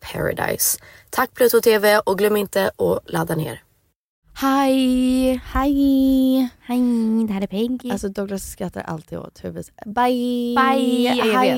paradise. 0.00 0.78
Tack 1.10 1.34
Pluto 1.34 1.60
TV 1.60 1.98
och 1.98 2.18
glöm 2.18 2.36
inte 2.36 2.66
att 2.76 3.10
ladda 3.12 3.34
ner. 3.34 3.62
Hej! 4.34 5.40
Hej! 5.44 6.48
Hej, 6.60 6.80
det 7.28 7.32
här 7.32 7.42
är 7.42 7.46
Peggy. 7.46 7.90
Alltså 7.90 8.08
Douglas 8.08 8.50
skrattar 8.50 8.80
alltid 8.80 9.18
åt 9.18 9.44
huvudet. 9.44 9.70
Bye! 9.86 10.54
Bye! 10.56 11.14
Jag 11.16 11.24
Hej! 11.38 11.50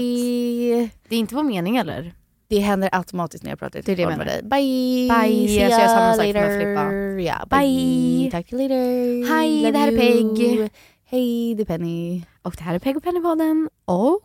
vet. 0.82 0.90
Det 1.08 1.14
är 1.16 1.18
inte 1.18 1.34
vår 1.34 1.42
mening 1.42 1.76
eller? 1.76 2.14
Det 2.48 2.58
händer 2.58 2.88
automatiskt 2.92 3.44
när 3.44 3.50
jag 3.50 3.58
pratar 3.58 3.78
i 3.78 3.82
Det 3.82 3.92
är 3.92 3.96
det 3.96 4.02
jag 4.02 4.08
telefon 4.10 4.26
med 4.26 4.26
dig. 4.26 4.42
menar. 4.42 4.56
Bye! 4.56 5.28
Bye. 5.38 5.48
See 5.48 5.60
Jag 5.60 5.70
göra 5.70 5.88
samma 5.88 6.14
sak 6.14 6.34
med. 6.34 7.20
Ja, 7.22 7.46
Bye. 7.50 7.58
bye! 7.60 8.30
Tack 8.30 8.46
till 8.46 8.58
later! 8.58 9.34
Hej, 9.34 9.72
det 9.72 9.78
här 9.78 9.88
är 9.88 9.92
you. 9.92 10.36
Peg. 10.36 10.70
Hej, 11.04 11.54
det 11.54 11.62
är 11.62 11.64
Penny. 11.64 12.22
Och 12.42 12.54
det 12.58 12.64
här 12.64 12.74
är 12.74 12.78
Peg 12.78 12.96
och 12.96 13.02
Penny-podden. 13.02 13.68
Och 13.84 14.20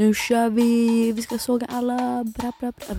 Nu 0.00 0.14
kör 0.14 0.50
vi! 0.50 1.12
Vi 1.12 1.22
ska 1.22 1.38
såga 1.38 1.66
alla. 1.66 2.24
Bra, 2.24 2.52
bra, 2.60 2.72
bra. 2.72 2.96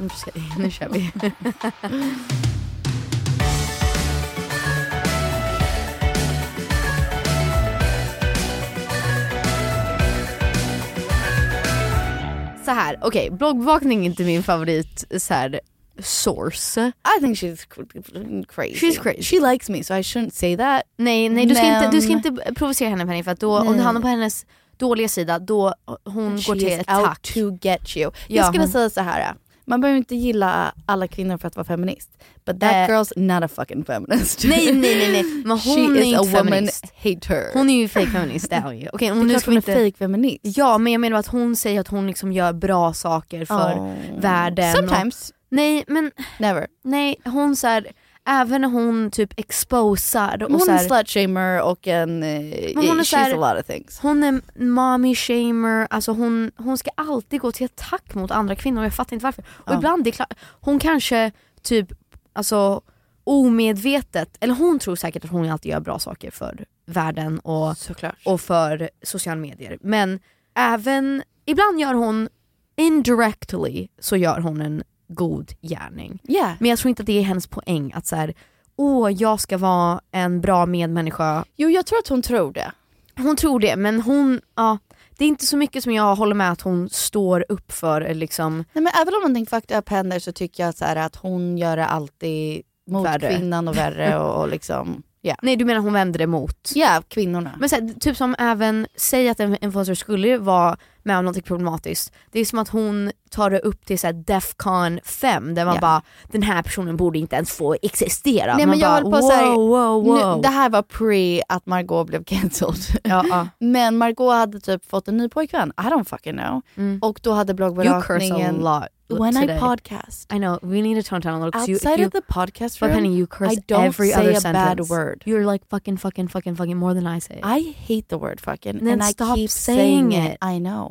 Nu, 0.58 0.72
kör 0.72 0.90
vi. 0.90 1.12
så 12.66 12.72
här, 12.72 12.98
okej, 13.02 13.30
bloggbevakning 13.32 14.02
är 14.02 14.06
inte 14.06 14.24
min 14.24 14.44
favorit 14.44 15.06
så 15.18 15.34
här, 15.34 15.60
source. 16.00 16.92
I 17.18 17.22
think 17.22 17.38
she's 17.38 17.68
cr- 17.68 18.46
crazy. 18.46 18.74
She's 18.74 19.04
crazy. 19.04 19.22
She 19.22 19.52
likes 19.52 19.70
me 19.70 19.84
so 19.84 19.94
I 19.94 20.02
shouldn't 20.02 20.34
say 20.34 20.58
that. 20.58 20.84
Nej, 20.98 21.30
nej 21.30 21.46
du, 21.46 21.56
ska 21.56 21.64
Men- 21.64 21.84
inte, 21.84 21.98
du 21.98 22.02
ska 22.02 22.12
inte 22.12 22.54
provocera 22.56 22.90
henne 22.90 23.06
Penny 23.06 23.24
för 23.24 23.32
att 23.32 23.40
då, 23.40 23.60
om 23.60 23.78
du 23.78 23.84
hamnar 23.84 24.02
på 24.02 24.08
hennes 24.08 24.46
dåliga 24.82 25.08
sida 25.08 25.40
då 25.40 25.74
hon 26.06 26.38
She 26.42 26.48
går 26.52 26.56
till 26.56 26.68
is 26.68 26.80
attack. 26.80 27.08
out 27.10 27.22
to 27.22 27.68
get 27.68 27.98
you. 27.98 28.12
Ja, 28.28 28.36
jag 28.36 28.46
skulle 28.46 28.64
hon- 28.64 28.72
säga 28.72 28.90
så 28.90 29.02
här. 29.02 29.34
Man 29.66 29.82
behöver 29.82 29.98
inte 29.98 30.16
gilla 30.16 30.74
alla 30.86 31.08
kvinnor 31.08 31.38
för 31.38 31.48
att 31.48 31.56
vara 31.56 31.66
feminist. 31.66 32.10
But 32.46 32.60
that 32.60 32.72
Eh. 32.74 32.88
girl's 32.96 33.12
not 33.16 33.44
a 33.44 33.48
fucking 33.56 33.84
feminist. 33.86 34.44
Nej 34.46 34.74
nej 34.74 34.96
nej, 34.96 35.12
nej. 35.12 35.24
men 35.46 35.52
hon 35.52 35.60
She 35.60 35.70
är 35.82 35.98
is 36.00 36.06
inte 36.06 36.20
a 36.20 36.24
woman 36.24 36.46
feminist. 36.48 36.86
hater. 36.96 37.54
Hon 37.54 37.70
är 37.70 37.74
ju 37.82 37.88
fake 37.88 38.08
feminist, 38.08 38.50
det 38.50 38.56
är 38.56 38.62
hon 38.62 38.80
ju. 38.80 38.88
Det 39.00 39.10
hon 39.10 39.20
är 39.20 39.24
nu 39.24 39.30
klart 39.30 39.42
ska 39.42 39.52
hon 39.52 39.62
vi 39.66 39.72
är 39.72 39.76
inte... 39.86 39.92
fake 39.92 39.98
feminist. 40.06 40.40
Ja 40.44 40.78
men 40.78 40.94
jag 40.94 41.00
menar 41.02 41.18
att 41.20 41.28
hon 41.28 41.56
säger 41.56 41.80
att 41.82 41.88
hon 41.88 42.08
liksom 42.08 42.32
gör 42.32 42.54
bra 42.54 42.94
saker 42.94 43.46
för 43.46 43.74
Oh. 43.80 43.94
världen. 44.18 44.74
Sometimes. 44.76 45.30
Och, 45.30 45.36
nej 45.50 45.84
men 45.88 46.12
Never. 46.40 46.68
nej 46.84 47.16
hon 47.26 47.56
så 47.56 47.68
här, 47.68 47.88
även 48.30 48.62
när 48.62 48.70
hon 48.70 49.12
typ 49.12 49.40
exposar 49.40 50.44
och 50.44 50.52
Hon 50.52 50.62
är 50.62 50.72
här, 50.74 50.80
en 50.84 50.90
slutshamer 50.90 51.62
och 51.62 51.88
en... 51.88 52.20
Men 52.20 52.88
hon 52.88 53.00
är 53.00 53.04
she's 53.04 53.16
här- 53.16 53.34
a 53.44 53.54
lot 53.54 53.62
of 53.62 53.68
things. 53.68 54.00
hon 54.00 54.24
är 54.24 54.42
mommy 54.64 55.16
shamer, 55.16 55.88
alltså 55.90 56.12
hon, 56.12 56.52
hon 56.58 56.78
ska 56.78 56.90
alltid 56.98 57.42
gå 57.42 57.52
till 57.52 57.66
attack 57.66 58.14
mot 58.16 58.32
andra 58.32 58.56
kvinnor 58.56 58.80
och 58.80 58.86
jag 58.86 58.94
fattar 58.94 59.14
inte 59.14 59.24
varför. 59.24 59.44
Och 59.50 59.72
Ja. 59.72 59.76
ibland, 59.76 60.04
det 60.04 60.10
är 60.10 60.12
klart, 60.12 60.34
hon 60.62 60.80
kanske 60.80 61.32
typ 61.62 61.88
alltså 62.34 62.82
omedvetet, 63.24 64.38
eller 64.40 64.54
hon 64.54 64.80
tror 64.80 64.96
säkert 64.96 65.26
att 65.26 65.32
hon 65.32 65.50
alltid 65.50 65.72
gör 65.72 65.80
bra 65.80 66.00
saker 66.00 66.32
för 66.32 66.66
världen 66.86 67.40
och, 67.40 67.78
Såklart. 67.78 68.18
och 68.26 68.42
för 68.42 68.90
sociala 69.04 69.42
medier. 69.42 69.78
Men 69.82 70.20
även, 70.56 71.24
ibland 71.46 71.80
gör 71.80 71.94
hon 71.94 72.30
indirectly 72.78 73.88
så 74.00 74.18
gör 74.18 74.40
hon 74.40 74.62
en 74.62 74.84
god 75.14 75.52
gärning. 75.62 76.20
Yeah. 76.28 76.54
Men 76.60 76.70
jag 76.70 76.80
tror 76.80 76.90
inte 76.90 77.02
att 77.02 77.08
det 77.08 77.20
är 77.20 77.24
hennes 77.24 77.48
poäng 77.48 77.92
att 77.96 78.06
så 78.06 78.16
här, 78.16 78.34
åh 78.76 79.12
jag 79.12 79.40
ska 79.40 79.58
vara 79.58 80.02
en 80.12 80.42
bra 80.42 80.66
medmänniska. 80.66 81.46
Jo 81.56 81.70
jag 81.70 81.86
tror 81.86 82.00
att 82.00 82.08
hon 82.08 82.22
tror 82.22 82.54
det. 82.54 82.72
Hon 83.18 83.36
tror 83.36 83.60
det 83.60 83.76
men 83.76 84.02
hon, 84.02 84.42
ja 84.56 84.78
det 85.18 85.26
är 85.26 85.30
inte 85.30 85.46
så 85.46 85.58
mycket 85.58 85.84
som 85.84 85.94
jag 85.94 86.16
håller 86.16 86.36
med 86.36 86.52
att 86.52 86.62
hon 86.62 86.90
står 86.90 87.46
upp 87.50 87.72
för 87.72 88.14
liksom. 88.14 88.58
Nej 88.74 88.84
men 88.84 88.94
även 89.02 89.14
om 89.14 89.22
någonting 89.22 89.46
fucked 89.46 89.78
up 89.78 89.90
händer 89.90 90.20
så 90.20 90.32
tycker 90.32 90.66
jag 90.66 90.76
så 90.76 90.86
här 90.86 90.96
att 90.96 91.16
hon 91.16 91.58
gör 91.58 91.78
det 91.78 91.86
alltid 91.86 92.62
mot 92.88 93.06
Värre. 93.06 93.36
kvinnan 93.36 93.68
och 93.68 93.78
värre 93.78 94.20
och, 94.20 94.42
och 94.42 94.50
liksom, 94.50 95.04
ja. 95.22 95.36
Nej 95.42 95.56
du 95.56 95.66
menar 95.66 95.82
hon 95.82 95.94
vänder 95.94 96.20
det 96.20 96.28
mot? 96.28 96.72
Ja, 96.76 97.04
kvinnorna. 97.08 97.52
Men 97.60 97.70
så 97.70 97.76
här, 97.76 98.00
typ 98.00 98.18
som 98.18 98.36
även, 98.40 98.88
säg 98.96 99.30
att 99.30 99.40
en 99.40 99.58
influencer 99.64 99.96
skulle 99.96 100.38
vara 100.38 100.78
med 101.04 101.18
om 101.18 101.26
något 101.26 101.46
problematiskt. 101.46 102.14
Det 102.32 102.40
är 102.40 102.46
som 102.46 102.60
att 102.60 102.70
hon 102.70 103.12
tar 103.30 103.50
det 103.50 103.60
upp 103.60 103.86
till 103.86 104.00
så 104.00 104.08
här 104.08 104.14
Defcon 104.14 105.00
5 105.04 105.56
där 105.56 105.66
man 105.66 105.76
Ja. 105.76 105.82
bara 105.82 106.02
den 106.28 106.42
här 106.44 106.64
personen 106.64 106.98
borde 106.98 107.20
inte 107.20 107.36
ens 107.36 107.52
få 107.52 107.76
existera. 107.82 108.56
Nej 108.58 108.66
man 108.66 108.70
men 108.70 108.80
jag 108.80 109.04
bara, 109.04 109.12
på 109.22 109.28
så 109.28 109.32
här, 109.32 109.46
wow, 109.46 109.70
wow, 109.70 110.04
wow. 110.06 110.36
Nu, 110.36 110.42
det 110.42 110.48
här 110.50 110.70
var 110.70 110.82
pre 110.82 111.42
att 111.50 111.66
Margot 111.66 112.08
blev 112.08 112.24
cancelled. 112.24 113.00
ja, 113.04 113.26
ja. 113.30 113.48
Men 113.60 113.98
Margot 113.98 114.34
hade 114.34 114.60
typ 114.60 114.90
fått 114.90 115.08
en 115.08 115.18
ny 115.18 115.30
pojkvän, 115.30 115.74
I 115.78 115.82
don't 115.82 116.04
fucking 116.04 116.38
know. 116.38 116.62
Mm. 116.78 117.00
Och 117.02 117.20
då 117.24 117.32
hade 117.34 117.52
You 117.54 117.58
curse 117.58 117.74
a 117.74 117.74
bloggbevakningen 117.74 118.56
lot 118.56 118.84
When 119.20 119.34
today. 119.34 119.58
I 119.58 119.60
podcast. 119.60 120.34
I 120.34 120.38
know, 120.38 120.60
we 120.62 120.82
need 120.82 121.04
to 121.04 121.10
tone 121.10 121.20
down 121.20 121.42
a 121.42 121.46
little 121.46 121.62
you, 121.68 121.76
Outside 121.76 122.00
you, 122.00 122.06
of 122.08 122.12
the 122.14 122.22
podcast 122.22 122.80
but 122.80 122.88
room, 122.90 122.96
Penny 122.96 123.16
you 123.18 123.28
curse 123.28 123.52
I 123.58 123.64
don't 123.68 123.84
every 123.84 124.10
say 124.10 124.20
other 124.20 124.32
a 124.32 124.42
sentence. 124.42 124.66
bad 124.66 124.90
word. 124.90 125.24
You're 125.26 125.46
like 125.54 125.66
fucking 125.70 125.98
fucking 125.98 126.30
fucking 126.30 126.56
fucking 126.56 126.78
more 126.78 126.94
than 126.94 127.06
I 127.08 127.20
say. 127.20 127.40
I 127.44 127.60
hate 127.88 128.08
the 128.08 128.18
word 128.18 128.40
fucking 128.40 128.78
Then 128.86 129.02
and 129.02 129.04
I 129.04 129.12
keep 129.36 129.50
saying 129.50 130.12
saying 130.12 130.12
it. 130.14 130.32
it. 130.32 130.38
I 130.42 130.60
know. 130.60 130.91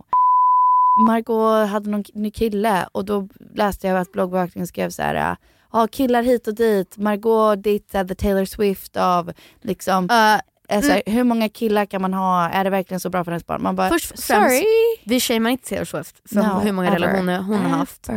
Margot 1.07 1.69
hade 1.69 1.91
någon 1.91 2.05
ny 2.15 2.31
kille 2.31 2.89
och 2.93 3.05
då 3.05 3.29
läste 3.55 3.87
jag 3.87 3.99
att 3.99 4.13
bloggbevakningen 4.13 4.67
skrev 4.67 4.91
så 4.91 5.03
här. 5.03 5.37
Ja, 5.73 5.87
killar 5.87 6.23
hit 6.23 6.49
och 6.49 6.55
dit. 6.55 6.97
Margot 6.97 7.63
dejtade 7.63 8.15
Taylor 8.15 8.45
Swift 8.45 8.97
av 8.97 9.33
liksom, 9.61 10.05
Uh, 10.05 10.41
här, 10.73 11.03
hur 11.07 11.25
många 11.25 11.49
killar 11.49 11.87
kan 11.87 12.03
man 12.03 12.15
ha? 12.15 12.49
Är 12.49 12.65
det 12.65 12.71
verkligen 12.71 13.01
så 13.01 13.11
bra 13.11 13.25
för 13.25 13.31
hennes 13.33 13.47
barn? 13.47 13.63
Man 13.63 13.77
bara, 13.77 13.89
Först 13.89 14.19
sorry. 14.19 14.65
vi 15.05 15.21
shamear 15.21 15.51
inte 15.53 15.69
Taylor 15.69 15.85
Swift 15.85 16.17
för 16.29 16.37
No, 16.37 16.61
hur 16.61 16.73
många 16.73 16.89
ever. 16.89 16.99
relationer 16.99 17.39
hon 17.43 17.57
har 17.61 17.79
haft. 17.79 18.09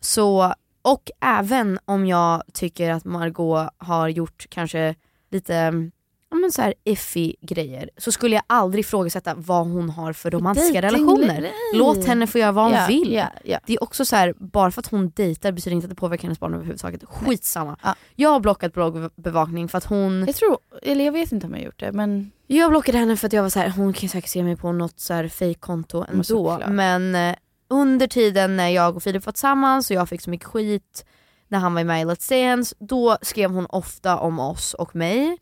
Så, 0.00 0.54
och 0.82 1.10
även 1.20 1.78
om 1.84 2.06
jag 2.06 2.42
tycker 2.52 2.90
att 2.90 3.04
Margot 3.04 3.68
har 3.78 4.08
gjort 4.08 4.46
kanske 4.50 4.94
lite 5.30 5.72
ja, 6.32 6.36
men 6.38 6.52
så 6.52 6.62
här 6.62 6.74
iffy 6.84 7.34
grejer 7.40 7.90
så 7.98 8.12
skulle 8.12 8.34
jag 8.36 8.42
aldrig 8.46 8.84
ifrågasätta 8.84 9.34
vad 9.34 9.66
hon 9.66 9.90
har 9.90 10.12
för 10.12 10.30
romantiska 10.30 10.80
Dating- 10.80 10.82
relationer. 10.82 11.50
Låt 11.74 12.06
henne 12.06 12.26
få 12.26 12.38
göra 12.38 12.52
vad 12.52 12.64
hon 12.64 12.74
Ja, 12.74 12.86
vill. 12.88 13.12
ja, 13.12 13.26
ja. 13.44 13.58
Det 13.66 13.72
är 13.74 13.82
också 13.82 14.04
så 14.04 14.16
här, 14.16 14.34
bara 14.38 14.70
för 14.70 14.80
att 14.80 14.86
hon 14.86 15.10
dejtar 15.10 15.52
betyder 15.52 15.74
inte 15.74 15.84
att 15.84 15.90
det 15.90 15.96
påverkar 15.96 16.22
hennes 16.22 16.40
barn 16.40 16.54
överhuvudtaget. 16.54 17.04
Skitsamma. 17.04 17.76
Ja. 17.82 17.94
Jag 18.16 18.30
har 18.30 18.40
blockat 18.40 18.72
bloggbevakning 18.72 19.68
för 19.68 19.78
att 19.78 19.84
hon... 19.84 20.24
Jag 20.26 20.36
tror, 20.36 20.58
eller 20.82 21.04
jag 21.04 21.12
vet 21.12 21.32
inte 21.32 21.46
om 21.46 21.52
jag 21.52 21.60
har 21.60 21.64
gjort 21.66 21.80
det 21.80 21.92
men 21.92 22.30
Jag 22.46 22.70
blockade 22.70 22.98
henne 22.98 23.16
för 23.16 23.26
att 23.26 23.32
jag 23.32 23.42
var 23.42 23.50
så 23.50 23.58
här, 23.58 23.68
hon 23.68 23.92
kan 23.92 24.08
säkert 24.08 24.30
se 24.30 24.42
mig 24.42 24.56
på 24.56 24.72
något 24.72 25.00
så 25.00 25.14
här 25.14 25.28
fejkkonto 25.28 25.98
Men 26.00 26.10
ändå. 26.10 26.24
såklart. 26.24 26.68
Men 26.68 27.14
eh, 27.14 27.34
under 27.70 28.06
tiden 28.06 28.56
när 28.56 28.68
jag 28.68 28.96
och 28.96 29.02
Filip 29.02 29.26
var 29.26 29.32
tillsammans 29.32 29.90
och 29.90 29.96
jag 29.96 30.08
fick 30.08 30.20
så 30.20 30.30
mycket 30.30 30.46
skit 30.48 31.04
när 31.48 31.58
han 31.58 31.74
var 31.74 31.84
med 31.84 32.02
i 32.02 32.04
Let's 32.04 32.28
Dance, 32.50 32.74
då 32.78 33.16
skrev 33.22 33.50
hon 33.50 33.66
ofta 33.66 34.18
om 34.18 34.38
oss 34.38 34.74
och 34.74 34.96
mig. 34.96 35.38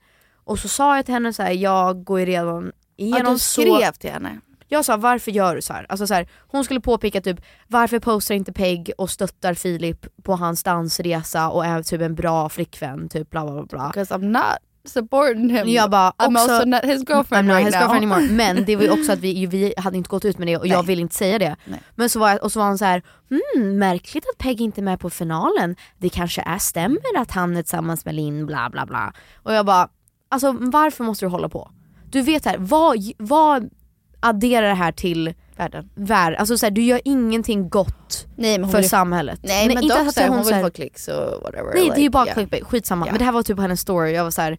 Och 0.50 0.58
så 0.58 0.68
sa 0.68 0.96
jag 0.96 1.04
till 1.04 1.14
henne 1.14 1.32
så 1.32 1.42
här, 1.42 1.50
jag 1.50 2.04
går 2.04 2.20
ju 2.20 2.26
redan 2.26 2.72
ja, 2.96 3.06
igenom 3.06 3.32
du 3.32 3.38
så... 3.38 3.60
skrev 3.60 3.92
till 3.92 4.10
henne. 4.10 4.40
Jag 4.68 4.84
sa 4.84 4.96
varför 4.96 5.30
gör 5.30 5.56
du 5.56 5.62
så 5.62 5.72
här? 5.72 5.86
Alltså 5.88 6.06
så 6.06 6.14
här, 6.14 6.28
hon 6.48 6.64
skulle 6.64 6.80
påpeka 6.80 7.20
typ 7.20 7.40
varför 7.68 7.98
postar 7.98 8.34
inte 8.34 8.52
Peg 8.52 8.92
och 8.98 9.10
stöttar 9.10 9.54
Filip 9.54 10.06
på 10.22 10.36
hans 10.36 10.62
dansresa 10.62 11.48
och 11.48 11.66
är 11.66 11.82
typ 11.82 12.00
en 12.00 12.14
bra 12.14 12.48
flickvän, 12.48 13.08
typ 13.08 13.30
bla 13.30 13.44
bla 13.44 13.62
bla. 13.62 13.88
Because 13.88 14.14
I'm 14.14 14.28
not 14.28 14.58
supporting 14.84 15.50
him. 15.50 15.68
Jag 15.68 15.90
bara 15.90 16.10
I'm 16.10 16.26
också, 16.26 16.52
also 16.52 16.68
not 16.68 16.84
his 16.84 17.04
girlfriend 17.08 17.50
I'm 17.50 17.54
right 17.54 17.66
his 17.66 17.74
now. 17.74 17.80
girlfriend 17.80 18.12
anymore. 18.12 18.34
Men 18.34 18.64
det 18.64 18.76
var 18.76 18.82
ju 18.82 18.90
också 19.00 19.12
att 19.12 19.18
vi, 19.18 19.46
vi 19.46 19.74
hade 19.76 19.96
inte 19.96 20.08
gått 20.08 20.24
ut 20.24 20.38
med 20.38 20.48
det 20.48 20.56
och 20.56 20.66
jag 20.66 20.76
Nej. 20.76 20.86
vill 20.86 21.00
inte 21.00 21.14
säga 21.14 21.38
det. 21.38 21.56
Nej. 21.64 21.80
Men 21.94 22.10
så 22.10 22.18
var 22.18 22.28
jag, 22.30 22.42
och 22.42 22.52
så 22.52 22.58
var 22.58 22.66
han 22.66 22.78
så 22.78 22.84
här, 22.84 23.02
hmm, 23.28 23.78
märkligt 23.78 24.24
att 24.32 24.38
Peg 24.38 24.60
inte 24.60 24.80
är 24.80 24.82
med 24.82 25.00
på 25.00 25.10
finalen. 25.10 25.76
Det 25.98 26.08
kanske 26.08 26.42
är 26.46 26.58
stämmer 26.58 27.16
att 27.16 27.30
han 27.30 27.56
är 27.56 27.62
tillsammans 27.62 28.04
med 28.04 28.14
Linn 28.14 28.46
bla 28.46 28.70
bla 28.70 28.86
bla. 28.86 29.12
Och 29.42 29.54
jag 29.54 29.66
bara, 29.66 29.88
alltså 30.30 30.52
varför 30.52 31.04
måste 31.04 31.24
du 31.24 31.30
hålla 31.30 31.48
på? 31.48 31.70
Du 32.10 32.22
vet 32.22 32.44
här, 32.44 32.56
vad, 32.58 32.98
vad 33.18 33.70
adderar 34.20 34.68
det 34.68 34.74
här 34.74 34.92
till 34.92 35.34
Världen. 35.56 35.90
värld? 35.94 36.34
Alltså 36.34 36.58
så 36.58 36.66
här, 36.66 36.70
du 36.70 36.82
gör 36.82 37.00
ingenting 37.04 37.68
gott 37.68 38.26
Nej 38.36 38.58
hon 38.60 38.70
för 38.70 38.78
vill, 38.78 38.88
samhället. 38.88 39.40
nej, 39.42 39.68
men 39.68 39.82
inte 39.82 39.98
dock 39.98 40.08
att 40.08 40.14
så 40.14 40.20
här, 40.20 40.28
hon, 40.28 40.44
så 40.44 40.54
vill 40.54 40.64
få 40.64 40.70
klicks 40.70 41.08
och 41.08 41.42
whatever. 41.42 41.74
Nej 41.74 41.84
det 41.84 41.92
är 41.92 41.96
ju 41.96 42.02
like, 42.02 42.10
bara 42.10 42.24
yeah. 42.24 42.34
clickbait, 42.34 42.64
skitsamma. 42.64 43.06
Ja. 43.06 43.12
Men 43.12 43.18
det 43.18 43.24
här 43.24 43.32
var 43.32 43.42
typ 43.42 43.58
hennes 43.58 43.80
story, 43.80 44.12
jag 44.12 44.24
var 44.24 44.30
så 44.30 44.42
här. 44.42 44.58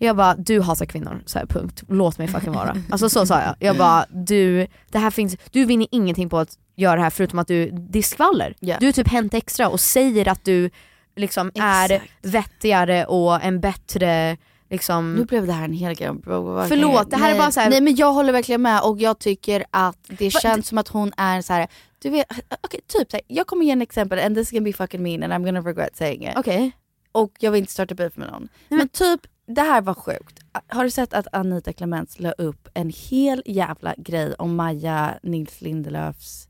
Jag 0.00 0.16
bara, 0.16 0.34
du 0.34 0.60
hatar 0.60 0.86
kvinnor, 0.86 1.22
så 1.26 1.38
här, 1.38 1.46
punkt. 1.46 1.82
Låt 1.88 2.18
mig 2.18 2.28
fucking 2.28 2.52
vara. 2.52 2.76
Alltså 2.90 3.08
så 3.08 3.26
sa 3.26 3.40
jag. 3.40 3.54
Jag 3.58 3.76
bara, 3.76 4.06
du, 4.10 4.66
det 4.90 4.98
här 4.98 5.10
finns, 5.10 5.36
du 5.50 5.64
vinner 5.64 5.86
ingenting 5.90 6.28
på 6.28 6.38
att 6.38 6.48
göra 6.76 6.96
det 6.96 7.02
här 7.02 7.10
förutom 7.10 7.38
att 7.38 7.48
du, 7.48 7.70
det 7.70 7.98
är 7.98 8.02
skvaller. 8.02 8.54
Ja. 8.60 8.76
Du 8.80 8.88
är 8.88 8.92
typ 8.92 9.08
Hänt 9.08 9.34
Extra 9.34 9.68
och 9.68 9.80
säger 9.80 10.28
att 10.28 10.44
du 10.44 10.70
liksom 11.16 11.50
är 11.54 11.92
Exakt. 11.92 12.12
vettigare 12.22 13.04
och 13.04 13.44
en 13.44 13.60
bättre 13.60 14.36
liksom... 14.70 15.14
Nu 15.14 15.24
blev 15.24 15.46
det 15.46 15.52
här 15.52 15.64
en 15.64 15.72
hel 15.72 15.94
grej 15.94 16.10
Förlåt, 16.24 17.10
det 17.10 17.16
här 17.16 17.28
är 17.28 17.32
nej, 17.32 17.38
bara 17.38 17.52
så 17.52 17.60
här- 17.60 17.70
Nej 17.70 17.80
men 17.80 17.96
jag 17.96 18.12
håller 18.12 18.32
verkligen 18.32 18.62
med 18.62 18.82
och 18.82 18.98
jag 18.98 19.18
tycker 19.18 19.64
att 19.70 19.98
det 20.08 20.34
Va- 20.34 20.40
känns 20.40 20.68
som 20.68 20.78
att 20.78 20.88
hon 20.88 21.12
är 21.16 21.42
så 21.42 21.52
här. 21.52 21.68
du 21.98 22.10
vet, 22.10 22.26
okej 22.62 22.80
typ 22.86 23.10
så 23.10 23.16
här, 23.16 23.24
jag 23.28 23.46
kommer 23.46 23.64
ge 23.66 23.72
en 23.72 23.82
exempel 23.82 24.18
and 24.18 24.36
this 24.36 24.46
is 24.48 24.50
gonna 24.50 24.64
be 24.64 24.72
fucking 24.72 25.02
mean 25.02 25.22
and 25.22 25.32
I'm 25.32 25.44
gonna 25.44 25.60
regret 25.60 25.96
saying 25.96 26.28
it. 26.28 26.32
Okej. 26.36 26.72
Och 27.12 27.32
jag 27.38 27.50
vill 27.50 27.58
inte 27.60 27.72
starta 27.72 27.94
beef 27.94 28.16
med 28.16 28.30
någon. 28.30 28.48
Men 28.68 28.88
typ, 28.88 29.20
det 29.46 29.60
här 29.62 29.80
var 29.80 29.94
sjukt. 29.94 30.38
Har 30.68 30.84
du 30.84 30.90
sett 30.90 31.12
att 31.14 31.26
Anita 31.32 31.72
Clements 31.72 32.20
la 32.20 32.32
upp 32.32 32.68
en 32.74 32.92
hel 33.10 33.42
jävla 33.46 33.94
grej 33.98 34.34
om 34.38 34.56
Maja 34.56 35.14
Nils 35.22 35.60
Lindelöfs 35.60 36.48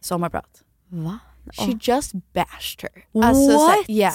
sommarprat? 0.00 0.62
Va? 0.88 1.18
She 1.52 1.78
just 1.82 2.12
bashed 2.12 2.82
her. 2.82 3.22
Alltså, 3.24 3.50
så 3.50 3.66
What? 3.66 3.88
yeah. 3.88 4.14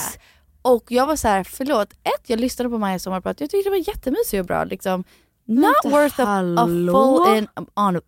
Och 0.66 0.92
jag 0.92 1.08
var 1.08 1.16
så 1.16 1.28
här, 1.28 1.44
förlåt, 1.44 1.94
ett 1.94 2.30
jag 2.30 2.40
lyssnade 2.40 2.70
på 2.70 2.78
Majas 2.78 3.04
sommarprat, 3.04 3.42
jag 3.42 3.50
tyckte 3.50 3.70
det 3.70 3.78
var 3.78 3.88
jättemysigt 3.88 4.40
och 4.40 4.46
bra. 4.46 4.64
Liksom, 4.64 5.04
not 5.46 5.76
Vänta, 5.84 5.90
worth 5.90 6.22
a, 6.22 6.56
a 6.58 6.68
full 6.68 7.38
in 7.38 7.48
on 7.76 8.02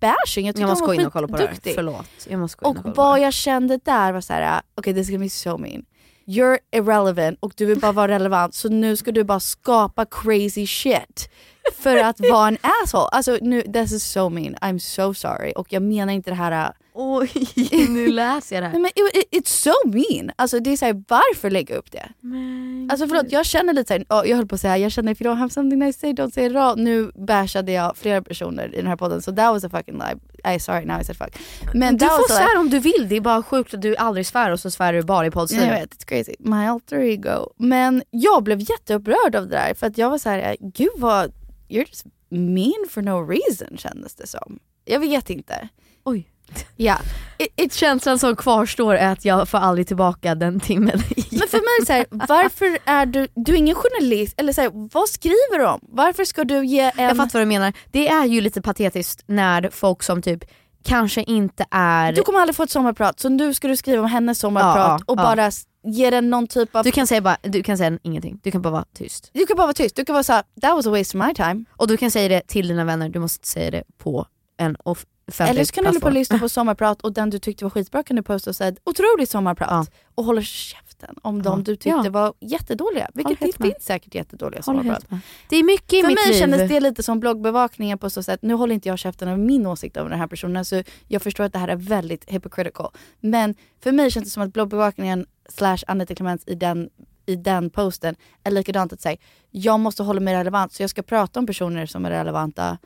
bashing. 0.00 0.46
Jag 0.46 0.58
Jag 0.58 0.68
måste 0.68 0.86
gå 0.86 0.94
in 0.94 1.06
och 1.06 1.12
kolla 1.12 1.28
på 1.28 1.36
det 1.36 1.46
här. 1.46 1.74
Förlåt. 1.74 2.06
Jag 2.28 2.40
måste 2.40 2.64
gå 2.64 2.70
in 2.70 2.76
Och 2.76 2.86
och 2.86 2.96
vad 2.96 3.20
jag 3.20 3.32
kände 3.32 3.76
där 3.84 4.12
var 4.12 4.20
så 4.20 4.32
här: 4.32 4.62
okej 4.74 4.94
this 4.94 5.02
is 5.02 5.10
gonna 5.10 5.24
be 5.24 5.30
so 5.30 5.58
mean. 5.58 5.84
You're 6.26 6.58
irrelevant 6.72 7.38
och 7.40 7.52
du 7.56 7.66
vill 7.66 7.80
bara 7.80 7.92
vara 7.92 8.08
relevant 8.08 8.54
så 8.54 8.68
nu 8.68 8.96
ska 8.96 9.12
du 9.12 9.24
bara 9.24 9.40
skapa 9.40 10.06
crazy 10.06 10.66
shit 10.66 11.30
för 11.78 11.96
att 11.96 12.20
vara 12.20 12.48
en 12.48 12.58
asshole. 12.62 13.08
Alltså 13.12 13.38
nu, 13.42 13.62
this 13.62 13.92
is 13.92 14.04
so 14.04 14.28
mean, 14.28 14.54
I'm 14.54 14.78
so 14.78 15.14
sorry. 15.14 15.52
Och 15.52 15.72
jag 15.72 15.82
menar 15.82 16.12
inte 16.12 16.30
det 16.30 16.34
här 16.36 16.72
Oj, 16.96 17.30
nu 17.88 18.08
läser 18.08 18.56
jag 18.56 18.62
det 18.64 18.68
här. 18.68 18.78
men 18.78 18.90
it, 18.94 19.16
it, 19.32 19.42
it's 19.42 19.48
so 19.48 19.72
mean. 19.84 20.30
Alltså 20.36 20.60
det 20.60 20.72
är 20.72 20.76
såhär, 20.76 21.02
varför 21.08 21.50
lägga 21.50 21.76
upp 21.76 21.92
det? 21.92 22.08
Alltså 22.90 23.08
förlåt, 23.08 23.32
jag 23.32 23.46
känner 23.46 23.72
lite 23.72 23.88
såhär, 23.88 24.04
oh, 24.22 24.28
jag 24.28 24.36
höll 24.36 24.46
på 24.46 24.54
att 24.54 24.60
säga, 24.60 24.78
jag 24.78 24.92
känner 24.92 25.12
if 25.12 25.22
you 25.22 25.30
don't 25.30 25.38
have 25.38 25.50
something 25.50 25.78
nice 25.78 25.98
to 25.98 26.00
say, 26.00 26.12
don't 26.12 26.30
say 26.30 26.46
it 26.46 26.56
all. 26.56 26.78
Nu 26.78 27.12
bashade 27.14 27.72
jag 27.72 27.96
flera 27.96 28.22
personer 28.22 28.74
i 28.74 28.76
den 28.76 28.86
här 28.86 28.96
podden, 28.96 29.22
so 29.22 29.32
that 29.36 29.52
was 29.52 29.64
a 29.64 29.68
fucking 29.68 29.98
lie. 29.98 30.54
I 30.54 30.60
sorry 30.60 30.84
now 30.84 31.00
I 31.00 31.04
said 31.04 31.16
fuck. 31.16 31.38
Men 31.74 31.96
du 31.96 32.06
får 32.06 32.12
was 32.12 32.28
like, 32.28 32.34
svära 32.34 32.60
om 32.60 32.70
du 32.70 32.78
vill, 32.78 33.06
det 33.08 33.16
är 33.16 33.20
bara 33.20 33.42
sjukt 33.42 33.74
att 33.74 33.82
du 33.82 33.96
aldrig 33.96 34.26
svär 34.26 34.50
och 34.50 34.60
så 34.60 34.70
svär 34.70 34.92
du 34.92 35.02
bara 35.02 35.24
i 35.24 35.26
jag 35.26 35.32
poddstudion. 35.32 35.68
vet, 35.68 35.94
it's 35.94 36.06
crazy. 36.06 36.34
My 36.38 36.66
alter 36.66 36.98
ego. 36.98 37.52
Men 37.56 38.02
jag 38.10 38.42
blev 38.42 38.60
jätteupprörd 38.60 39.34
av 39.34 39.48
det 39.48 39.56
där 39.56 39.74
för 39.74 39.86
att 39.86 39.98
jag 39.98 40.10
var 40.10 40.18
så 40.18 40.28
här, 40.28 40.56
gud 40.60 40.92
vad, 40.96 41.32
you're 41.68 41.88
just 41.88 42.06
mean 42.28 42.88
for 42.90 43.02
no 43.02 43.30
reason 43.30 43.76
kändes 43.78 44.14
det 44.14 44.26
som. 44.26 44.58
Jag 44.84 45.00
vet 45.00 45.30
inte. 45.30 45.68
Oj. 46.04 46.28
Ja. 46.76 46.96
It, 47.38 47.48
it, 47.56 47.74
känslan 47.74 48.18
som 48.18 48.36
kvarstår 48.36 48.94
är 48.94 49.12
att 49.12 49.24
jag 49.24 49.48
får 49.48 49.58
aldrig 49.58 49.86
tillbaka 49.86 50.34
den 50.34 50.60
timmen 50.60 50.98
Men 51.30 51.48
för 51.48 51.58
mig 51.58 51.76
är 51.76 51.80
det 51.80 51.86
så 51.86 51.92
här, 51.92 52.06
varför 52.10 52.78
är 52.84 53.06
du, 53.06 53.28
du 53.34 53.52
är 53.52 53.56
ingen 53.56 53.74
journalist, 53.74 54.34
eller 54.36 54.52
så 54.52 54.60
här, 54.60 54.70
vad 54.92 55.08
skriver 55.08 55.58
du 55.58 55.66
om? 55.66 55.80
Varför 55.82 56.24
ska 56.24 56.44
du 56.44 56.66
ge 56.66 56.80
en... 56.80 57.04
Jag 57.04 57.16
fattar 57.16 57.38
vad 57.38 57.42
du 57.42 57.46
menar. 57.46 57.72
Det 57.90 58.08
är 58.08 58.24
ju 58.24 58.40
lite 58.40 58.62
patetiskt 58.62 59.22
när 59.26 59.70
folk 59.70 60.02
som 60.02 60.22
typ 60.22 60.44
kanske 60.84 61.22
inte 61.22 61.66
är... 61.70 62.12
Du 62.12 62.22
kommer 62.22 62.40
aldrig 62.40 62.56
få 62.56 62.62
ett 62.62 62.70
sommarprat, 62.70 63.20
så 63.20 63.28
nu 63.28 63.54
ska 63.54 63.68
du 63.68 63.76
skriva 63.76 64.02
om 64.02 64.08
hennes 64.08 64.38
sommarprat 64.38 65.00
Ja, 65.06 65.12
och 65.12 65.18
ja. 65.18 65.22
bara 65.22 65.50
ge 65.84 66.10
den 66.10 66.30
någon 66.30 66.46
typ 66.46 66.76
av... 66.76 66.84
Du 66.84 66.90
kan 66.90 67.06
säga 67.06 67.20
bara, 67.20 67.36
du 67.42 67.62
kan 67.62 67.78
säga 67.78 67.98
ingenting, 68.02 68.40
du 68.42 68.50
kan 68.50 68.62
bara 68.62 68.70
vara 68.70 68.84
tyst. 68.94 69.30
Du 69.32 69.46
kan 69.46 69.56
bara 69.56 69.66
vara 69.66 69.74
tyst, 69.74 69.96
du 69.96 70.04
kan 70.04 70.12
vara 70.12 70.22
såhär, 70.24 70.42
that 70.60 70.74
was 70.74 70.86
a 70.86 70.90
waste 70.90 71.18
of 71.18 71.26
my 71.26 71.34
time. 71.34 71.64
Och 71.70 71.88
du 71.88 71.96
kan 71.96 72.10
säga 72.10 72.28
det 72.28 72.46
till 72.46 72.68
dina 72.68 72.84
vänner, 72.84 73.08
du 73.08 73.18
måste 73.18 73.48
säga 73.48 73.70
det 73.70 73.82
på 73.98 74.26
en 74.56 74.76
off- 74.76 75.04
offentlig 75.28 75.50
Eller 75.54 75.64
så 75.64 75.72
kan 75.72 75.84
du 75.84 75.88
hålla 75.88 76.00
på 76.00 76.06
och 76.06 76.12
plattform. 76.12 76.18
lyssna 76.20 76.38
på 76.38 76.48
sommarprat 76.58 77.00
och 77.02 77.12
den 77.12 77.30
du 77.30 77.38
tyckte 77.38 77.64
var 77.64 77.70
skitbra 77.70 78.02
kan 78.02 78.16
du 78.16 78.22
posta 78.22 78.50
och 78.50 78.56
säga 78.56 78.76
otroligt 78.84 79.30
sommarprat. 79.30 79.68
Ja. 79.70 79.86
Och 80.14 80.24
hålla 80.24 80.42
käften 80.42 81.14
om 81.22 81.36
Ja. 81.36 81.42
de 81.42 81.64
du 81.64 81.76
tyckte 81.76 81.88
Ja. 82.04 82.10
var 82.10 82.34
jättedåliga. 82.40 83.10
Vilket 83.14 83.40
det 83.40 83.52
finns 83.64 83.74
säkert 83.84 84.14
jättedåliga 84.14 84.62
sommarprat. 84.62 85.04
Det 85.48 85.56
är 85.56 85.62
mycket 85.62 85.92
i 85.92 86.00
För 86.00 86.08
mitt 86.08 86.18
mig 86.18 86.28
liv. 86.32 86.38
kändes 86.40 86.68
det 86.68 86.80
lite 86.80 87.02
som 87.02 87.20
bloggbevakningen 87.20 87.98
på 87.98 88.10
så 88.10 88.22
sätt, 88.22 88.42
nu 88.42 88.54
håller 88.54 88.74
inte 88.74 88.88
jag 88.88 88.98
käften 88.98 89.28
över 89.28 89.38
min 89.38 89.66
åsikt 89.66 89.96
om 89.96 90.10
den 90.10 90.18
här 90.18 90.26
personen, 90.26 90.56
alltså 90.56 90.82
jag 91.08 91.22
förstår 91.22 91.44
att 91.44 91.52
det 91.52 91.58
här 91.58 91.68
är 91.68 91.76
väldigt 91.76 92.24
hypocritical. 92.30 92.90
Men 93.20 93.54
för 93.82 93.92
mig 93.92 94.10
känns 94.10 94.24
det 94.24 94.30
som 94.30 94.42
att 94.42 94.52
bloggbevakningen 94.52 95.26
slash 95.48 95.78
Anette 95.86 96.14
Clements 96.14 96.44
i 96.46 96.54
den 96.54 96.88
i 97.26 97.36
den 97.36 97.70
posten 97.70 98.16
är 98.44 98.50
likadant 98.50 98.92
att 98.92 99.00
säga 99.00 99.16
jag 99.50 99.80
måste 99.80 100.02
hålla 100.02 100.20
mig 100.20 100.34
relevant 100.34 100.72
så 100.72 100.82
jag 100.82 100.90
ska 100.90 101.02
prata 101.02 101.40
om 101.40 101.46
personer 101.46 101.86
som 101.86 102.04
är 102.04 102.10
relevanta. 102.10 102.78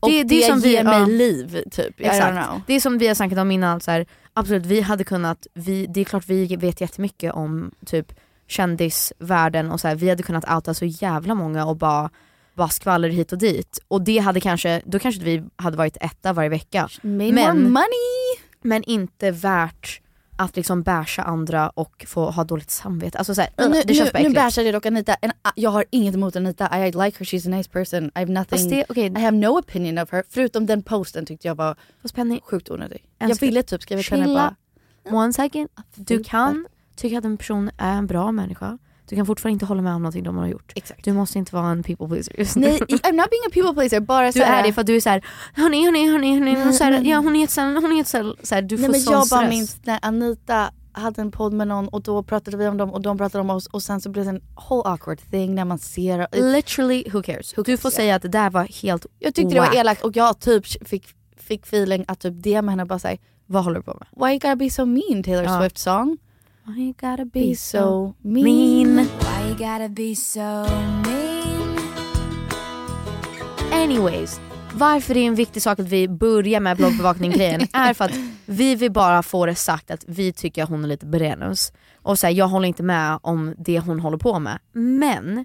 Och 0.00 0.10
det, 0.10 0.24
det 0.24 0.44
är 0.44 0.48
som 0.48 0.60
vi- 0.60 0.72
ger 0.72 0.84
mig 0.84 1.00
ja. 1.00 1.06
liv 1.06 1.62
typ. 1.70 2.00
Exakt. 2.00 2.66
Det 2.66 2.74
är 2.74 2.80
som 2.80 2.98
vi 2.98 3.08
har 3.08 3.14
snackat 3.14 3.38
om 3.38 3.50
innan, 3.50 3.80
så 3.80 3.90
här, 3.90 4.06
absolut 4.32 4.66
vi 4.66 4.80
hade 4.80 5.04
kunnat, 5.04 5.46
vi, 5.54 5.86
det 5.86 6.00
är 6.00 6.04
klart 6.04 6.28
vi 6.28 6.56
vet 6.56 6.80
jättemycket 6.80 7.32
om 7.32 7.70
typ 7.86 8.12
kändisvärlden 8.48 9.70
och 9.70 9.80
så 9.80 9.88
här, 9.88 9.94
vi 9.94 10.08
hade 10.08 10.22
kunnat 10.22 10.50
outa 10.50 10.74
så 10.74 10.84
jävla 10.84 11.34
många 11.34 11.66
och 11.66 11.76
bara, 11.76 12.10
bara 12.54 12.68
skvaller 12.68 13.08
hit 13.08 13.32
och 13.32 13.38
dit. 13.38 13.78
Och 13.88 14.02
det 14.02 14.18
hade 14.18 14.40
kanske, 14.40 14.82
då 14.84 14.98
kanske 14.98 15.22
vi 15.22 15.42
hade 15.56 15.76
varit 15.76 15.96
etta 16.00 16.32
varje 16.32 16.48
vecka. 16.48 16.88
Made 17.02 17.32
Men-! 17.32 17.78
Men 18.62 18.82
inte 18.82 19.30
värt 19.30 20.00
att 20.36 20.56
liksom 20.56 20.82
basha 20.82 21.22
andra 21.22 21.68
och 21.68 22.04
få 22.08 22.30
ha 22.30 22.44
dåligt 22.44 22.70
samvete. 22.70 23.18
Alltså 23.18 23.34
så 23.34 23.40
här, 23.40 23.50
nu, 23.68 23.82
det 23.84 23.94
känns 23.94 24.12
nu, 24.12 24.12
bara 24.12 24.28
nu 24.28 24.34
bashade 24.34 24.66
jag 24.66 24.74
dock 24.74 24.86
Anita, 24.86 25.16
and 25.22 25.32
I, 25.32 25.62
jag 25.62 25.70
har 25.70 25.84
inget 25.90 26.14
emot 26.14 26.36
Anita, 26.36 26.86
I 26.86 26.86
like 26.86 27.18
her, 27.18 27.24
she's 27.24 27.46
a 27.46 27.56
nice 27.56 27.70
person. 27.70 28.04
I 28.04 28.18
have 28.18 28.32
nothing, 28.32 28.68
det, 28.70 28.84
okej, 28.88 29.06
I 29.06 29.20
have 29.20 29.36
no 29.36 29.58
opinion 29.58 29.98
of 29.98 30.12
her. 30.12 30.24
Förutom 30.28 30.66
den 30.66 30.82
posten 30.82 31.26
tyckte 31.26 31.48
jag 31.48 31.54
var 31.54 31.76
fast 32.02 32.14
Penny, 32.14 32.40
sjukt 32.44 32.70
onödig. 32.70 33.04
Jag 33.18 33.40
ville 33.40 33.62
typ 33.62 33.82
skriva 33.82 34.02
till 34.02 34.20
henne 34.20 34.34
bara, 34.34 34.54
one 35.16 35.32
second. 35.32 35.68
Du 35.94 36.24
kan 36.24 36.66
tycka 36.96 37.18
att 37.18 37.24
en 37.24 37.36
person 37.36 37.70
är 37.78 37.96
en 37.96 38.06
bra 38.06 38.32
människa. 38.32 38.78
Du 39.08 39.16
kan 39.16 39.26
fortfarande 39.26 39.52
inte 39.52 39.66
hålla 39.66 39.82
med 39.82 39.94
om 39.94 40.02
någonting 40.02 40.22
de 40.24 40.36
har 40.36 40.46
gjort. 40.46 40.72
Exakt. 40.76 41.04
Du 41.04 41.12
måste 41.12 41.38
inte 41.38 41.54
vara 41.54 41.66
en 41.70 41.82
people 41.82 42.08
pleaser 42.08 42.38
just 42.38 42.56
nu. 42.56 42.66
Nej, 42.68 42.78
I'm 42.80 43.12
not 43.12 43.30
being 43.30 43.42
a 43.46 43.50
people 43.52 43.74
pleaser, 43.74 44.00
bara 44.00 44.26
Du 44.26 44.32
såhär, 44.32 44.58
är 44.62 44.66
det 44.66 44.72
för 44.72 44.80
att 44.80 44.86
du 44.86 44.96
är 44.96 45.00
såhär, 45.00 45.24
hörni, 45.54 45.84
hörni, 45.84 46.10
hörni, 46.10 46.54
hörni. 46.54 46.72
Så 46.72 46.84
här, 46.84 47.02
ja, 47.04 47.18
hon 47.18 47.36
är 47.36 47.40
jättesnäll, 47.40 47.76
hon 47.76 47.92
är 47.92 47.96
jättesnäll. 47.96 48.36
Så 48.42 48.54
här, 48.54 48.62
du 48.62 48.76
Nej 48.76 48.84
får 48.84 48.92
men 48.92 49.00
sån 49.00 49.12
jag 49.12 49.20
bara 49.20 49.40
stress. 49.40 49.50
minns 49.50 49.76
när 49.84 49.98
Anita 50.02 50.70
hade 50.92 51.22
en 51.22 51.30
podd 51.30 51.52
med 51.52 51.68
någon 51.68 51.88
och 51.88 52.02
då 52.02 52.22
pratade 52.22 52.56
vi 52.56 52.66
om 52.68 52.76
dem 52.76 52.90
och 52.90 53.00
de 53.02 53.18
pratade 53.18 53.40
om 53.42 53.50
oss 53.50 53.66
och 53.66 53.82
sen 53.82 54.00
så 54.00 54.10
blev 54.10 54.24
det 54.24 54.30
en 54.30 54.42
whole 54.68 54.82
awkward 54.90 55.18
thing 55.30 55.54
när 55.54 55.64
man 55.64 55.78
ser 55.78 56.26
Literally, 56.52 57.04
who 57.12 57.22
cares? 57.22 57.58
Who 57.58 57.62
du 57.62 57.64
cares, 57.64 57.80
får 57.80 57.90
ja. 57.92 57.96
säga 57.96 58.14
att 58.14 58.22
det 58.22 58.28
där 58.28 58.50
var 58.50 58.82
helt 58.82 59.06
Jag 59.18 59.34
tyckte 59.34 59.54
det 59.54 59.60
whack. 59.60 59.68
var 59.74 59.80
elakt 59.80 60.02
och 60.02 60.16
jag 60.16 60.40
typ 60.40 60.66
fick, 60.88 61.06
fick 61.36 61.62
feeling 61.62 62.04
att 62.08 62.20
typ 62.20 62.34
det 62.36 62.62
med 62.62 62.72
henne 62.72 62.82
och 62.82 62.88
bara 62.88 62.98
säga 62.98 63.18
Vad 63.46 63.64
håller 63.64 63.76
du 63.78 63.82
på 63.82 63.94
med? 64.00 64.26
Why 64.26 64.30
you 64.32 64.38
gotta 64.38 64.56
be 64.56 64.70
so 64.70 64.84
mean 64.84 65.22
Taylor 65.22 65.42
Ja. 65.44 65.60
Swift 65.60 65.78
song? 65.78 66.18
I 66.66 66.94
gotta 67.00 67.24
be, 67.24 67.54
so 67.56 68.14
mean. 68.22 68.96
Why 68.96 69.48
you 69.48 69.54
gotta 69.54 69.88
be 69.88 70.14
so 70.14 70.64
mean? 71.04 71.78
Anyways, 73.72 74.40
varför 74.74 75.14
det 75.14 75.20
är 75.20 75.26
en 75.26 75.34
viktig 75.34 75.62
sak 75.62 75.78
att 75.78 75.88
vi 75.88 76.08
börjar 76.08 76.60
med 76.60 76.76
bloggbevakning-grejen 76.76 77.66
är 77.72 77.94
för 77.94 78.04
att 78.04 78.14
vi 78.46 78.74
vill 78.74 78.92
bara 78.92 79.22
få 79.22 79.46
det 79.46 79.54
sagt 79.54 79.90
att 79.90 80.04
vi 80.06 80.32
tycker 80.32 80.62
att 80.62 80.68
hon 80.68 80.84
är 80.84 80.88
lite 80.88 81.06
brenus. 81.06 81.72
Och 82.02 82.18
så 82.18 82.26
här, 82.26 82.34
jag 82.34 82.48
håller 82.48 82.68
inte 82.68 82.82
med 82.82 83.18
om 83.22 83.54
det 83.58 83.80
hon 83.80 84.00
håller 84.00 84.18
på 84.18 84.38
med. 84.38 84.58
Men 84.72 85.44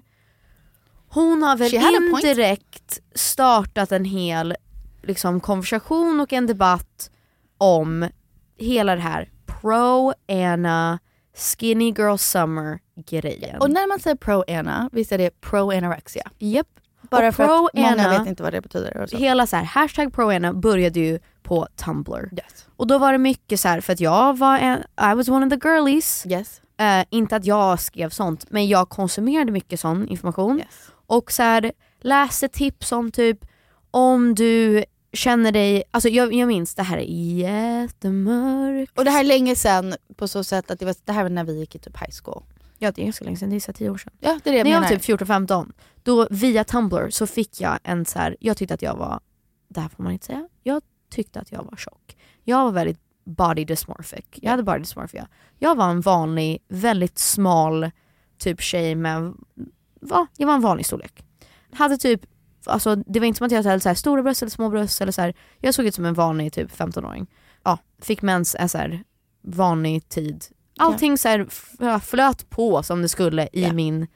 hon 1.08 1.42
har 1.42 1.56
väl 1.56 1.74
indirekt 1.74 3.00
startat 3.14 3.92
en 3.92 4.04
hel 4.04 4.54
liksom, 5.02 5.40
konversation 5.40 6.20
och 6.20 6.32
en 6.32 6.46
debatt 6.46 7.10
om 7.58 8.08
hela 8.58 8.94
det 8.94 9.00
här 9.00 9.28
pro-Anna 9.46 10.98
skinny 11.40 11.90
girl 11.90 12.16
summer 12.16 12.78
grejen. 13.06 13.60
Och 13.60 13.70
när 13.70 13.88
man 13.88 14.00
säger 14.00 14.16
pro-Anna, 14.16 14.90
visst 14.92 15.12
är 15.12 15.18
det 15.18 15.40
pro-anorexia? 15.40 16.30
Japp. 16.38 16.66
Bara 17.02 17.28
Och 17.28 17.34
för 17.34 17.44
att 17.44 17.74
många 17.74 18.18
vet 18.18 18.28
inte 18.28 18.42
vad 18.42 18.52
det 18.52 18.60
betyder. 18.60 19.08
Hela 19.16 19.46
så 19.46 19.56
här, 19.56 19.64
hashtag 19.64 20.12
pro-Anna 20.12 20.52
började 20.52 21.00
ju 21.00 21.18
på 21.42 21.68
Tumblr. 21.76 22.28
Yes. 22.32 22.68
Och 22.76 22.86
då 22.86 22.98
var 22.98 23.12
det 23.12 23.18
mycket 23.18 23.60
så 23.60 23.68
här, 23.68 23.80
för 23.80 23.92
att 23.92 24.00
jag 24.00 24.38
var 24.38 24.58
en, 24.58 24.78
I 24.80 25.14
was 25.16 25.28
one 25.28 25.46
of 25.46 25.52
the 25.52 25.68
girlies. 25.68 26.26
Yes. 26.26 26.60
Eh, 26.78 27.04
inte 27.10 27.36
att 27.36 27.44
jag 27.44 27.80
skrev 27.80 28.10
sånt, 28.10 28.50
men 28.50 28.68
jag 28.68 28.88
konsumerade 28.88 29.52
mycket 29.52 29.80
sån 29.80 30.08
information. 30.08 30.58
yes. 30.58 30.90
Och 31.06 31.32
så 31.32 31.42
här, 31.42 31.72
läste 32.00 32.48
tips 32.48 32.92
om 32.92 33.10
typ, 33.10 33.38
om 33.90 34.34
du 34.34 34.84
känner 35.12 35.52
dig, 35.52 35.82
alltså 35.90 36.08
jag, 36.08 36.32
jag 36.34 36.48
minns 36.48 36.74
det 36.74 36.82
här 36.82 36.96
är 36.98 37.02
jättemörkt. 37.38 38.98
Och 38.98 39.04
det 39.04 39.10
här 39.10 39.20
är 39.20 39.24
länge 39.24 39.56
sedan 39.56 39.94
på 40.16 40.28
så 40.28 40.44
sätt 40.44 40.70
att 40.70 40.78
det, 40.78 40.84
var, 40.84 40.94
det 41.04 41.12
här 41.12 41.22
var 41.22 41.30
när 41.30 41.44
vi 41.44 41.58
gick 41.58 41.74
i 41.74 41.78
typ 41.78 41.96
high 42.00 42.12
school. 42.24 42.42
Ja 42.78 42.92
det 42.92 43.02
är 43.02 43.04
ganska 43.04 43.24
länge 43.24 43.36
sedan, 43.36 43.50
det 43.50 43.56
är 43.56 43.60
så 43.60 43.72
tio 43.72 43.90
år 43.90 43.98
sedan. 43.98 44.12
Ja 44.20 44.40
det 44.44 44.50
är 44.50 44.52
det 44.52 44.58
jag 44.58 44.64
När 44.64 44.70
jag 44.70 44.80
menar. 44.80 44.94
var 44.94 44.98
typ 44.98 45.20
14-15, 45.20 45.72
då 46.02 46.28
via 46.30 46.64
Tumblr 46.64 47.10
så 47.10 47.26
fick 47.26 47.60
jag 47.60 47.78
en 47.82 48.04
så 48.04 48.18
här, 48.18 48.36
jag 48.40 48.56
tyckte 48.56 48.74
att 48.74 48.82
jag 48.82 48.96
var, 48.96 49.20
det 49.68 49.80
här 49.80 49.88
får 49.88 50.02
man 50.02 50.12
inte 50.12 50.26
säga, 50.26 50.48
jag 50.62 50.82
tyckte 51.10 51.40
att 51.40 51.52
jag 51.52 51.62
var 51.70 51.76
tjock. 51.76 52.16
Jag 52.44 52.64
var 52.64 52.72
väldigt 52.72 53.00
body 53.24 53.64
dysmorphic, 53.64 54.24
jag 54.32 54.50
hade 54.50 54.62
body 54.62 54.78
dysmorphia. 54.78 55.28
Jag 55.58 55.74
var 55.74 55.90
en 55.90 56.00
vanlig, 56.00 56.58
väldigt 56.68 57.18
smal 57.18 57.90
typ 58.38 58.60
tjej 58.60 58.94
med, 58.94 59.34
va? 60.00 60.26
Jag 60.36 60.46
var 60.46 60.54
en 60.54 60.60
vanlig 60.60 60.86
storlek. 60.86 61.24
Hade 61.72 61.96
typ, 61.98 62.20
alltså 62.66 62.96
det 62.96 63.20
var 63.20 63.26
inte 63.26 63.38
som 63.38 63.44
att 63.46 63.52
jag 63.52 63.62
hade 63.62 63.80
så 63.80 63.88
här 63.88 63.94
stora 63.96 64.22
bröst 64.22 64.42
eller 64.42 64.50
små 64.50 64.68
bröst 64.68 65.00
eller 65.00 65.12
så 65.12 65.20
här, 65.20 65.34
jag 65.58 65.74
såg 65.74 65.86
ut 65.86 65.94
som 65.94 66.04
en 66.04 66.14
vanlig 66.14 66.52
typ 66.52 66.70
15-åring. 66.72 67.26
Ja, 67.62 67.78
fick 68.02 68.22
mens 68.22 68.56
en 68.58 68.68
så 68.68 68.78
här 68.78 69.04
vanlig 69.42 70.08
tid. 70.08 70.44
Allting 70.78 71.18
så 71.18 71.28
här 71.28 71.98
flöt 71.98 72.50
på 72.50 72.82
som 72.82 73.02
det 73.02 73.08
skulle 73.08 73.48
i 73.52 73.62
Ja. 73.62 73.72
min 73.72 74.06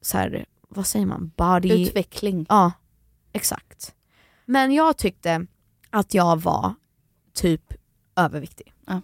så 0.00 0.18
här, 0.18 0.46
vad 0.68 0.86
säger 0.86 1.06
man, 1.06 1.32
body... 1.36 1.82
Utveckling. 1.82 2.46
Ja, 2.48 2.72
exakt. 3.32 3.94
Men 4.44 4.72
jag 4.72 4.96
tyckte 4.96 5.46
att 5.90 6.14
jag 6.14 6.40
var 6.40 6.74
typ 7.34 7.74
överviktig. 8.16 8.72
Ja. 8.86 9.00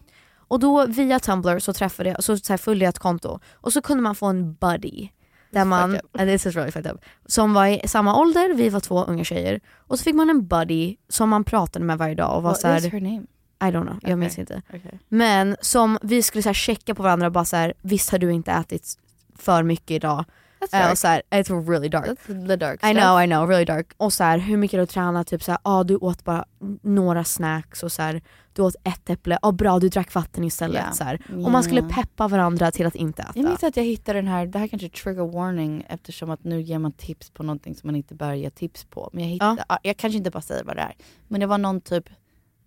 Och 0.49 0.61
då 0.61 0.87
via 0.87 1.21
Tumblr 1.21 1.59
så 1.59 1.73
träffade 1.73 2.09
jag, 2.09 2.25
så, 2.25 2.37
så 2.39 2.59
följde 2.59 2.85
jag 2.85 2.91
ett 2.91 2.99
konto 2.99 3.39
och 3.53 3.73
så 3.73 3.83
kunde 3.83 4.03
man 4.03 4.15
få 4.15 4.27
en 4.27 4.55
buddy. 4.55 5.09
Där 5.57 5.65
man, 5.65 5.95
uh, 5.95 6.01
this 6.19 6.47
is 6.47 6.57
really 6.57 6.71
fucked 6.71 6.93
up. 6.93 7.01
Som 7.27 7.55
var 7.55 7.67
i 7.67 7.89
samma 7.89 8.21
ålder, 8.21 8.55
vi 8.55 8.69
var 8.69 8.81
två 8.81 9.05
unga 9.05 9.25
tjejer. 9.25 9.61
Och 9.77 9.99
så 9.99 10.05
fick 10.05 10.15
man 10.15 10.31
en 10.31 10.47
buddy 10.47 10.97
som 11.09 11.29
man 11.29 11.45
pratade 11.45 11.85
med 11.85 11.99
varje 11.99 12.15
dag 12.15 12.37
och 12.37 12.43
var 12.43 12.51
What 12.51 12.61
så 12.61 12.69
här, 12.69 12.79
is 12.79 12.93
her 12.93 13.01
name? 13.01 13.23
I 13.61 13.65
don't 13.65 13.71
know, 13.71 13.87
jag 13.87 13.97
Okej. 14.03 14.17
minns 14.17 14.39
inte. 14.39 14.63
Okay. 14.69 14.99
Men 15.09 15.57
som 15.61 15.99
vi 16.03 16.23
skulle 16.23 16.43
så 16.43 16.53
checka 16.53 16.95
på 16.95 17.03
varandra 17.03 17.27
och 17.27 17.33
bara 17.33 17.45
så 17.45 17.57
här, 17.57 17.75
visst 17.83 18.11
har 18.11 18.19
du 18.19 18.33
inte 18.33 18.53
ätit 18.53 18.99
för 19.39 19.63
mycket 19.63 19.91
idag? 19.91 20.25
Eh, 20.61 20.81
dark. 20.81 20.93
och 20.93 20.99
så 20.99 21.07
här, 21.09 21.23
it's 21.31 21.71
really 21.71 21.89
dark. 21.89 22.07
That's 22.07 22.47
the 22.49 22.57
dark 22.57 22.75
I 22.85 22.87
stuff. 22.87 23.03
know, 23.03 23.23
I 23.23 23.27
know, 23.27 23.49
really 23.49 23.65
dark. 23.65 23.87
Och 23.97 24.13
så 24.13 24.25
här, 24.25 24.39
hur 24.39 24.57
mycket 24.57 24.81
du 24.81 24.87
tränar, 24.87 25.25
typ 25.25 25.43
så 25.43 25.51
här, 25.53 25.61
ah, 25.63 25.85
du 25.85 25.97
åt 25.97 26.25
bara 26.25 26.45
några 26.83 27.25
snacks 27.25 27.83
och 27.83 27.93
så 27.93 28.03
här, 28.03 28.23
du 28.53 28.63
åt 28.63 28.75
ett 28.85 29.11
äpple, 29.11 29.39
ah, 29.43 29.53
bra 29.53 29.79
du 29.79 29.89
drack 29.89 30.15
vatten 30.15 30.45
istället. 30.45 30.85
Ja. 30.87 30.93
Så 30.93 31.05
här. 31.05 31.21
Och 31.45 31.51
man 31.51 31.63
skulle 31.63 31.83
peppa 31.83 32.29
varandra 32.29 32.71
till 32.71 32.87
att 32.87 32.95
inte 32.95 33.23
äta. 33.23 33.33
Jag 33.35 33.45
minns 33.45 33.65
att 33.65 33.77
jag 33.77 33.85
hittade 33.85 34.19
den 34.19 34.29
här, 34.29 34.47
det 34.47 34.59
här 34.59 34.69
kanske 34.69 34.87
är 34.87 34.91
trigger 34.91 35.33
warning 35.33 35.85
eftersom 35.89 36.31
att 36.31 36.45
nu 36.45 36.61
ger 36.61 36.79
man 36.79 36.93
tips 36.93 37.31
på 37.31 37.43
någonting 37.43 37.75
som 37.75 37.89
man 37.89 37.97
inte 37.97 38.15
bör 38.15 38.33
ge 38.33 38.51
tips 38.51 38.85
på. 38.85 39.11
Men 39.13 39.23
jag 39.25 39.31
hittade, 39.31 39.65
ja. 39.69 39.79
jag 39.83 39.97
kanske 39.97 40.19
inte 40.19 40.31
bara 40.31 40.43
säger 40.43 40.65
vad 40.65 40.77
det 40.77 40.83
är, 40.83 40.95
men 41.29 41.41
det 41.41 41.47
var 41.47 41.59
någon 41.59 41.81
typ 41.81 42.09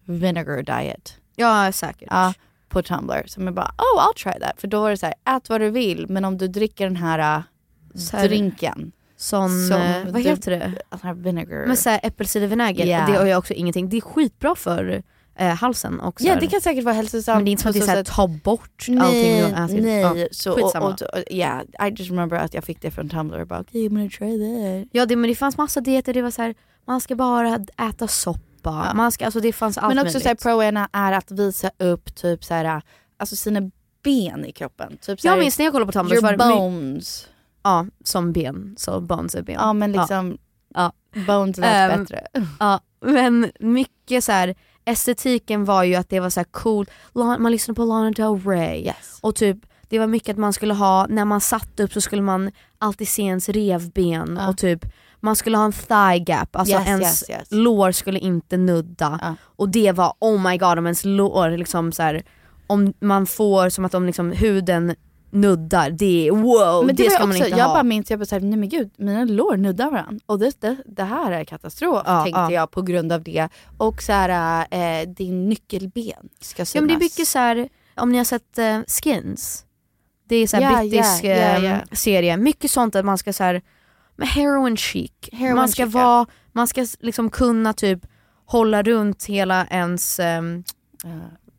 vinegar 0.05 0.63
diet 0.63 1.15
Ja 1.35 1.71
säkert. 1.71 2.07
ja, 2.11 2.33
på 2.69 2.81
Tumblr 2.81 3.23
som 3.27 3.45
jag 3.45 3.53
bara 3.53 3.71
oh 3.77 4.01
I'll 4.01 4.23
try 4.23 4.39
that. 4.41 4.61
För 4.61 4.67
då 4.67 4.81
var 4.81 4.89
det 4.89 4.97
så 4.97 5.05
här, 5.05 5.35
ät 5.37 5.49
vad 5.49 5.61
du 5.61 5.69
vill 5.69 6.05
men 6.09 6.25
om 6.25 6.37
du 6.37 6.47
dricker 6.47 6.85
den 6.85 6.95
här, 6.95 7.37
äh, 7.37 7.41
Så 7.41 7.45
här- 8.11 8.27
drinken, 8.27 8.91
Sån, 9.17 9.67
som 9.67 9.81
eh, 9.81 10.05
vad 10.05 10.13
du- 10.13 10.19
heter 10.29 10.51
det? 10.51 11.13
vinegar. 11.13 11.65
Men 11.67 11.77
såhär 11.77 11.99
äppelcidervinäger, 12.03 12.85
Ja. 12.85 13.05
det 13.07 13.13
har 13.17 13.25
jag 13.25 13.39
också 13.39 13.53
ingenting. 13.53 13.89
Det 13.89 13.97
är 13.97 14.01
skitbra 14.01 14.55
för 14.55 15.03
eh, 15.35 15.47
halsen 15.55 15.99
och 15.99 16.21
så 16.21 16.27
ja 16.27 16.35
det 16.39 16.47
kan 16.47 16.61
säkert 16.61 16.83
vara 16.83 16.95
hälsosamt. 16.95 17.35
Men 17.37 17.45
det 17.45 17.49
är 17.49 17.51
inte 17.51 17.61
som 17.63 17.69
att 17.69 17.73
det 17.73 17.79
är 17.79 17.81
så 17.81 17.85
såhär, 17.85 17.97
sätt- 18.03 18.13
ta 18.15 18.27
bort 18.27 18.61
allting 18.79 18.95
Nej, 18.97 19.41
du 19.49 19.53
har 19.55 19.65
ätit. 19.65 19.83
nej. 19.83 19.99
Ja. 20.01 20.27
Så, 20.31 20.55
skitsamma. 20.55 20.85
och, 20.85 21.01
och, 21.01 21.23
yeah, 21.31 21.61
I 21.87 21.89
just 21.95 22.09
remember 22.11 22.37
att 22.37 22.53
jag 22.53 22.63
fick 22.63 22.81
det 22.81 22.91
från 22.91 23.09
Tumblr. 23.09 23.45
Bara, 23.45 23.59
okay, 23.59 23.87
I'm 23.87 23.89
gonna 23.89 24.09
try 24.09 24.37
that. 24.83 24.89
Ja 24.91 25.05
det, 25.05 25.15
men 25.15 25.29
det 25.29 25.35
fanns 25.35 25.57
massa 25.57 25.81
dieter, 25.81 26.13
det 26.13 26.21
var 26.21 26.31
så 26.31 26.41
här, 26.41 26.55
man 26.87 27.01
ska 27.01 27.15
bara 27.15 27.59
äta 27.89 28.07
soppa, 28.07 28.39
Ja. 28.63 28.93
man 28.93 29.11
ska, 29.11 29.25
alltså 29.25 29.39
det 29.39 29.53
fanns 29.53 29.77
allt 29.77 29.87
Men 29.95 29.97
också 30.05 30.17
möjligt. 30.19 30.41
så 30.41 30.49
här, 30.49 30.55
pro-ena 30.55 30.89
är 30.93 31.11
att 31.11 31.31
visa 31.31 31.71
upp 31.77 32.15
typ 32.15 32.43
så 32.43 32.53
här, 32.53 32.81
alltså 33.17 33.35
sina 33.35 33.61
ben 34.03 34.45
i 34.45 34.51
kroppen. 34.51 34.97
Typ 35.01 35.21
så 35.21 35.27
här, 35.27 35.35
Jag 35.35 35.41
minns 35.43 35.57
när 35.57 35.65
jag 35.65 35.73
kollade 35.73 35.91
på 35.91 35.99
Tumblr 35.99 36.15
så 36.15 36.25
your 36.27 36.37
bones. 36.37 37.27
Ja, 37.63 37.85
som 38.03 38.31
ben. 38.33 38.75
Så 38.77 39.01
bones 39.01 39.35
är 39.35 39.41
ben. 39.41 39.55
Ja 39.59 39.73
men 39.73 39.91
liksom, 39.91 40.37
Ja. 40.75 40.91
bones 41.27 41.59
är 41.59 41.89
Ehm, 41.89 41.99
bättre. 42.03 42.27
Ja, 42.59 42.79
men 43.01 43.51
mycket 43.59 44.23
så 44.23 44.31
här 44.31 44.55
estetiken 44.85 45.65
var 45.65 45.83
ju 45.83 45.95
att 45.95 46.09
det 46.09 46.19
var 46.19 46.29
så 46.29 46.39
här 46.39 46.45
cool, 46.51 46.85
La- 47.13 47.37
man 47.37 47.51
lyssnade 47.51 47.75
på 47.75 47.83
Lana 47.85 48.11
Del 48.11 48.39
Rey 48.45 48.85
Yes. 48.85 49.19
och 49.21 49.35
typ 49.35 49.57
det 49.89 49.99
var 49.99 50.07
mycket 50.07 50.29
att 50.29 50.37
man 50.37 50.53
skulle 50.53 50.73
ha, 50.73 51.05
när 51.09 51.25
man 51.25 51.41
satt 51.41 51.79
upp 51.79 51.93
så 51.93 52.01
skulle 52.01 52.21
man 52.21 52.51
alltid 52.77 53.07
se 53.07 53.21
ens 53.21 53.49
revben 53.49 54.37
Ja. 54.39 54.49
och 54.49 54.57
typ 54.57 54.85
man 55.19 55.35
skulle 55.35 55.57
ha 55.57 55.65
en 55.65 55.71
thigh 55.71 56.23
gap, 56.25 56.55
alltså 56.55 56.75
Yes, 56.75 56.87
ens 56.87 57.03
yes, 57.03 57.29
yes. 57.29 57.47
lår 57.51 57.91
skulle 57.91 58.19
inte 58.19 58.57
nudda. 58.57 59.19
Ja. 59.21 59.35
Och 59.41 59.69
det 59.69 59.91
var 59.91 60.13
oh 60.19 60.41
my 60.49 60.57
god 60.57 60.77
om 60.77 60.85
ens 60.85 61.05
lår 61.05 61.49
liksom 61.57 61.91
så 61.91 62.03
här, 62.03 62.23
om 62.67 62.93
man 62.99 63.25
får 63.25 63.69
som 63.69 63.85
att 63.85 63.93
om 63.93 64.05
liksom 64.05 64.31
huden 64.31 64.95
nuddar, 65.31 65.89
det 65.89 66.31
wow, 66.31 66.85
Men 66.85 66.95
det, 66.95 67.03
det, 67.03 67.09
ska 67.09 67.19
man 67.19 67.29
också, 67.29 67.45
inte 67.45 67.57
jag 67.59 67.65
ha. 67.65 67.73
bara 67.73 67.83
minns, 67.83 68.09
jag 68.09 68.19
bara 68.19 68.25
såhär, 68.25 68.41
nej 68.41 68.59
men 68.59 68.69
gud 68.69 68.91
mina 68.97 69.23
lår 69.23 69.57
nuddar 69.57 69.91
varandra. 69.91 70.19
Och 70.25 70.39
det, 70.39 70.61
det, 70.61 70.77
det 70.85 71.03
här 71.03 71.31
är 71.31 71.43
katastrof 71.43 72.03
Ja, 72.05 72.23
tänkte 72.23 72.39
ja. 72.41 72.51
jag 72.51 72.71
på 72.71 72.81
grund 72.81 73.11
av 73.11 73.23
det. 73.23 73.49
Och 73.77 74.01
så 74.01 74.11
här, 74.11 74.67
eh, 74.71 75.07
din 75.09 75.49
nyckelben 75.49 76.29
ska 76.41 76.65
synas. 76.65 76.75
Ja 76.75 76.81
men 76.81 76.87
det 76.87 76.93
är 76.93 76.99
mycket 76.99 77.27
så 77.27 77.39
här, 77.39 77.69
om 77.95 78.11
ni 78.11 78.17
har 78.17 78.25
sett 78.25 78.57
eh, 78.57 78.79
Skins, 78.87 79.65
Det 80.27 80.35
är 80.35 80.47
så 80.47 80.57
här 80.57 80.63
Ja, 80.63 80.79
brittisk 80.79 81.23
ehm, 81.23 81.63
ja. 81.63 81.77
serie. 81.91 82.37
Mycket 82.37 82.71
sånt 82.71 82.95
att 82.95 83.05
man 83.05 83.17
ska 83.17 83.33
så 83.33 83.43
här, 83.43 83.61
med 84.15 84.27
heroin 84.27 84.77
chic. 84.77 85.11
Heroin 85.31 85.55
man 85.55 85.69
ska 85.69 85.83
chic, 85.83 85.93
vara, 85.93 86.25
man 86.51 86.67
ska 86.67 86.85
liksom 86.99 87.29
kunna 87.29 87.73
typ 87.73 87.99
hålla 88.45 88.83
runt 88.83 89.25
hela 89.25 89.65
ens 89.65 90.19
ehm, 90.19 90.63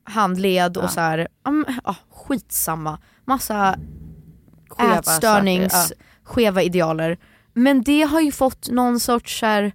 handled 0.05 0.77
och 0.77 0.91
så 0.91 1.01
här, 1.01 1.29
ja, 1.45 1.51
men, 1.51 1.81
ja, 1.85 1.97
skitsamma. 2.11 2.99
Massa 3.31 3.79
Skeva 4.69 4.99
ätstörnings, 4.99 5.73
saker, 5.73 5.97
skeva 6.25 6.63
idealer. 6.63 7.19
Men 7.53 7.83
det 7.83 8.03
har 8.03 8.21
ju 8.21 8.33
fått 8.33 8.71
någon 8.71 9.01
sorts 9.01 9.43
här, 9.43 9.73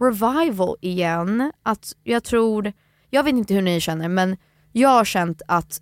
revival 0.00 0.76
igen. 0.80 1.52
Att 1.62 1.92
jag 2.04 2.24
tror, 2.24 2.72
jag 3.10 3.22
vet 3.22 3.34
inte 3.34 3.54
hur 3.54 3.62
ni 3.62 3.80
känner 3.80 4.08
men 4.08 4.36
jag 4.72 4.88
har 4.88 5.04
känt 5.04 5.42
att 5.48 5.80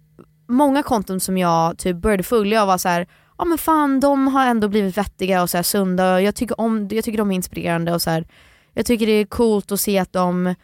många 0.49 0.83
konton 0.83 1.21
som 1.21 1.39
jag 1.39 1.79
typ 1.79 1.97
började 1.97 2.23
följa 2.23 2.67
var 2.67 2.79
så 2.79 2.89
här, 2.89 3.07
ja 3.39 3.45
men 3.45 3.59
fan 3.59 4.01
de 4.01 4.29
har 4.29 4.47
ändå 4.47 4.69
blivit 4.69 4.97
vettiga 4.99 5.43
och 5.43 5.51
så 5.51 5.59
här 5.59 5.63
sunda 5.63 6.15
och 6.15 6.23
jag 6.23 6.35
tycker, 6.35 6.61
om, 6.61 6.89
jag 6.91 7.05
tycker 7.05 7.19
de 7.19 7.31
är 7.31 7.35
inspirerande 7.35 7.95
och 7.95 8.03
så 8.03 8.11
här, 8.11 8.27
jag 8.75 8.87
tycker 8.87 9.07
det 9.07 9.13
är 9.13 9.27
coolt 9.27 9.73
att 9.73 9.81
se 9.81 9.99
att 9.99 10.13
de 10.13 10.55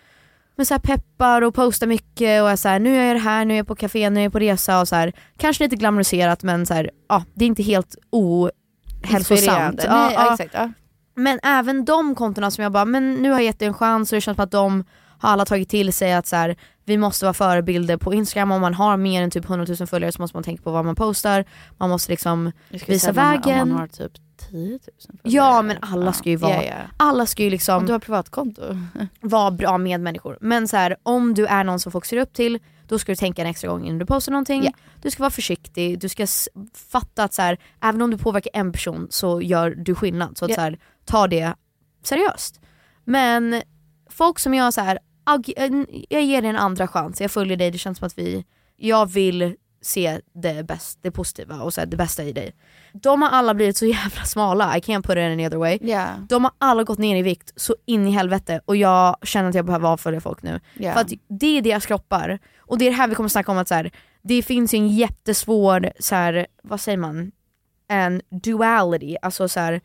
men 0.60 0.66
så 0.66 0.78
peppar 0.78 1.42
och 1.42 1.54
postar 1.54 1.86
mycket 1.86 2.42
och 2.42 2.50
är 2.50 2.56
så 2.56 2.68
här, 2.68 2.78
nu 2.78 2.96
är 2.96 3.14
jag 3.14 3.20
här, 3.20 3.44
nu 3.44 3.54
är 3.54 3.58
jag 3.58 3.66
på 3.66 3.74
café, 3.74 4.10
nu 4.10 4.20
är 4.20 4.24
jag 4.24 4.32
på 4.32 4.38
resa 4.38 4.80
och 4.80 4.88
så 4.88 4.96
här, 4.96 5.12
kanske 5.36 5.64
lite 5.64 5.76
glamoriserat 5.76 6.42
men 6.42 6.66
så 6.66 6.74
här, 6.74 6.90
ja, 7.08 7.24
det 7.34 7.44
är 7.44 7.46
inte 7.46 7.62
helt 7.62 7.96
ohälsosamt. 8.10 9.84
Ja, 9.84 9.94
Nej, 9.94 10.14
ja. 10.14 10.26
ja, 10.26 10.32
exakt. 10.32 10.54
Ja. 10.54 10.72
Men 11.14 11.40
även 11.42 11.84
de 11.84 12.14
kontona 12.14 12.50
som 12.50 12.62
jag 12.62 12.72
bara, 12.72 12.84
men 12.84 13.14
nu 13.14 13.30
har 13.30 13.36
jag 13.36 13.44
gett 13.44 13.58
det 13.58 13.66
en 13.66 13.74
chans 13.74 14.12
och 14.12 14.16
det 14.16 14.20
känns 14.20 14.36
som 14.36 14.44
att 14.44 14.50
de 14.50 14.84
har 15.18 15.30
alla 15.30 15.44
tagit 15.44 15.68
till 15.68 15.92
sig 15.92 16.12
att 16.12 16.26
så 16.26 16.36
här, 16.36 16.56
vi 16.84 16.98
måste 16.98 17.24
vara 17.24 17.34
förebilder 17.34 17.96
på 17.96 18.14
Instagram. 18.14 18.50
Om 18.50 18.60
man 18.60 18.74
har 18.74 18.96
mer 18.96 19.22
än 19.22 19.30
typ 19.30 19.44
100 19.44 19.66
000 19.78 19.86
följare 19.86 20.12
så 20.12 20.22
måste 20.22 20.36
man 20.36 20.44
tänka 20.44 20.62
på 20.62 20.70
vad 20.70 20.84
man 20.84 20.94
postar. 20.94 21.44
Man 21.78 21.90
måste 21.90 22.10
liksom 22.12 22.52
visa 22.70 22.98
säga 22.98 23.12
vägen. 23.12 23.60
Om 23.60 23.68
man 23.68 23.78
har 23.78 23.86
typ 23.86 24.12
10 24.50 24.70
000 24.70 24.78
Ja 25.22 25.62
men 25.62 25.76
alla 25.82 26.12
ska 26.12 26.30
ju 26.30 26.36
vara, 26.36 26.54
Ja, 26.54 26.62
ja. 26.62 26.74
alla 26.96 27.26
ska 27.26 27.42
ju 27.42 27.48
Om 27.48 27.52
liksom 27.52 27.86
du 27.86 27.92
har 27.92 27.98
privatkonto. 27.98 28.62
vara 29.20 29.50
bra 29.50 29.78
medmänniskor. 29.78 30.38
Men 30.40 30.68
så 30.68 30.76
här, 30.76 30.96
om 31.02 31.34
du 31.34 31.46
är 31.46 31.64
någon 31.64 31.80
som 31.80 31.92
folk 31.92 32.04
ser 32.04 32.16
upp 32.16 32.32
till, 32.32 32.58
då 32.88 32.98
ska 32.98 33.12
du 33.12 33.16
tänka 33.16 33.42
en 33.42 33.48
extra 33.48 33.70
gång 33.70 33.84
innan 33.86 33.98
du 33.98 34.06
postar 34.06 34.32
någonting. 34.32 34.64
Ja. 34.64 34.70
Du 35.02 35.10
ska 35.10 35.22
vara 35.22 35.30
försiktig, 35.30 35.98
du 36.00 36.08
ska 36.08 36.26
fatta 36.74 37.24
att 37.24 37.34
så 37.34 37.42
här, 37.42 37.58
även 37.80 38.02
om 38.02 38.10
du 38.10 38.18
påverkar 38.18 38.50
en 38.54 38.72
person 38.72 39.06
så 39.10 39.42
gör 39.42 39.70
du 39.70 39.94
skillnad. 39.94 40.38
Så 40.38 40.44
att 40.44 40.50
Ja. 40.50 40.54
så 40.54 40.60
här, 40.60 40.78
ta 41.04 41.26
det 41.26 41.54
seriöst. 42.02 42.60
Men 43.04 43.62
folk 44.10 44.38
som 44.38 44.54
jag 44.54 44.74
så 44.74 44.80
här, 44.80 44.98
jag 46.08 46.22
ger 46.22 46.40
dig 46.42 46.50
en 46.50 46.56
andra 46.56 46.88
chans, 46.88 47.20
jag 47.20 47.30
följer 47.30 47.56
dig, 47.56 47.70
det 47.70 47.78
känns 47.78 47.98
som 47.98 48.06
att 48.06 48.18
vi, 48.18 48.44
jag 48.76 49.06
vill 49.06 49.56
se 49.82 50.20
det, 50.32 50.66
bäst, 50.66 50.98
det 51.02 51.10
positiva 51.10 51.62
och 51.62 51.74
så 51.74 51.80
här, 51.80 51.86
det 51.86 51.96
bästa 51.96 52.24
i 52.24 52.32
dig. 52.32 52.54
De 52.92 53.22
har 53.22 53.28
alla 53.28 53.54
blivit 53.54 53.76
så 53.76 53.86
jävla 53.86 54.24
smala, 54.24 54.76
I 54.76 54.80
can't 54.80 55.02
put 55.02 55.10
it 55.10 55.18
any 55.18 55.46
other 55.46 55.56
way. 55.56 55.78
Ja. 55.82 56.06
De 56.28 56.44
har 56.44 56.52
alla 56.58 56.84
gått 56.84 56.98
ner 56.98 57.16
i 57.16 57.22
vikt 57.22 57.52
så 57.56 57.76
in 57.86 58.06
i 58.06 58.10
helvete 58.10 58.60
och 58.64 58.76
jag 58.76 59.16
känner 59.22 59.48
att 59.48 59.54
jag 59.54 59.64
behöver 59.64 59.88
avfölja 59.88 60.20
folk 60.20 60.42
nu. 60.42 60.60
Ja. 60.74 60.92
För 60.92 61.00
att 61.00 61.12
det 61.28 61.58
är 61.58 61.62
deras 61.62 61.86
kroppar. 61.86 62.38
Och 62.58 62.78
det 62.78 62.86
är 62.86 62.90
det 62.90 62.96
här 62.96 63.08
vi 63.08 63.14
kommer 63.14 63.28
snacka 63.28 63.52
om 63.52 63.58
att 63.58 63.68
så 63.68 63.74
här, 63.74 63.90
det 64.22 64.42
finns 64.42 64.74
en 64.74 64.88
jättesvår, 64.88 65.92
så 65.98 66.14
här, 66.14 66.46
vad 66.62 66.80
säger 66.80 66.98
man, 66.98 67.32
en 67.88 68.22
duality. 68.28 69.16
Alltså 69.22 69.48
så 69.48 69.60
här, 69.60 69.80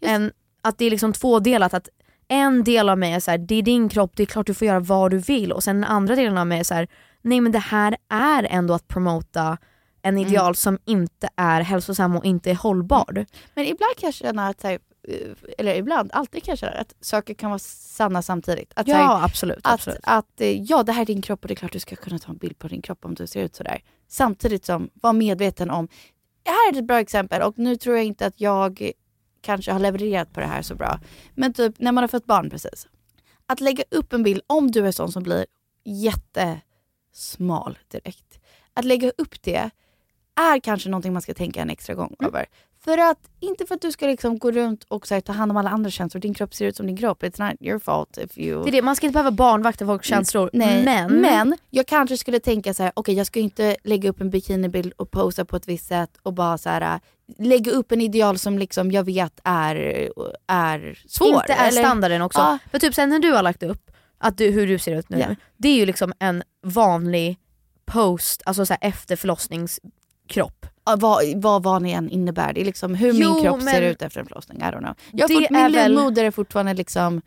en, 0.00 0.32
att 0.62 0.78
det 0.78 0.84
är 0.84 0.90
liksom 0.90 1.12
tvådelat. 1.12 1.74
Att 1.74 1.88
en 2.28 2.64
del 2.64 2.88
av 2.88 2.98
mig 2.98 3.12
är 3.12 3.20
så 3.20 3.36
det 3.36 3.54
är 3.54 3.62
din 3.62 3.88
kropp, 3.88 4.12
det 4.14 4.22
är 4.22 4.26
klart 4.26 4.46
du 4.46 4.54
får 4.54 4.66
göra 4.66 4.80
vad 4.80 5.10
du 5.10 5.18
vill. 5.18 5.52
Och 5.52 5.64
sen 5.64 5.76
den 5.76 5.90
andra 5.90 6.16
delen 6.16 6.38
av 6.38 6.46
mig 6.46 6.60
är 6.60 6.64
så 6.64 6.74
här, 6.74 6.88
nej 7.22 7.40
men 7.40 7.52
det 7.52 7.58
här 7.58 7.96
är 8.08 8.46
ändå 8.50 8.74
att 8.74 8.88
promota 8.88 9.58
en 10.02 10.18
ideal 10.18 10.54
som 10.54 10.78
inte 10.84 11.28
är 11.36 11.60
hälsosam 11.60 12.16
och 12.16 12.24
inte 12.24 12.50
är 12.50 12.54
hållbar. 12.54 13.26
Men 13.54 13.64
ibland 13.64 13.96
kan 13.96 14.06
jag 14.06 14.14
känna 14.14 14.48
att, 14.48 14.62
här, 14.62 14.78
eh, 15.08 15.16
eller 15.58 15.74
ibland, 15.74 16.10
alltid 16.12 16.42
kan 16.42 16.52
jag 16.52 16.58
känna 16.58 16.72
att 16.72 16.94
saker 17.00 17.34
kan 17.34 17.50
vara 17.50 17.58
sanna 17.58 18.22
samtidigt. 18.22 18.72
Att, 18.76 18.86
så 18.86 18.92
här, 18.92 19.02
Ja 19.02 19.24
absolut. 19.24 19.56
att, 19.56 19.74
absolut. 19.74 20.00
att 20.02 20.40
eh, 20.40 20.62
ja 20.62 20.82
det 20.82 20.92
här 20.92 21.02
är 21.02 21.06
din 21.06 21.22
kropp 21.22 21.42
och 21.42 21.48
det 21.48 21.54
är 21.54 21.56
klart 21.56 21.72
du 21.72 21.80
ska 21.80 21.96
kunna 21.96 22.18
ta 22.18 22.32
en 22.32 22.38
bild 22.38 22.58
på 22.58 22.68
din 22.68 22.82
kropp 22.82 23.04
om 23.04 23.14
du 23.14 23.26
ser 23.26 23.42
ut 23.42 23.56
sådär. 23.56 23.82
Samtidigt 24.08 24.64
som, 24.64 24.90
var 24.94 25.12
medveten 25.12 25.70
om, 25.70 25.88
det 26.42 26.50
här 26.50 26.72
är 26.72 26.78
ett 26.78 26.86
bra 26.86 27.00
exempel 27.00 27.42
och 27.42 27.58
nu 27.58 27.76
tror 27.76 27.96
jag 27.96 28.04
inte 28.04 28.26
att 28.26 28.40
jag 28.40 28.90
kanske 29.40 29.72
har 29.72 29.78
levererat 29.80 30.32
på 30.32 30.40
det 30.40 30.46
här 30.46 30.62
så 30.62 30.74
bra. 30.74 31.00
Men 31.34 31.52
typ 31.52 31.78
när 31.78 31.92
man 31.92 32.02
har 32.02 32.08
fått 32.08 32.26
barn 32.26 32.50
precis. 32.50 32.88
Att 33.46 33.60
lägga 33.60 33.84
upp 33.90 34.12
en 34.12 34.22
bild, 34.22 34.42
om 34.46 34.70
du 34.70 34.86
är 34.86 34.92
sån 34.92 35.12
som 35.12 35.22
blir 35.22 35.46
jättesmal 37.08 37.78
direkt. 37.88 38.38
Att 38.74 38.84
lägga 38.84 39.10
upp 39.18 39.42
det 39.42 39.70
är 40.40 40.60
kanske 40.60 40.88
någonting 40.88 41.12
man 41.12 41.22
ska 41.22 41.34
tänka 41.34 41.62
en 41.62 41.70
extra 41.70 41.94
gång 41.94 42.16
över. 42.20 42.46
För 42.80 42.98
att, 42.98 43.30
inte 43.40 43.66
för 43.66 43.74
att 43.74 43.80
du 43.80 43.92
ska 43.92 44.06
liksom 44.06 44.38
gå 44.38 44.50
runt 44.50 44.84
och 44.84 45.06
så 45.06 45.14
här, 45.14 45.20
ta 45.20 45.32
hand 45.32 45.50
om 45.50 45.56
alla 45.56 45.70
andra 45.70 45.90
känslor, 45.90 46.20
din 46.20 46.34
kropp 46.34 46.54
ser 46.54 46.66
ut 46.66 46.76
som 46.76 46.86
din 46.86 46.96
kropp. 46.96 47.22
It's 47.22 47.48
not 47.48 47.62
your 47.62 47.78
fault 47.78 48.18
if 48.18 48.38
you... 48.38 48.62
Det 48.62 48.70
är 48.70 48.72
det, 48.72 48.82
man 48.82 48.96
ska 48.96 49.06
inte 49.06 49.14
behöva 49.14 49.30
barnvakta 49.30 49.86
folks 49.86 50.08
känslor. 50.08 50.50
Nej, 50.52 50.84
men, 50.84 51.20
men 51.20 51.56
jag 51.70 51.86
kanske 51.86 52.16
skulle 52.16 52.40
tänka 52.40 52.74
så 52.74 52.82
här: 52.82 52.92
okej 52.94 53.14
jag 53.14 53.26
ska 53.26 53.40
inte 53.40 53.76
lägga 53.84 54.10
upp 54.10 54.20
en 54.20 54.30
bikinibild 54.30 54.92
och 54.92 55.10
posa 55.10 55.44
på 55.44 55.56
ett 55.56 55.68
visst 55.68 55.86
sätt 55.86 56.10
och 56.22 56.34
bara 56.34 56.58
så 56.58 56.68
här 56.68 57.00
lägga 57.38 57.72
upp 57.72 57.92
en 57.92 58.00
ideal 58.00 58.38
som 58.38 58.58
liksom 58.58 58.90
jag 58.90 59.04
vet 59.04 59.40
är, 59.44 59.76
är 60.46 60.98
svår. 61.08 61.28
inte 61.28 61.52
är 61.52 61.68
eller- 61.68 61.82
standarden 61.82 62.22
också. 62.22 62.40
Ja. 62.40 62.58
För 62.70 62.78
typ 62.78 62.94
sen 62.94 63.08
när 63.08 63.18
du 63.18 63.32
har 63.32 63.42
lagt 63.42 63.62
upp 63.62 63.90
att 64.18 64.38
du, 64.38 64.50
hur 64.50 64.66
du 64.66 64.78
ser 64.78 64.94
ut 64.98 65.08
nu, 65.08 65.18
Ja. 65.18 65.26
det 65.56 65.68
är 65.68 65.76
ju 65.76 65.86
liksom 65.86 66.12
en 66.18 66.42
vanlig 66.62 67.38
post, 67.84 68.42
alltså 68.44 68.66
så 68.66 68.72
här 68.72 68.88
efter 68.88 69.16
förlossningskropp. 69.16 70.66
Ja, 70.84 70.96
vad, 70.96 71.24
vad 71.42 71.62
vanlig 71.62 71.92
än 71.92 72.10
innebär. 72.10 72.52
Det 72.52 72.60
är 72.60 72.64
liksom 72.64 72.94
hur 72.94 73.12
Jo, 73.14 73.34
min 73.34 73.42
kropp 73.44 73.58
ser 73.62 73.64
men- 73.80 73.82
ut 73.82 74.02
efter 74.02 74.20
en 74.20 74.26
förlossning. 74.26 74.58
I 74.58 74.62
don't 74.62 74.78
know. 74.78 74.94
Jag 75.12 75.30
fort, 75.32 75.50
min 75.50 75.60
är 75.60 75.68
livmoder 75.68 76.24
är 76.24 76.30
fortfarande 76.30 76.74
liksom 76.74 77.22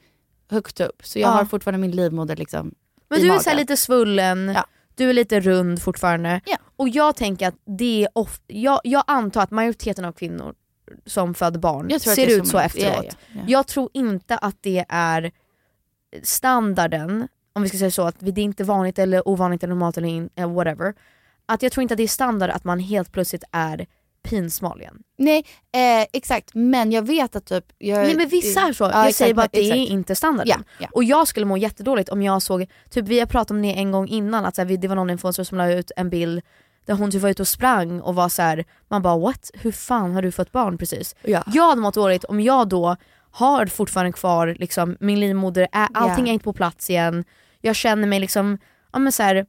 högt 0.50 0.80
upp. 0.80 1.02
Så 1.06 1.20
jag 1.20 1.28
Ja. 1.28 1.32
har 1.32 1.46
fortfarande 1.46 1.80
min 1.80 1.92
livmoder 1.92 2.36
liksom 2.36 2.74
Men 3.10 3.20
i 3.20 3.22
du 3.22 3.28
är 3.28 3.32
magen. 3.32 3.44
så 3.44 3.50
här 3.50 3.58
lite 3.58 3.78
svullen, 3.78 4.52
Ja. 4.56 4.66
du 4.96 5.10
är 5.10 5.14
lite 5.14 5.40
rund 5.40 5.82
fortfarande. 5.82 6.42
Ja. 6.46 6.58
Och 6.76 6.90
jag 6.90 7.16
tänker 7.16 7.48
att 7.48 7.56
det 7.78 8.04
är 8.04 8.10
of- 8.16 8.42
jag, 8.48 8.80
jag 8.84 9.04
antar 9.08 9.42
att 9.44 9.52
majoriteten 9.52 10.06
av 10.06 10.12
kvinnor 10.12 10.54
som 11.06 11.34
föder 11.34 11.60
barn 11.60 12.00
ser 12.00 12.20
är 12.30 12.38
ut 12.38 12.48
så 12.48 12.58
efteråt. 12.60 12.96
Ja, 12.98 13.04
ja, 13.04 13.12
ja. 13.34 13.42
Jag 13.48 13.68
tror 13.68 13.90
inte 13.94 14.38
att 14.38 14.56
det 14.62 14.86
är 14.90 15.32
standarden, 16.24 17.28
om 17.54 17.64
vi 17.64 17.70
ska 17.70 17.78
säga 17.78 17.92
så, 17.92 18.04
att 18.04 18.16
det 18.20 18.42
är 18.42 18.44
inte 18.44 18.64
vanligt 18.64 19.00
eller 19.00 19.28
ovanligt 19.28 19.64
eller 19.64 19.74
normalt 19.76 19.98
eller 19.98 20.08
in, 20.08 20.30
eller 20.36 20.54
whatever. 20.54 20.94
Att 21.46 21.62
jag 21.64 21.72
tror 21.72 21.82
inte 21.82 21.94
att 21.94 21.98
det 21.98 22.04
är 22.04 22.08
standard 22.08 22.50
att 22.50 22.64
man 22.64 22.80
helt 22.80 23.12
plötsligt 23.12 23.44
är 23.52 23.86
pinsmal 24.24 24.82
igen. 24.82 25.04
Nej, 25.18 25.46
eh, 25.74 26.08
exakt. 26.14 26.50
Men 26.54 26.92
jag 26.92 27.02
vet 27.02 27.36
att 27.36 27.46
typ... 27.46 27.66
Jag, 27.78 27.98
Nej 27.98 28.16
men 28.16 28.28
vissa 28.28 28.62
är 28.62 28.74
så, 28.74 28.84
Ja, 28.84 28.90
jag 28.90 29.00
exakt, 29.00 29.18
säger 29.18 29.34
bara 29.34 29.46
att 29.46 29.52
det 29.52 29.60
är 29.60 29.74
exakt. 29.74 29.92
inte 29.92 30.16
standarden. 30.16 30.64
Ja, 30.68 30.76
ja. 30.80 30.88
Och 30.92 31.04
jag 31.04 31.28
skulle 31.28 31.46
må 31.46 31.58
jättedåligt 31.58 32.10
om 32.10 32.22
jag 32.22 32.42
såg, 32.42 32.66
typ 32.90 33.08
vi 33.08 33.20
har 33.20 33.26
pratat 33.26 33.52
om 33.52 33.62
det 33.62 33.74
en 33.74 33.92
gång 33.92 34.08
innan, 34.08 34.46
att 34.46 34.56
så 34.56 34.62
här, 34.62 34.78
det 34.78 34.88
var 34.88 34.96
någon 34.96 35.10
influencer 35.10 35.44
som 35.44 35.58
la 35.58 35.72
ut 35.72 35.92
en 35.96 36.10
bild 36.10 36.42
där 36.86 36.94
hon 36.94 37.12
typ 37.12 37.22
var 37.22 37.30
ute 37.30 37.42
och 37.42 37.48
sprang 37.48 38.02
och 38.02 38.16
var 38.16 38.30
så 38.30 38.42
här, 38.42 38.66
man 38.88 39.02
bara 39.02 39.18
what? 39.18 39.52
Hur 39.54 39.72
fan 39.72 40.12
har 40.12 40.22
du 40.22 40.32
fått 40.32 40.52
barn 40.52 40.78
precis? 40.78 41.16
Ja. 41.22 41.44
Jag 41.48 41.70
hade 41.70 41.82
mått 41.82 41.94
dåligt 41.94 42.24
om 42.24 42.40
jag 42.42 42.70
då 42.70 42.96
har 43.32 43.66
fortfarande 43.66 44.12
kvar 44.12 44.56
liksom, 44.60 44.98
min 45.00 45.20
livmoder, 45.20 45.68
är, 45.72 45.88
allting 45.94 46.26
Ja. 46.26 46.30
är 46.32 46.34
inte 46.34 46.44
på 46.44 46.54
plats 46.54 46.90
igen, 46.90 47.24
jag 47.62 47.76
känner 47.76 48.08
mig 48.08 48.20
liksom, 48.20 48.58
ja 48.94 49.00
men 49.00 49.12
så 49.12 49.24
här, 49.24 49.46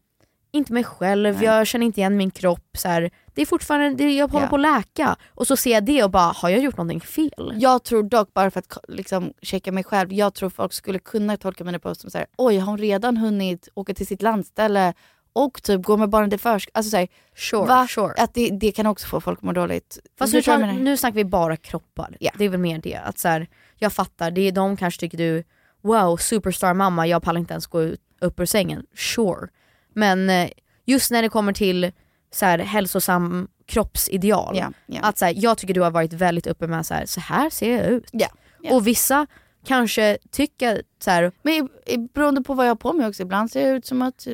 inte 0.55 0.73
mig 0.73 0.85
själv, 0.85 1.35
Nej. 1.37 1.45
jag 1.45 1.67
känner 1.67 1.87
inte 1.87 2.01
igen 2.01 2.17
min 2.17 2.31
kropp. 2.31 2.77
Så 2.79 2.89
här, 2.89 3.11
det 3.35 3.43
är 3.43 3.47
fortfarande, 3.47 3.91
det, 4.05 4.13
jag 4.13 4.29
håller 4.29 4.45
Ja. 4.47 4.51
på 4.51 4.57
att 4.57 4.61
läka. 4.63 5.17
Och 5.31 5.47
så 5.47 5.57
ser 5.57 5.71
jag 5.73 5.85
det 5.85 6.05
och 6.05 6.11
bara, 6.11 6.33
har 6.37 6.49
jag 6.49 6.61
gjort 6.61 6.77
någonting 6.77 7.01
fel? 7.01 7.55
Jag 7.57 7.85
tror 7.85 8.03
dock, 8.03 8.35
bara 8.35 8.51
för 8.51 8.59
att 8.61 8.79
liksom, 8.89 9.33
checka 9.43 9.73
mig 9.73 9.85
själv, 9.85 10.13
jag 10.13 10.35
tror 10.35 10.51
folk 10.51 10.73
skulle 10.73 10.99
kunna 10.99 11.37
tolka 11.37 11.65
mina 11.65 11.79
posts 11.79 12.03
som 12.03 12.11
såhär, 12.11 12.27
oj 12.37 12.59
har 12.59 12.67
hon 12.67 12.79
redan 12.79 13.17
hunnit 13.17 13.69
åka 13.75 13.95
till 13.95 14.07
sitt 14.07 14.23
landställe 14.23 14.95
och 15.33 15.63
typ 15.63 15.83
gå 15.83 15.97
med 15.97 16.09
barnen 16.09 16.31
till 16.31 16.39
förskolan. 16.41 16.73
Alltså, 16.75 16.91
så 16.91 16.97
här, 16.97 17.09
Sure, 17.37 17.67
va? 17.67 17.87
sure. 17.89 18.15
Att 18.19 18.35
det, 18.35 18.51
det 18.51 18.73
kan 18.73 18.87
också 18.87 19.07
få 19.07 19.21
folk 19.21 19.39
att 19.39 19.43
må 19.45 19.53
dåligt. 19.53 19.99
Fast 20.19 20.33
nu, 20.35 20.43
tar, 20.43 20.59
nu 20.73 20.97
snackar 20.97 21.15
vi 21.15 21.25
bara 21.25 21.57
kroppar. 21.57 22.17
Ja. 22.21 22.31
Det 22.39 22.45
är 22.45 22.49
väl 22.49 22.61
mer 22.61 22.79
det. 22.79 22.97
Att 22.97 23.19
så 23.19 23.29
här, 23.29 23.47
jag 23.83 23.93
fattar, 23.93 24.31
det 24.31 24.41
är, 24.41 24.53
de 24.53 24.77
kanske 24.77 25.01
tycker 25.01 25.19
du, 25.19 25.45
wow 25.83 26.17
superstar 26.17 26.75
mamma, 26.75 27.07
jag 27.07 27.23
pallar 27.23 27.41
inte 27.41 27.53
ens 27.55 27.67
gå 27.67 27.83
ut, 27.83 28.01
upp 28.21 28.41
ur 28.41 28.47
sängen. 28.47 28.87
Sure. 28.97 29.49
Men 29.95 30.31
eh, 30.31 30.49
just 30.87 31.11
när 31.11 31.23
det 31.23 31.29
kommer 31.29 31.53
till 31.53 31.93
så 32.35 32.47
här, 32.47 32.59
hälsosam 32.59 33.49
kroppsideal. 33.67 34.57
Ja, 34.59 34.73
ja. 34.87 35.01
Att 35.03 35.19
så 35.19 35.25
här, 35.25 35.35
jag 35.37 35.59
tycker 35.59 35.75
du 35.75 35.81
har 35.81 35.91
varit 35.91 36.13
väldigt 36.13 36.47
uppe 36.47 36.67
med 36.67 36.87
så 36.87 36.95
här, 36.95 37.07
så 37.07 37.21
här 37.21 37.51
ser 37.51 37.77
jag 37.79 37.87
ut. 37.87 38.09
Ja, 38.13 38.27
ja. 38.61 38.75
Och 38.75 38.87
vissa 38.87 39.27
kanske 39.67 40.19
tycker 40.31 40.83
så 41.05 41.11
här, 41.11 41.33
Men 41.43 41.53
i- 41.55 41.69
i- 41.95 41.99
beroende 41.99 42.43
på 42.43 42.55
vad 42.55 42.67
jag 42.67 42.71
har 42.71 42.77
på 42.77 42.93
mig 42.93 43.07
också, 43.09 43.23
ibland 43.23 43.51
ser 43.51 43.65
det 43.71 43.77
ut 43.77 43.87
som 43.87 44.03
att 44.03 44.27
eh, 44.27 44.33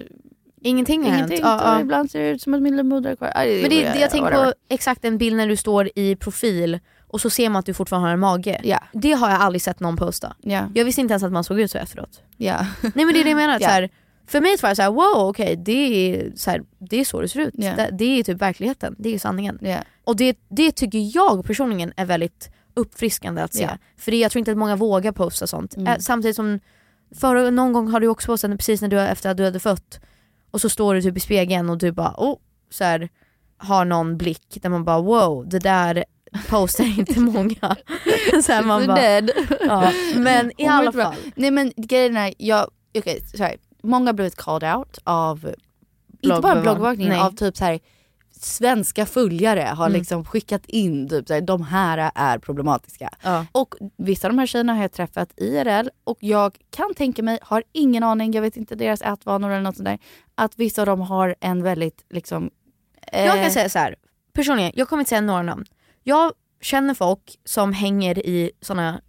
ingenting 0.61 1.03
har 1.03 1.11
hänt. 1.11 1.19
ingenting, 1.21 1.41
Ja, 1.47 1.61
ja. 1.65 1.75
och 1.75 1.81
ibland 1.81 2.11
ser 2.11 2.21
det 2.21 2.29
ut 2.29 2.43
som 2.43 2.55
att 2.55 2.63
min 2.63 2.77
livmoder 2.77 3.11
är 3.11 3.17
kvar. 3.17 3.33
Men 3.35 3.45
det, 3.45 3.69
det, 3.69 3.99
jag 4.01 4.11
tänker 4.11 4.25
whatever. 4.31 4.45
på 4.47 4.53
exakt 4.69 5.05
en 5.05 5.19
bild 5.19 5.37
när 5.37 5.47
du 5.47 5.57
står 5.57 5.91
i 5.95 6.17
profil 6.17 6.79
och 7.09 7.21
så 7.21 7.31
ser 7.31 7.49
man 7.49 7.61
att 7.61 7.67
du 7.67 7.75
fortfarande 7.75 8.09
har 8.09 8.13
en 8.13 8.21
mage. 8.21 8.61
Ja, 8.65 8.79
Det 8.93 9.13
har 9.13 9.31
jag 9.31 9.41
aldrig 9.41 9.63
sett 9.63 9.81
någon 9.81 9.97
posta. 9.97 10.37
ja, 10.41 10.69
Jag 10.75 10.85
visste 10.85 11.01
inte 11.01 11.13
ens 11.13 11.23
att 11.23 11.33
man 11.33 11.45
såg 11.45 11.61
ut 11.61 11.71
så 11.71 11.79
efteråt. 11.79 12.23
ja. 12.37 12.67
Nej 12.83 12.93
men 13.05 13.15
det 13.15 13.21
är 13.21 13.25
det 13.25 13.31
jag 13.31 13.37
menar. 13.37 13.55
Ja. 13.61 13.69
Så 13.69 13.73
här, 13.73 13.91
för 14.27 14.41
mig 14.41 14.57
var 14.63 14.69
det 14.69 14.77
så 14.77 14.83
här, 14.83 14.91
wow 14.91 15.29
okej 15.29 15.57
det, 15.57 15.73
är 15.73 16.33
så 16.37 16.51
här, 16.51 16.63
det 16.79 17.01
är 17.01 17.05
så 17.05 17.21
det 17.21 17.29
ser 17.29 17.41
ut. 17.41 17.55
Det, 17.77 17.91
det 17.99 18.05
är 18.05 18.23
typ 18.23 18.43
verkligheten, 18.43 18.95
det 18.99 19.15
är 19.15 19.19
sanningen. 19.19 19.59
Och 20.05 20.17
det, 20.17 20.39
det 20.49 20.73
tycker 20.73 21.17
jag 21.17 21.45
personligen 21.45 21.93
är 21.97 22.05
väldigt 22.07 22.51
uppfriskande 22.75 23.43
att 23.43 23.55
se. 23.55 23.69
För 23.97 24.11
det, 24.11 24.17
jag 24.17 24.31
tror 24.33 24.39
inte 24.39 24.51
att 24.51 24.59
många 24.59 24.77
vågar 24.77 25.13
posta 25.13 25.47
sånt. 25.47 25.77
Mm. 25.77 26.01
Samtidigt 26.01 26.37
som, 26.37 26.61
förra, 27.21 27.51
någon 27.51 27.73
gång 27.73 27.89
har 27.89 28.01
du 28.01 28.09
också 28.09 28.27
postat 28.27 28.51
precis 28.51 28.81
när 28.83 28.89
du, 28.89 29.01
efter 29.01 29.31
att 29.31 29.37
du 29.37 29.45
hade 29.45 29.61
fött 29.61 30.01
och 30.51 30.61
så 30.61 30.69
står 30.69 30.95
du 30.95 31.03
typ 31.03 31.17
i 31.17 31.21
spegeln 31.21 31.71
och 31.71 31.79
du 31.79 31.93
bara 31.93 32.15
oh, 32.17 32.37
så 32.71 32.85
här, 32.85 33.09
har 33.57 33.85
någon 33.85 34.17
blick 34.17 34.59
där 34.63 34.69
man 34.69 34.85
bara 34.85 35.01
wow 35.01 35.49
det 35.49 35.59
där 35.59 36.05
postar 36.49 36.99
inte 36.99 37.21
många. 37.21 37.57
så 38.45 38.53
här, 38.53 38.63
man 38.63 38.87
bara, 38.87 39.21
ja. 39.61 39.93
Men 40.17 40.61
i 40.61 40.67
alla 40.67 40.93
fall. 40.93 41.15
Nej 41.35 41.51
men 41.51 41.73
grejen 41.77 42.17
är, 42.17 42.35
jag, 42.39 42.71
okej 42.99 43.23
så 43.37 43.43
här, 43.43 43.57
många 43.83 44.07
har 44.09 44.13
blivit 44.13 44.37
called 44.37 44.75
out 44.77 44.99
av, 45.05 45.55
inte 46.21 46.41
bara 46.41 46.93
Nej. 46.93 47.19
av 47.19 47.31
typ 47.31 47.57
så 47.57 47.65
här 47.65 47.81
svenska 48.41 49.07
följare 49.07 49.61
har 49.61 49.87
Mm. 49.87 49.99
liksom 49.99 50.25
skickat 50.25 50.67
in 50.67 51.09
typ 51.09 51.29
så 51.29 51.35
här, 51.35 51.41
de 51.41 51.63
här 51.63 52.11
är 52.15 52.39
problematiska. 52.39 53.11
Ja. 53.23 53.47
Och 53.53 53.75
vissa 53.97 54.27
av 54.29 54.33
de 54.33 54.39
här 54.39 54.47
tjejerna 54.47 54.75
har 54.75 54.83
jag 54.83 54.93
träffat 54.93 55.33
IRL 55.37 55.89
och 56.05 56.17
jag 56.21 56.57
kan 56.71 56.95
tänka 56.95 57.23
mig, 57.23 57.39
har 57.43 57.63
ingen 57.73 58.03
aning, 58.03 58.33
jag 58.33 58.43
vet 58.43 58.57
inte 58.57 58.75
deras 58.75 59.03
ätvanor 59.03 59.51
eller 59.51 59.63
något 59.63 59.77
sånt 59.77 59.85
där, 59.89 59.99
att 60.35 60.59
vissa 60.59 60.83
av 60.83 60.87
dem 60.87 61.01
har 61.01 61.35
en 61.41 61.63
väldigt 61.63 62.05
liksom... 62.11 62.51
Jag 63.13 63.37
eh, 63.37 63.43
kan 63.43 63.51
säga 63.51 63.69
så 63.69 63.79
här. 63.79 63.97
personligen, 64.33 64.73
jag 64.75 64.89
kommer 64.89 65.01
inte 65.01 65.09
säga 65.09 65.21
några 65.21 65.43
namn. 65.43 65.65
Jag 66.09 66.33
känner 66.61 66.95
folk 66.95 67.39
som 67.45 67.73
hänger 67.73 68.19
i 68.27 68.51
såna 68.61 69.01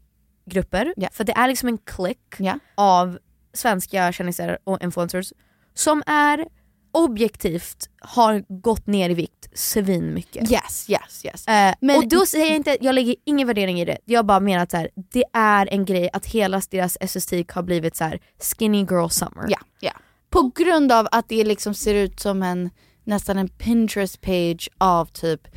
grupper, 0.45 0.93
Ja. 0.97 1.09
för 1.11 1.23
det 1.23 1.31
är 1.31 1.47
liksom 1.47 1.69
en 1.69 1.77
klick 1.77 2.35
Ja. 2.37 2.59
av 2.75 3.19
svenska 3.53 4.11
kändisar 4.11 4.57
och 4.63 4.83
influencers 4.83 5.33
som 5.73 6.03
är 6.05 6.47
objektivt 6.91 7.89
har 8.01 8.43
gått 8.61 8.87
ner 8.87 9.09
i 9.09 9.13
vikt 9.13 9.49
svin 9.59 10.13
mycket. 10.13 10.51
Yes, 10.51 10.89
yes, 10.89 11.25
yes. 11.25 11.47
Eh, 11.47 11.73
Men- 11.81 11.97
och 11.97 12.07
då 12.07 12.25
säger 12.25 12.45
jag 12.45 12.55
inte, 12.55 12.77
jag 12.81 12.95
lägger 12.95 13.15
ingen 13.25 13.47
värdering 13.47 13.79
i 13.81 13.85
det. 13.85 13.97
Jag 14.05 14.25
bara 14.25 14.39
menar 14.39 14.63
att 14.63 14.71
så 14.71 14.77
här, 14.77 14.89
det 14.95 15.23
är 15.33 15.73
en 15.73 15.85
grej 15.85 16.09
att 16.13 16.25
hela 16.25 16.61
deras 16.69 16.97
estetik 17.01 17.51
har 17.51 17.63
blivit 17.63 17.95
så 17.95 18.03
här 18.03 18.19
skinny 18.39 18.77
girl 18.77 19.07
summer. 19.09 19.45
Ja, 19.47 19.59
ja. 19.79 19.91
På 20.29 20.51
grund 20.55 20.91
av 20.91 21.07
att 21.11 21.29
det 21.29 21.43
liksom 21.43 21.73
ser 21.73 21.93
ut 21.93 22.19
som 22.19 22.43
en 22.43 22.69
nästan 23.03 23.37
en 23.37 23.49
Pinterest 23.49 24.21
page 24.21 24.69
av 24.77 25.05
typ 25.05 25.47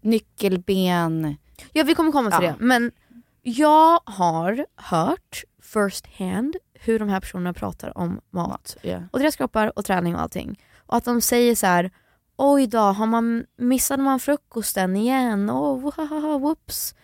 nyckelben. 0.00 1.36
Ja 1.72 1.84
vi 1.84 1.94
kommer 1.94 2.12
komma 2.12 2.30
till 2.38 2.46
Ja. 2.46 2.52
det. 2.58 2.64
Men 2.64 2.92
jag 3.42 4.00
har 4.04 4.66
hört 4.76 5.44
first 5.62 6.06
hand 6.18 6.56
hur 6.74 6.98
de 6.98 7.08
här 7.08 7.20
personerna 7.20 7.52
pratar 7.52 7.98
om 7.98 8.20
mat. 8.30 8.76
Ja. 8.82 9.02
Och 9.10 9.18
deras 9.18 9.36
kroppar 9.36 9.78
och 9.78 9.84
träning 9.84 10.14
och 10.14 10.20
allting. 10.20 10.60
Och 10.86 10.96
att 10.96 11.04
de 11.04 11.20
säger 11.20 11.54
så 11.54 11.66
här: 11.66 11.90
oj 12.36 12.66
då, 12.66 12.78
har 12.78 13.06
man, 13.06 13.44
missade 13.56 14.02
man 14.02 14.20
frukosten 14.20 14.96
igen? 14.96 15.50
Oh, 15.50 15.80
wahaha, 15.82 16.38
whoops. 16.38 16.94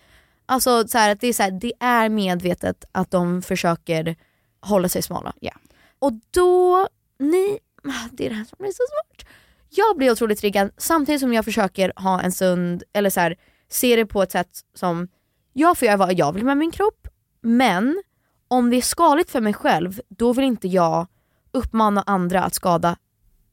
Alltså 0.45 0.87
så 0.87 0.97
här, 0.97 1.11
att 1.11 1.19
det 1.21 1.27
är, 1.27 1.33
så 1.33 1.43
här, 1.43 1.51
det 1.51 1.73
är 1.79 2.09
medvetet 2.09 2.85
att 2.91 3.11
de 3.11 3.41
försöker 3.41 4.15
hålla 4.61 4.89
sig 4.89 5.01
smala. 5.01 5.33
Ja. 5.39 5.51
Och 5.99 6.11
då, 6.31 6.87
ni, 7.19 7.59
det 8.11 8.25
är 8.25 8.29
det 8.29 8.35
här 8.35 8.45
som 8.45 8.55
blir 8.59 8.71
så 8.71 8.83
svårt. 8.89 9.25
Jag 9.69 9.97
blir 9.97 10.11
otroligt 10.11 10.39
triggad 10.39 10.71
samtidigt 10.77 11.21
som 11.21 11.33
jag 11.33 11.45
försöker 11.45 11.93
ha 11.95 12.21
en 12.21 12.31
sund, 12.31 12.83
eller 12.93 13.09
så 13.09 13.19
här, 13.19 13.35
se 13.69 13.95
det 13.95 14.05
på 14.05 14.23
ett 14.23 14.31
sätt 14.31 14.49
som, 14.73 15.07
jag 15.53 15.77
får 15.77 15.85
göra 15.85 15.97
vad 15.97 16.13
jag 16.13 16.33
vill 16.33 16.45
med 16.45 16.57
min 16.57 16.71
kropp, 16.71 17.07
men 17.41 18.03
om 18.47 18.69
det 18.69 18.77
är 18.77 18.81
skadligt 18.81 19.31
för 19.31 19.41
mig 19.41 19.53
själv, 19.53 20.01
då 20.09 20.33
vill 20.33 20.45
inte 20.45 20.67
jag 20.67 21.07
uppmana 21.51 22.03
andra 22.05 22.43
att 22.43 22.53
skada 22.53 22.97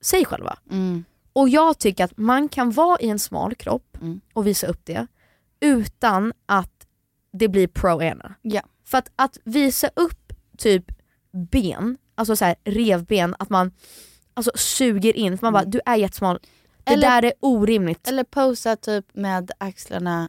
sig 0.01 0.25
själva. 0.25 0.59
Mm. 0.71 1.05
Och 1.33 1.49
jag 1.49 1.79
tycker 1.79 2.05
att 2.05 2.17
man 2.17 2.49
kan 2.49 2.71
vara 2.71 3.01
i 3.01 3.09
en 3.09 3.19
smal 3.19 3.55
kropp 3.55 3.97
Mm. 4.01 4.21
och 4.33 4.47
visa 4.47 4.67
upp 4.67 4.81
det 4.85 5.07
utan 5.61 6.33
att 6.47 6.87
det 7.33 7.49
blir 7.49 7.67
pro-ena. 7.67 8.35
Ja. 8.43 8.63
För 8.85 8.99
att, 8.99 9.11
att 9.17 9.39
visa 9.45 9.91
upp 9.97 10.33
typ 10.59 10.85
ben, 11.51 11.97
alltså 12.15 12.37
så 12.37 12.45
här 12.45 12.57
revben, 12.65 13.37
att 13.39 13.51
man 13.51 13.73
alltså, 14.35 14.53
suger 14.55 15.17
in, 15.17 15.39
för 15.39 15.47
man 15.47 15.53
bara 15.53 15.65
du 15.65 15.81
är 15.87 15.97
jättesmal, 15.97 16.39
det 16.85 16.93
Eller- 16.93 17.09
där 17.11 17.25
är 17.25 17.33
orimligt. 17.41 18.09
Eller 18.09 18.25
posa 18.25 18.77
typ 18.77 19.05
med 19.13 19.51
axlarna, 19.59 20.29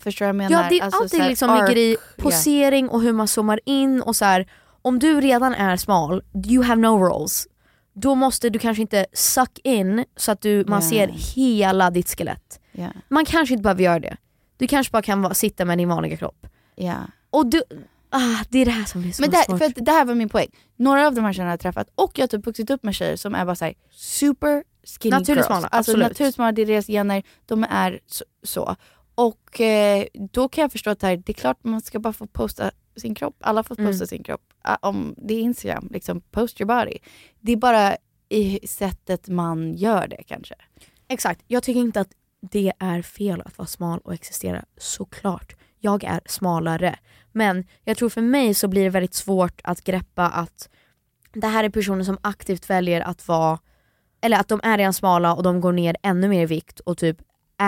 förstår 0.00 0.26
du 0.26 0.32
vad 0.32 0.44
jag 0.44 0.50
menar? 0.50 0.62
Ja 0.62 0.68
det 0.70 0.78
är 0.78 0.84
Alltså, 0.84 1.02
allt 1.02 1.10
så 1.10 1.16
det 1.16 1.22
här 1.22 1.30
liksom 1.30 1.50
arc, 1.50 1.68
ligger 1.68 1.82
i 1.82 1.96
posering 2.18 2.88
och 2.88 3.02
hur 3.02 3.12
man 3.12 3.28
zoomar 3.28 3.60
in 3.64 4.02
och 4.02 4.16
så 4.16 4.24
här. 4.24 4.46
om 4.82 4.98
du 4.98 5.20
redan 5.20 5.54
är 5.54 5.76
smal, 5.76 6.22
you 6.46 6.64
have 6.64 6.80
no 6.82 6.86
rolls. 7.04 7.46
Då 7.94 8.14
måste 8.14 8.50
du 8.50 8.58
kanske 8.58 8.80
inte 8.82 9.06
suck 9.12 9.58
in 9.64 10.04
så 10.16 10.32
att 10.32 10.40
du, 10.40 10.64
man 10.68 10.82
Ja. 10.82 10.88
ser 10.90 11.08
hela 11.34 11.90
ditt 11.90 12.08
skelett. 12.18 12.60
Ja. 12.72 12.88
Man 13.08 13.24
kanske 13.24 13.52
inte 13.54 13.62
behöver 13.62 13.82
göra 13.82 13.98
det. 14.00 14.16
Du 14.56 14.66
kanske 14.66 14.90
bara 14.90 15.02
kan 15.02 15.22
vara, 15.22 15.34
sitta 15.34 15.64
med 15.64 15.78
din 15.78 15.88
vanliga 15.88 16.16
kropp. 16.16 16.46
Och 17.30 17.46
du, 17.46 17.62
ah, 18.12 18.44
det 18.48 18.58
är 18.58 18.64
det 18.64 18.70
här 18.70 18.84
som 18.84 19.02
blir 19.02 19.12
så 19.12 19.22
Men 19.22 19.30
det, 19.30 19.36
svårt. 19.44 19.58
för 19.58 19.64
att 19.64 19.74
det 19.76 19.90
här 19.92 20.04
var 20.04 20.14
min 20.14 20.28
poäng. 20.28 20.48
Några 20.76 21.06
av 21.06 21.14
de 21.14 21.24
här 21.24 21.32
tjejerna 21.32 21.48
har 21.50 21.52
jag 21.52 21.60
träffat 21.60 21.88
och 21.94 22.12
jag 22.18 22.22
har 22.22 22.28
typ 22.28 22.46
vuxit 22.46 22.70
upp 22.70 22.82
med 22.82 22.94
tjejer 22.94 23.16
som 23.16 23.34
är 23.34 23.44
bara 23.44 23.54
så 23.56 23.64
här, 23.64 23.74
super 23.90 24.64
skinny 25.00 25.10
Naturligt 25.10 25.28
girls. 25.36 25.46
smala, 25.46 25.66
Alltså 25.68 25.90
absolut. 25.92 26.08
naturligt 26.08 26.34
smala, 26.34 26.52
det 26.52 26.62
är 26.62 26.66
deras 26.66 26.86
gener, 26.86 27.22
de 27.46 27.64
är 27.70 28.00
så. 28.06 28.24
så. 28.42 28.76
Och 29.14 29.60
eh, 29.60 30.04
då 30.32 30.48
kan 30.48 30.62
jag 30.62 30.72
förstå 30.72 30.90
att 30.90 31.00
det, 31.00 31.06
här, 31.06 31.16
det 31.16 31.32
är 31.32 31.34
klart 31.34 31.64
man 31.64 31.80
ska 31.80 31.98
bara 32.00 32.12
få 32.12 32.26
posta 32.26 32.70
sin 32.96 33.14
kropp. 33.14 33.36
Alla 33.40 33.62
får 33.62 33.74
posta 33.74 33.90
Mm. 33.94 34.06
sin 34.06 34.22
kropp. 34.22 34.42
Ah, 34.62 34.76
Om 34.82 35.14
det 35.16 35.34
är 35.34 35.40
Instagram, 35.40 35.88
liksom 35.90 36.20
post 36.20 36.60
your 36.60 36.68
body. 36.68 36.98
Det 37.40 37.52
är 37.52 37.56
bara 37.56 37.96
i 38.28 38.66
sättet 38.68 39.28
man 39.28 39.74
gör 39.74 40.06
det 40.08 40.22
kanske. 40.26 40.54
Exakt, 41.08 41.42
jag 41.46 41.62
tycker 41.62 41.80
inte 41.80 42.00
att 42.00 42.08
det 42.50 42.72
är 42.78 43.02
fel 43.02 43.40
att 43.44 43.58
vara 43.58 43.66
smal 43.66 43.98
och 44.04 44.14
existera, 44.14 44.64
såklart. 44.78 45.56
Jag 45.84 46.04
är 46.04 46.20
smalare. 46.26 46.98
Men 47.32 47.64
jag 47.84 47.96
tror 47.96 48.08
för 48.08 48.20
mig 48.20 48.54
så 48.54 48.68
blir 48.68 48.84
det 48.84 48.90
väldigt 48.90 49.14
svårt 49.14 49.60
att 49.64 49.84
greppa 49.84 50.28
att 50.28 50.68
det 51.32 51.46
här 51.46 51.64
är 51.64 51.68
personer 51.68 52.04
som 52.04 52.18
aktivt 52.22 52.70
väljer 52.70 53.00
att 53.00 53.28
vara, 53.28 53.58
eller 54.20 54.40
att 54.40 54.48
de 54.48 54.60
är 54.62 54.78
redan 54.78 54.92
smala 54.92 55.34
och 55.34 55.42
de 55.42 55.60
går 55.60 55.72
ner 55.72 55.96
ännu 56.02 56.28
mer 56.28 56.42
i 56.42 56.46
vikt 56.46 56.80
och 56.80 56.98
typ 56.98 57.16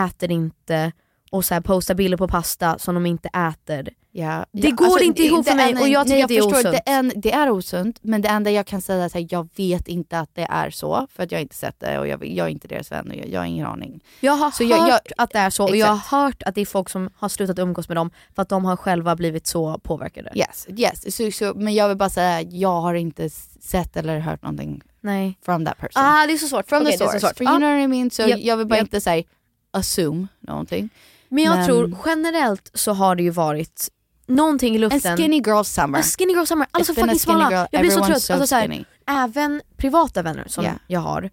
äter 0.06 0.30
inte 0.30 0.92
och 1.34 1.44
så 1.44 1.54
här 1.54 1.60
postar 1.60 1.94
bilder 1.94 2.16
på 2.18 2.28
pasta 2.28 2.78
som 2.78 2.94
de 2.94 3.06
inte 3.06 3.28
äter. 3.28 3.88
Ja, 4.16 4.46
Det 4.52 4.68
ja, 4.68 4.74
går 4.74 5.02
inte 5.02 5.22
ihop 5.22 5.46
för 5.48 5.54
mig 5.54 5.68
enda- 5.70 5.80
och 5.82 5.88
jag 5.88 6.06
tycker 6.06 6.14
nej, 6.16 6.22
att 6.22 6.28
det 6.28 6.36
är 6.38 6.42
förstår, 6.42 6.58
osunt. 6.58 6.72
Det, 6.86 6.90
en, 6.90 7.12
det 7.16 7.32
är 7.32 7.50
osunt, 7.50 7.98
men 8.02 8.22
det 8.22 8.28
enda 8.28 8.50
jag 8.50 8.66
kan 8.66 8.80
säga 8.80 9.02
är 9.04 9.06
att 9.06 9.32
jag 9.32 9.48
vet 9.56 9.88
inte 9.88 10.18
att 10.18 10.30
det 10.34 10.46
är 10.50 10.70
så. 10.70 11.06
För 11.14 11.22
att 11.22 11.32
jag 11.32 11.38
har 11.38 11.42
inte 11.42 11.54
sett 11.54 11.80
det 11.80 11.98
och 11.98 12.08
jag, 12.08 12.26
jag 12.26 12.46
är 12.46 12.50
inte 12.50 12.68
deras 12.68 12.92
vän 12.92 13.08
och 13.10 13.16
jag, 13.16 13.28
jag 13.28 13.40
har 13.40 13.46
ingen 13.46 13.66
aning. 13.66 14.00
Jag 14.20 14.32
har 14.32 14.50
Så 14.50 14.64
hört 14.64 14.78
jag- 14.78 14.88
jag- 14.88 15.00
att 15.16 15.30
det 15.30 15.38
är 15.38 15.50
så 15.50 15.64
och 15.64 15.76
jag 15.76 15.94
Exakt. 15.96 16.10
har 16.10 16.22
hört 16.22 16.42
att 16.42 16.54
det 16.54 16.60
är 16.60 16.66
folk 16.66 16.88
som 16.90 17.10
har 17.16 17.28
slutat 17.28 17.58
umgås 17.58 17.88
med 17.88 17.96
dem 17.96 18.10
för 18.34 18.42
att 18.42 18.48
de 18.48 18.64
har 18.64 18.76
själva 18.76 19.16
blivit 19.16 19.46
så 19.46 19.78
påverkade. 19.78 20.30
Yes, 20.34 20.66
yes. 20.76 21.16
Så, 21.16 21.30
så, 21.30 21.52
men 21.56 21.74
jag 21.74 21.88
vill 21.88 21.96
bara 21.96 22.10
säga 22.10 22.36
att 22.38 22.52
jag 22.52 22.80
har 22.80 22.94
inte 22.94 23.30
sett 23.60 23.96
eller 23.96 24.18
hört 24.18 24.42
någonting 24.42 24.82
Nej. 25.00 25.38
from 25.44 25.64
that 25.64 25.78
person. 25.78 26.02
Ah, 26.04 26.26
det 26.26 26.32
är 26.32 26.38
så 26.38 26.46
svårt. 26.48 26.68
from 26.68 26.82
Okej, 26.82 26.92
the 26.92 26.98
det 26.98 27.04
är 27.04 27.08
source. 27.08 27.20
så 27.20 27.26
svårt. 27.26 27.36
For 27.36 27.44
you 27.44 27.54
Ah. 27.54 27.58
know 27.58 27.70
what 27.70 27.84
I 27.84 27.86
mean? 27.86 28.10
Så 28.10 28.22
Japp, 28.22 28.40
jag 28.40 28.56
vill 28.56 28.66
bara 28.66 28.76
japp. 28.76 28.84
inte 28.86 29.00
säga 29.00 29.24
assume 29.70 30.26
någonting. 30.40 30.90
Men 31.34 31.44
jag 31.44 31.56
Men- 31.56 31.66
tror 31.66 31.96
generellt 32.06 32.70
så 32.74 32.92
har 32.92 33.16
det 33.16 33.22
ju 33.22 33.30
varit 33.30 33.88
någonting 34.26 34.72
i 34.72 34.76
En 34.76 34.80
luften. 34.80 35.16
skinny 35.16 35.36
girl 35.36 35.62
summer. 35.64 35.98
A 35.98 36.02
skinny 36.02 36.32
girl 36.32 36.44
summer, 36.44 36.66
alla 36.70 36.84
så 36.84 36.92
It's 36.92 36.96
been 36.96 37.04
a 37.04 37.06
fucking 37.08 37.18
smala. 37.20 37.50
girl, 37.50 37.66
Jag 37.70 37.80
blir 37.80 37.90
så 37.90 38.04
trött. 38.04 38.22
so 38.22 38.32
Alltså, 38.32 38.46
så 38.46 38.54
här, 38.54 38.62
skinny. 38.62 38.84
även 39.06 39.62
privata 39.76 40.22
vänner 40.22 40.44
som 40.48 40.64
Yeah. 40.64 40.76
jag 40.86 41.00
har, 41.00 41.30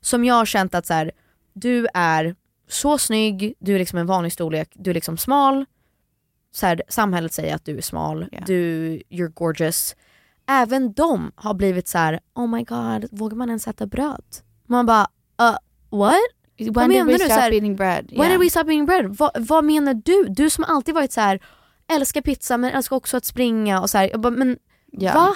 som 0.00 0.24
jag 0.24 0.34
har 0.34 0.44
känt 0.46 0.74
att 0.74 0.86
så 0.86 0.94
här, 0.94 1.12
du 1.52 1.86
är 1.94 2.34
så 2.68 2.98
snygg, 2.98 3.54
du 3.58 3.74
är 3.74 3.78
liksom 3.78 3.98
en 3.98 4.06
vanlig 4.06 4.32
storlek, 4.32 4.68
du 4.74 4.90
är 4.90 4.94
liksom 4.94 5.16
smal. 5.18 5.64
Så 6.52 6.66
här, 6.66 6.82
samhället 6.88 7.32
säger 7.32 7.54
att 7.54 7.64
du 7.64 7.78
är 7.78 7.82
smal, 7.82 8.28
Yeah. 8.32 8.44
du, 8.46 8.56
you're 9.10 9.28
gorgeous. 9.34 9.96
Även 10.48 10.92
de 10.92 11.32
har 11.34 11.54
blivit 11.54 11.88
så 11.88 11.98
här: 11.98 12.20
oh 12.34 12.46
my 12.46 12.62
god, 12.64 13.08
vågar 13.18 13.36
man 13.36 13.48
ens 13.48 13.68
äta 13.68 13.86
bröd? 13.86 14.24
Man 14.66 14.86
bara, 14.86 15.06
uh, 15.42 15.56
what? 15.98 16.14
When 16.64 16.72
Vad 16.72 16.84
did 16.88 16.96
menar 16.96 17.06
we 17.06 17.12
du? 17.12 17.18
stop 17.18 17.34
Så 17.34 17.40
här, 17.40 17.52
eating 17.52 17.76
bread? 17.76 18.06
When 18.10 18.18
Yeah. 18.20 18.30
did 18.30 18.40
we 18.40 18.50
stop 18.50 18.60
eating 18.60 18.86
bread? 18.86 19.16
Va, 19.16 19.30
vad 19.38 19.64
menar 19.64 19.94
du? 19.94 20.26
Du 20.28 20.50
som 20.50 20.64
alltid 20.64 20.94
varit 20.94 21.12
så 21.12 21.20
här 21.20 21.40
älskar 21.92 22.20
pizza 22.20 22.58
men 22.58 22.70
älskar 22.72 22.96
också 22.96 23.16
att 23.16 23.24
springa 23.24 23.80
och 23.80 23.90
så 23.90 23.98
här. 23.98 24.10
Jag 24.10 24.20
bara, 24.20 24.30
men 24.30 24.58
Ja. 24.92 25.14
va? 25.14 25.34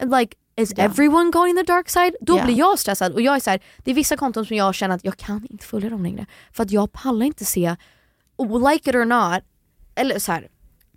va? 0.00 0.18
Like, 0.18 0.36
is 0.56 0.72
Ja. 0.76 0.84
everyone 0.84 1.30
going 1.30 1.56
the 1.56 1.62
dark 1.62 1.88
side? 1.88 2.16
Då 2.20 2.36
Ja. 2.38 2.44
blir 2.44 2.58
jag 2.58 2.78
stressad 2.78 3.12
och 3.12 3.20
jag 3.20 3.36
är 3.36 3.40
så 3.40 3.50
här, 3.50 3.60
det 3.84 3.90
är 3.90 3.94
vissa 3.94 4.16
konton 4.16 4.46
som 4.46 4.56
jag 4.56 4.74
känner 4.74 4.94
att 4.94 5.04
jag 5.04 5.16
kan 5.16 5.46
inte 5.50 5.64
följa 5.66 5.90
dem 5.90 6.02
längre. 6.02 6.26
För 6.52 6.62
att 6.62 6.70
jag 6.70 6.92
pallar 6.92 7.26
inte 7.26 7.44
se, 7.44 7.76
oh, 8.36 8.70
like 8.70 8.90
it 8.90 8.96
or 8.96 9.04
not, 9.04 9.42
eller 9.94 10.18
så 10.18 10.32
här. 10.32 10.48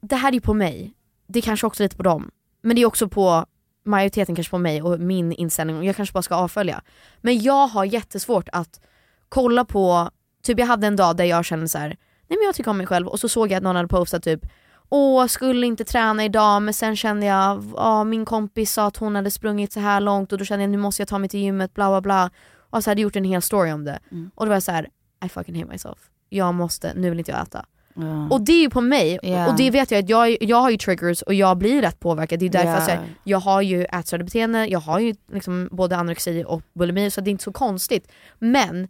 det 0.01 0.15
här 0.15 0.29
är 0.29 0.33
ju 0.33 0.41
på 0.41 0.53
mig, 0.53 0.93
det 1.27 1.39
är 1.39 1.43
kanske 1.43 1.67
också 1.67 1.83
lite 1.83 1.95
på 1.95 2.03
dem. 2.03 2.31
Men 2.63 2.75
det 2.75 2.81
är 2.81 2.85
också 2.85 3.07
på 3.09 3.45
majoriteten 3.85 4.35
kanske 4.35 4.51
på 4.51 4.57
mig 4.57 4.81
och 4.81 4.99
min 4.99 5.31
inställning 5.31 5.77
och 5.77 5.85
jag 5.85 5.95
kanske 5.95 6.13
bara 6.13 6.21
ska 6.23 6.35
avfölja. 6.35 6.81
Men 7.21 7.41
jag 7.41 7.67
har 7.67 7.85
jättesvårt 7.85 8.49
att 8.51 8.79
kolla 9.29 9.65
på, 9.65 10.09
typ 10.43 10.59
jag 10.59 10.67
hade 10.67 10.87
en 10.87 10.95
dag 10.95 11.17
där 11.17 11.23
jag 11.23 11.45
kände 11.45 11.67
så 11.67 11.77
här: 11.77 11.87
nej 11.87 11.97
men 12.37 12.45
jag 12.45 12.55
tycker 12.55 12.71
om 12.71 12.77
mig 12.77 12.87
själv 12.87 13.07
och 13.07 13.19
så 13.19 13.29
såg 13.29 13.51
jag 13.51 13.57
att 13.57 13.63
någon 13.63 13.75
hade 13.75 13.87
postat 13.87 14.23
typ 14.23 14.45
Åh, 14.89 15.25
skulle 15.27 15.67
inte 15.67 15.83
träna 15.83 16.25
idag 16.25 16.61
men 16.61 16.73
sen 16.73 16.95
kände 16.95 17.25
jag, 17.25 17.63
ja 17.75 18.03
min 18.03 18.25
kompis 18.25 18.73
sa 18.73 18.87
att 18.87 18.97
hon 18.97 19.15
hade 19.15 19.31
sprungit 19.31 19.73
så 19.73 19.79
här 19.79 20.01
långt 20.01 20.31
och 20.31 20.37
då 20.37 20.45
kände 20.45 20.63
jag 20.63 20.69
nu 20.69 20.77
måste 20.77 21.01
jag 21.01 21.07
ta 21.07 21.17
mig 21.17 21.29
till 21.29 21.39
gymmet 21.39 21.73
bla 21.73 21.89
bla 21.89 22.01
bla. 22.01 22.29
Och 22.69 22.83
så 22.83 22.89
hade 22.89 23.01
jag 23.01 23.03
gjort 23.03 23.15
en 23.15 23.23
hel 23.23 23.41
story 23.41 23.71
om 23.71 23.83
det. 23.85 23.99
Mm. 24.11 24.31
Och 24.35 24.45
då 24.45 24.49
var 24.49 24.55
jag 24.55 24.63
så 24.63 24.71
här: 24.71 24.87
I 25.25 25.29
fucking 25.29 25.55
hate 25.55 25.71
myself. 25.71 25.97
jag 26.29 26.53
måste, 26.53 26.93
nu 26.95 27.09
vill 27.09 27.19
inte 27.19 27.31
jag 27.31 27.41
äta. 27.41 27.65
Ja. 27.93 28.27
Och 28.29 28.41
det 28.41 28.51
är 28.51 28.61
ju 28.61 28.69
på 28.69 28.81
mig, 28.81 29.19
Ja. 29.23 29.47
och 29.47 29.55
det 29.57 29.71
vet 29.71 29.91
jag 29.91 30.03
att 30.03 30.09
jag, 30.09 30.37
jag 30.43 30.57
har 30.57 30.69
ju 30.69 30.77
triggers 30.77 31.21
och 31.21 31.33
jag 31.33 31.57
blir 31.57 31.81
rätt 31.81 31.99
påverkad. 31.99 32.39
Det 32.39 32.45
är 32.45 32.49
därför 32.49 32.69
Ja. 32.69 32.81
så 32.81 32.91
här, 32.91 32.99
jag 33.23 33.39
har 33.39 33.61
ju 33.61 33.83
ätstörda 33.83 34.23
beteenden, 34.23 34.69
jag 34.69 34.79
har 34.79 34.99
ju 34.99 35.15
liksom 35.31 35.69
både 35.71 35.97
anorexi 35.97 36.43
och 36.47 36.61
bulimi 36.73 37.11
så 37.11 37.21
det 37.21 37.29
är 37.29 37.31
inte 37.31 37.43
så 37.43 37.51
konstigt. 37.51 38.11
Men 38.39 38.87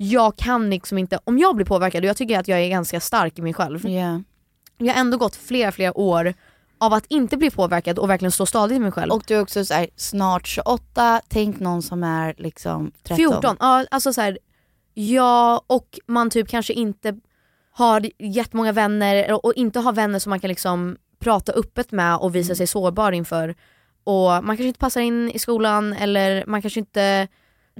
jag 0.00 0.36
kan 0.36 0.70
liksom 0.70 0.98
inte, 0.98 1.18
om 1.24 1.38
jag 1.38 1.56
blir 1.56 1.66
påverkad 1.66 2.04
och 2.04 2.08
jag 2.08 2.16
tycker 2.16 2.38
att 2.38 2.48
jag 2.48 2.60
är 2.60 2.68
ganska 2.68 3.00
stark 3.00 3.38
i 3.38 3.42
mig 3.42 3.54
själv. 3.54 3.88
Ja. 3.88 4.22
Jag 4.78 4.94
har 4.94 5.00
ändå 5.00 5.18
gått 5.18 5.36
flera 5.36 5.72
flera 5.72 5.98
år 5.98 6.34
av 6.78 6.92
att 6.92 7.06
inte 7.08 7.36
bli 7.36 7.50
påverkad 7.50 7.98
och 7.98 8.10
verkligen 8.10 8.32
stå 8.32 8.46
stadigt 8.46 8.76
i 8.76 8.80
mig 8.80 8.92
själv. 8.92 9.12
Och 9.12 9.22
du 9.26 9.34
är 9.34 9.40
också 9.40 9.64
så 9.64 9.74
här, 9.74 9.88
snart 9.96 10.46
28, 10.46 11.20
tänk 11.28 11.60
någon 11.60 11.82
som 11.82 12.04
är 12.04 12.34
liksom 12.38 12.92
13. 13.02 13.16
14, 13.16 13.56
ja 13.60 13.86
alltså 13.90 14.12
så 14.12 14.20
här, 14.20 14.38
ja 14.94 15.62
och 15.66 15.98
man 16.06 16.30
typ 16.30 16.48
kanske 16.48 16.72
inte 16.72 17.20
har 17.70 18.06
jättemånga 18.18 18.72
vänner 18.72 19.46
och 19.46 19.52
inte 19.54 19.80
har 19.80 19.92
vänner 19.92 20.18
som 20.18 20.30
man 20.30 20.40
kan 20.40 20.48
liksom 20.48 20.96
prata 21.18 21.52
öppet 21.52 21.92
med 21.92 22.16
och 22.16 22.34
visa 22.34 22.54
sig 22.54 22.66
sårbar 22.66 23.12
inför. 23.12 23.54
Och 24.04 24.28
man 24.28 24.46
kanske 24.46 24.64
inte 24.64 24.78
passar 24.78 25.00
in 25.00 25.30
i 25.30 25.38
skolan 25.38 25.92
eller 25.92 26.44
man 26.46 26.62
kanske 26.62 26.80
inte 26.80 27.28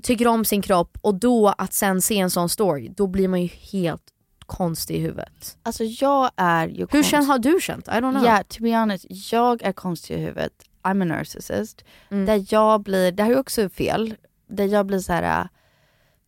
tycker 0.03 0.27
om 0.29 0.45
sin 0.45 0.63
kropp 0.63 0.99
och 1.01 1.15
då 1.15 1.55
att 1.59 1.73
sen 1.73 2.03
se 2.03 2.19
en 2.19 2.31
sån 2.31 2.49
story, 2.49 2.89
då 2.89 3.07
blir 3.07 3.29
man 3.29 3.43
ju 3.43 3.49
helt 3.49 4.03
konstig 4.47 4.97
i 4.97 5.01
huvudet. 5.01 5.59
Alltså 5.63 5.85
jag 5.85 6.31
är 6.37 6.69
ju 6.69 6.87
Hur 6.91 7.03
känn, 7.03 7.25
har 7.25 7.39
du 7.39 7.59
känt? 7.61 7.89
I 7.89 7.91
don't 7.91 8.11
know. 8.13 8.25
Ja, 8.25 8.43
to 8.49 8.63
be 8.63 8.77
honest, 8.77 9.33
jag 9.33 9.63
är 9.63 9.73
konstig 9.73 10.15
i 10.15 10.19
huvudet. 10.19 10.53
I'm 10.83 11.03
a 11.03 11.05
narcissist. 11.05 11.85
Mm. 12.11 12.27
Där 12.27 12.47
jag 12.49 12.83
blir, 12.83 13.13
det 13.13 13.23
här 13.23 13.31
är 13.31 13.39
också 13.39 13.69
fel, 13.69 14.15
där 14.49 14.65
jag 14.65 14.87
blir 14.87 14.99
så 14.99 15.13
här 15.13 15.41
äh, 15.41 15.47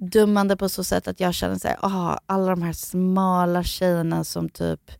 dummande 0.06 0.56
på 0.56 0.68
så 0.68 0.84
sätt 0.84 1.08
att 1.08 1.20
jag 1.20 1.34
känner 1.34 1.56
så 1.56 1.68
här, 1.68 1.76
ah, 1.80 2.18
alla 2.26 2.50
de 2.50 2.62
här 2.62 2.72
smala 2.72 3.62
tjejerna 3.62 4.24
som 4.24 4.48
typ 4.48 4.90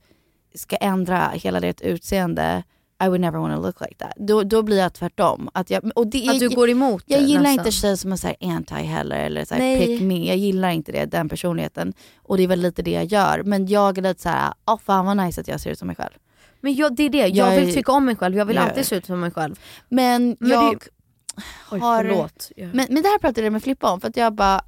ska 0.55 0.77
ändra 0.77 1.29
hela 1.29 1.61
deras 1.61 1.81
utseende, 1.81 2.63
I 3.03 3.09
would 3.09 3.21
never 3.21 3.39
want 3.39 3.57
to 3.57 3.63
look 3.63 3.81
like 3.81 3.95
that. 3.95 4.13
Då, 4.17 4.43
då 4.43 4.63
blir 4.63 4.79
jag 4.79 4.93
tvärtom. 4.93 5.51
Att, 5.55 5.71
jag, 5.71 5.91
och 5.95 6.07
det, 6.07 6.29
Att 6.29 6.39
du 6.39 6.45
jag, 6.45 6.53
går 6.55 6.71
emot 6.71 7.03
jag 7.07 7.21
det 7.21 7.25
gillar 7.25 7.43
nästan. 7.43 7.67
inte 7.67 7.71
tjejer 7.77 7.97
som 7.97 8.13
är 8.13 8.17
så 8.17 8.35
anti 8.41 8.75
heller, 8.75 9.17
eller 9.21 9.45
så 9.45 9.55
här 9.55 9.79
pick 9.79 10.01
me. 10.03 10.29
Jag 10.29 10.37
gillar 10.37 10.71
inte 10.71 10.93
det, 10.93 11.05
den 11.05 11.29
personligheten. 11.29 11.93
Och 12.23 12.37
det 12.37 12.43
är 12.43 12.47
väl 12.49 12.61
lite 12.61 12.83
det 12.83 12.91
jag 12.91 13.05
gör. 13.05 13.43
Men 13.43 13.67
jag 13.67 13.99
är 13.99 14.03
lite 14.03 14.23
så 14.23 14.29
här, 14.29 14.53
åh 14.67 14.79
fan 14.85 15.07
vad 15.07 15.17
nice 15.17 15.41
att 15.41 15.49
jag 15.49 15.61
ser 15.61 15.71
ut 15.71 15.79
som 15.79 15.87
mig 15.87 15.97
själv. 15.97 16.13
Men 16.61 16.75
jag, 16.75 16.97
det 16.97 17.03
är 17.03 17.09
det, 17.11 17.19
jag, 17.19 17.31
Jag 17.57 17.61
vill 17.61 17.75
tycka 17.75 17.93
om 17.93 18.05
mig 18.05 18.17
själv, 18.17 18.37
jag 18.37 18.45
vill 18.45 18.57
jag- 18.57 18.65
alltid 18.69 18.87
se 18.87 18.97
ut 18.97 19.07
som 19.07 19.21
mig 19.21 19.31
själv. 19.31 19.61
Men, 19.89 20.37
Men 20.41 20.51
jag 20.51 20.75
det- 20.75 20.89
Oj 21.71 21.81
har... 21.81 22.05
Jag- 22.05 22.31
Men, 22.57 22.87
men 22.91 23.03
det 23.03 23.09
här 23.09 23.19
pratade 23.19 23.43
jag 23.47 23.53
med 23.53 23.63
Filippa 23.63 23.91
om 23.93 24.01
för 24.01 24.09
att 24.09 24.17
jag 24.17 24.35
bara, 24.35 24.61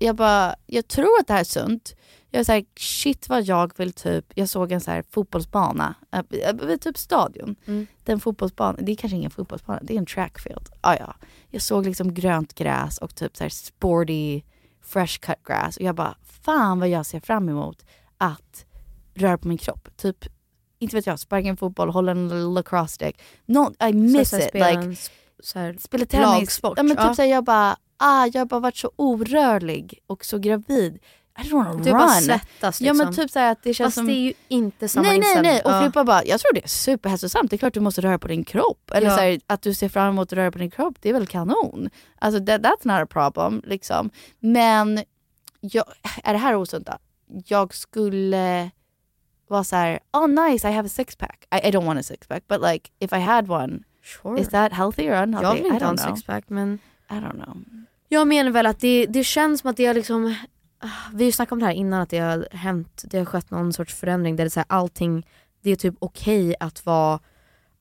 jag 0.00 0.16
bara, 0.16 0.54
jag 0.66 0.88
tror 0.88 1.20
att 1.20 1.26
det 1.26 1.32
här 1.32 1.40
är 1.40 1.44
sunt. 1.44 1.94
Jag 2.30 2.40
är 2.40 2.44
såhär, 2.44 2.64
shit 2.76 3.28
vad 3.28 3.42
jag 3.42 3.72
vill 3.78 3.92
typ, 3.92 4.32
jag 4.34 4.48
såg 4.48 4.72
en 4.72 4.80
så 4.80 4.90
här 4.90 5.04
fotbollsbana 5.10 5.94
äh, 6.12 6.22
vid 6.66 6.80
typ 6.80 6.98
stadion. 6.98 7.56
Mm. 7.66 7.86
Den 8.04 8.20
fotbollsbanan, 8.20 8.84
det 8.84 8.92
är 8.92 8.96
kanske 8.96 9.16
ingen 9.16 9.30
fotbollsbana, 9.30 9.80
det 9.82 9.94
är 9.94 9.98
en 9.98 10.06
trackfield. 10.06 10.68
Ah, 10.80 10.94
ja. 10.94 11.14
Jag 11.48 11.62
såg 11.62 11.86
liksom 11.86 12.14
grönt 12.14 12.54
gräs 12.54 12.98
och 12.98 13.14
typ 13.14 13.36
så 13.36 13.44
här 13.44 13.48
sporty 13.48 14.42
fresh 14.82 15.18
cut 15.20 15.42
grass 15.46 15.76
och 15.76 15.82
jag 15.82 15.94
bara, 15.94 16.14
fan 16.22 16.80
vad 16.80 16.88
jag 16.88 17.06
ser 17.06 17.20
fram 17.20 17.48
emot 17.48 17.84
att 18.18 18.64
röra 19.14 19.38
på 19.38 19.48
min 19.48 19.58
kropp. 19.58 19.88
Typ, 19.96 20.16
inte 20.78 20.96
vet 20.96 21.06
jag, 21.06 21.18
sparka 21.18 21.48
en 21.48 21.56
fotboll, 21.56 21.90
hålla 21.90 22.12
en 22.12 22.54
lacrosse 22.54 22.94
stick. 22.94 23.22
No, 23.46 23.74
I 23.88 23.92
miss 23.92 24.30
Så 24.30 24.36
här 24.36 24.42
it. 24.42 24.48
spela 24.48 24.80
Like, 24.80 25.00
så 25.42 25.58
här, 25.58 25.76
spela 25.80 26.06
tennis. 26.06 26.26
lagsport. 26.26 26.74
Ja, 26.76 26.82
men 26.82 26.96
typ 26.96 27.06
ja. 27.06 27.14
så 27.14 27.22
här, 27.22 27.28
jag 27.28 27.44
bara, 27.44 27.76
ah, 27.96 28.26
jag 28.26 28.40
har 28.40 28.46
bara 28.46 28.60
varit 28.60 28.76
så 28.76 28.92
orörlig 28.96 29.98
och 30.06 30.24
så 30.24 30.38
gravid. 30.38 30.98
I 31.44 31.48
don't 31.48 31.54
wanna 31.54 31.74
Du 31.74 31.90
run. 31.90 31.98
bara 31.98 32.08
svettas 32.08 32.80
liksom. 32.80 32.86
Ja 32.98 33.04
men 33.04 33.14
typ 33.14 33.30
så 33.30 33.38
här 33.38 33.52
att 33.52 33.62
det 33.62 33.74
känns 33.74 33.86
Fast 33.86 33.94
som... 33.94 34.06
det 34.06 34.12
är 34.12 34.20
ju 34.20 34.32
inte 34.48 34.88
samma 34.88 35.08
nej 35.08 35.18
nej 35.18 35.42
nej 35.42 35.60
och 35.64 35.70
Ja. 35.70 35.80
Filippa 35.80 36.04
bara, 36.04 36.24
jag 36.24 36.40
tror 36.40 36.52
det 36.54 36.64
är 36.64 36.68
superhälsosamt, 36.68 37.50
det 37.50 37.56
är 37.56 37.58
klart 37.58 37.74
du 37.74 37.80
måste 37.80 38.00
röra 38.00 38.18
på 38.18 38.28
din 38.28 38.44
kropp. 38.44 38.90
Eller 38.94 39.06
Ja. 39.06 39.16
så 39.16 39.20
här, 39.22 39.40
att 39.46 39.62
du 39.62 39.74
ser 39.74 39.88
fram 39.88 40.08
emot 40.08 40.28
att 40.28 40.32
röra 40.32 40.50
på 40.52 40.58
din 40.58 40.70
kropp, 40.70 40.94
det 41.00 41.08
är 41.08 41.12
väl 41.12 41.26
kanon. 41.26 41.90
Alltså 42.18 42.46
that, 42.46 42.60
that's 42.62 42.82
not 42.84 43.02
a 43.02 43.06
problem 43.06 43.62
liksom. 43.66 44.10
Men 44.40 45.04
jag, 45.60 45.84
är 46.24 46.32
det 46.32 46.38
här 46.38 46.54
osunt 46.54 46.86
då? 46.86 46.92
Jag 47.46 47.74
skulle 47.74 48.70
vara 49.48 49.64
så 49.64 49.76
här, 49.76 50.00
oh 50.12 50.28
nice 50.28 50.68
I 50.68 50.72
have 50.72 50.86
a 50.86 50.90
six 50.90 51.16
pack. 51.16 51.44
I, 51.54 51.68
I 51.68 51.70
don't 51.70 51.84
want 51.86 52.00
a 52.00 52.02
six 52.02 52.26
pack 52.26 52.42
but 52.48 52.60
like 52.60 52.90
if 52.98 53.12
I 53.12 53.18
had 53.20 53.50
one, 53.50 53.78
Sure. 54.02 54.40
is 54.40 54.48
that 54.48 54.72
healthy 54.72 55.08
or 55.08 55.22
unhealthy? 55.22 55.46
Jag 55.48 55.54
vill 55.64 55.72
inte 55.72 55.84
ha 55.84 55.90
en 55.92 55.96
know. 55.96 56.14
sixpack 56.14 56.44
men 56.48 56.78
I 57.10 57.14
don't 57.14 57.44
know. 57.44 57.56
jag 58.08 58.28
menar 58.28 58.50
väl 58.50 58.66
att 58.66 58.80
det, 58.80 59.06
det 59.06 59.24
känns 59.24 59.60
som 59.60 59.70
att 59.70 59.76
det 59.76 59.86
har 59.86 59.94
liksom 59.94 60.34
Vi 61.12 61.24
har 61.24 61.26
ju 61.26 61.32
snackat 61.32 61.52
om 61.52 61.58
det 61.58 61.66
här 61.66 61.72
innan 61.72 62.00
att 62.00 62.10
det 62.10 62.18
har 62.18 62.48
hänt, 62.50 63.04
det 63.06 63.18
har 63.18 63.24
skett 63.24 63.50
någon 63.50 63.72
sorts 63.72 63.94
förändring 63.94 64.36
där 64.36 64.44
det 64.44 64.48
är 64.48 64.50
så 64.50 64.60
här, 64.60 64.66
allting, 64.68 65.26
det 65.62 65.70
är 65.70 65.76
typ 65.76 65.94
okej 65.98 66.54
att 66.60 66.86
vara, 66.86 67.20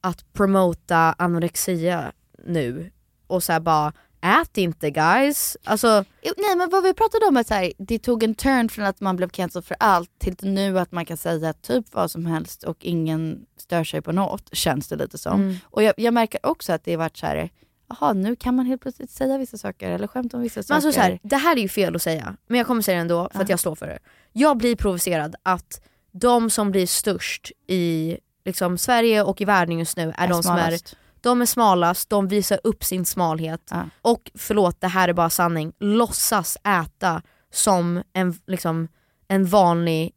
att 0.02 0.34
promota 0.34 1.16
anorexia 1.18 2.12
nu 2.46 2.92
och 3.28 3.44
så 3.44 3.52
här 3.52 3.60
bara 3.60 3.94
ät 4.22 4.58
inte 4.58 4.90
guys. 4.90 5.58
Alltså 5.64 6.06
Nej 6.38 6.56
men 6.58 6.70
vad 6.70 6.84
vi 6.84 6.94
pratade 6.94 7.26
om 7.26 7.38
är 7.38 7.42
att 7.42 7.48
så 7.48 7.54
här, 7.54 7.74
det 7.78 8.00
tog 8.00 8.24
en 8.24 8.36
turn 8.36 8.70
från 8.70 8.86
att 8.86 9.02
man 9.02 9.16
blev 9.16 9.30
cancelled 9.30 9.66
för 9.66 9.78
allt 9.80 10.20
till 10.20 10.36
nu 10.42 10.80
att 10.80 10.92
man 10.92 11.06
kan 11.06 11.18
säga 11.18 11.54
typ 11.54 11.86
vad 11.92 12.12
som 12.12 12.26
helst 12.26 12.64
och 12.64 12.86
ingen 12.86 13.46
stör 13.58 13.84
sig 13.84 14.02
på 14.02 14.12
något 14.12 14.50
känns 14.56 14.88
det 14.88 14.96
lite 14.96 15.18
som. 15.18 15.42
Mm. 15.42 15.56
Och 15.64 15.84
jag, 15.84 15.94
jag 15.98 16.14
märker 16.14 16.46
också 16.46 16.74
att 16.74 16.84
det 16.84 16.92
har 16.92 16.98
varit 16.98 17.18
så 17.18 17.26
här, 17.26 17.50
jaha 17.90 18.14
nu 18.14 18.36
kan 18.36 18.56
man 18.56 18.66
helt 18.66 18.82
plötsligt 18.82 19.12
säga 19.12 19.38
vissa 19.38 19.58
saker 19.58 19.92
eller 19.92 20.08
skämta 20.08 20.38
om 20.38 20.44
vissa 20.44 20.58
Men 20.60 20.64
saker. 20.64 20.76
alltså 20.76 20.92
så 20.92 21.00
här, 21.00 21.20
det 21.24 21.36
här 21.38 21.58
är 21.58 21.62
ju 21.62 21.70
fel 21.70 21.96
att 21.96 22.02
säga, 22.02 22.36
men 22.48 22.58
jag 22.58 22.68
kommer 22.68 22.82
säga 22.82 22.96
det 22.96 23.02
ändå 23.02 23.30
för 23.34 23.42
att 23.42 23.50
Ja. 23.50 23.54
jag 23.54 23.60
står 23.60 23.76
för 23.76 23.88
det. 23.88 24.00
Jag 24.34 24.58
blir 24.58 24.76
provocerad 24.76 25.36
att 25.44 25.82
de 26.12 26.50
som 26.50 26.72
blir 26.72 26.88
störst 26.88 27.52
i 27.68 28.18
liksom, 28.46 28.78
Sverige 28.78 29.24
och 29.24 29.42
i 29.42 29.46
världen 29.46 29.80
just 29.80 29.98
nu 29.98 30.14
är, 30.18 30.28
de 30.28 30.44
som 30.44 30.56
är, 30.56 30.60
smalast. 30.62 30.96
de 31.22 31.42
är 31.42 31.46
smalast, 31.46 32.10
de 32.10 32.28
visar 32.28 32.60
upp 32.64 32.84
sin 32.84 33.06
smalhet 33.06 33.62
Ja. 33.72 33.84
och 34.02 34.32
förlåt 34.36 34.82
det 34.82 34.88
här 34.88 35.08
är 35.10 35.14
bara 35.14 35.30
sanning, 35.30 35.74
låtsas 35.80 36.58
äta 36.84 37.22
som 37.54 38.04
en, 38.14 38.40
liksom, 38.48 38.88
en 39.28 39.46
vanlig 39.46 40.12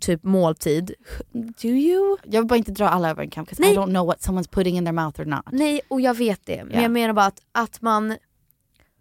typ 0.00 0.22
måltid. 0.24 0.94
Do 1.32 1.68
you? 1.68 2.16
Jag 2.24 2.40
vill 2.40 2.48
bara 2.48 2.56
inte 2.56 2.72
dra 2.72 2.88
alla 2.88 3.10
över 3.10 3.22
en 3.22 3.30
kam 3.30 3.44
'cause 3.46 3.62
I 3.66 3.76
don't 3.76 3.86
know 3.90 4.06
what 4.06 4.20
someone's 4.20 4.50
putting 4.50 4.76
in 4.76 4.84
their 4.84 4.92
mouth 4.92 5.20
or 5.20 5.24
not. 5.24 5.44
Nej 5.52 5.80
och 5.88 6.00
jag 6.00 6.14
vet 6.14 6.40
det, 6.46 6.64
men 6.64 6.76
Ja. 6.76 6.82
jag 6.82 6.90
menar 6.90 7.14
bara 7.14 7.26
att, 7.26 7.40
att 7.52 7.82
man 7.82 8.16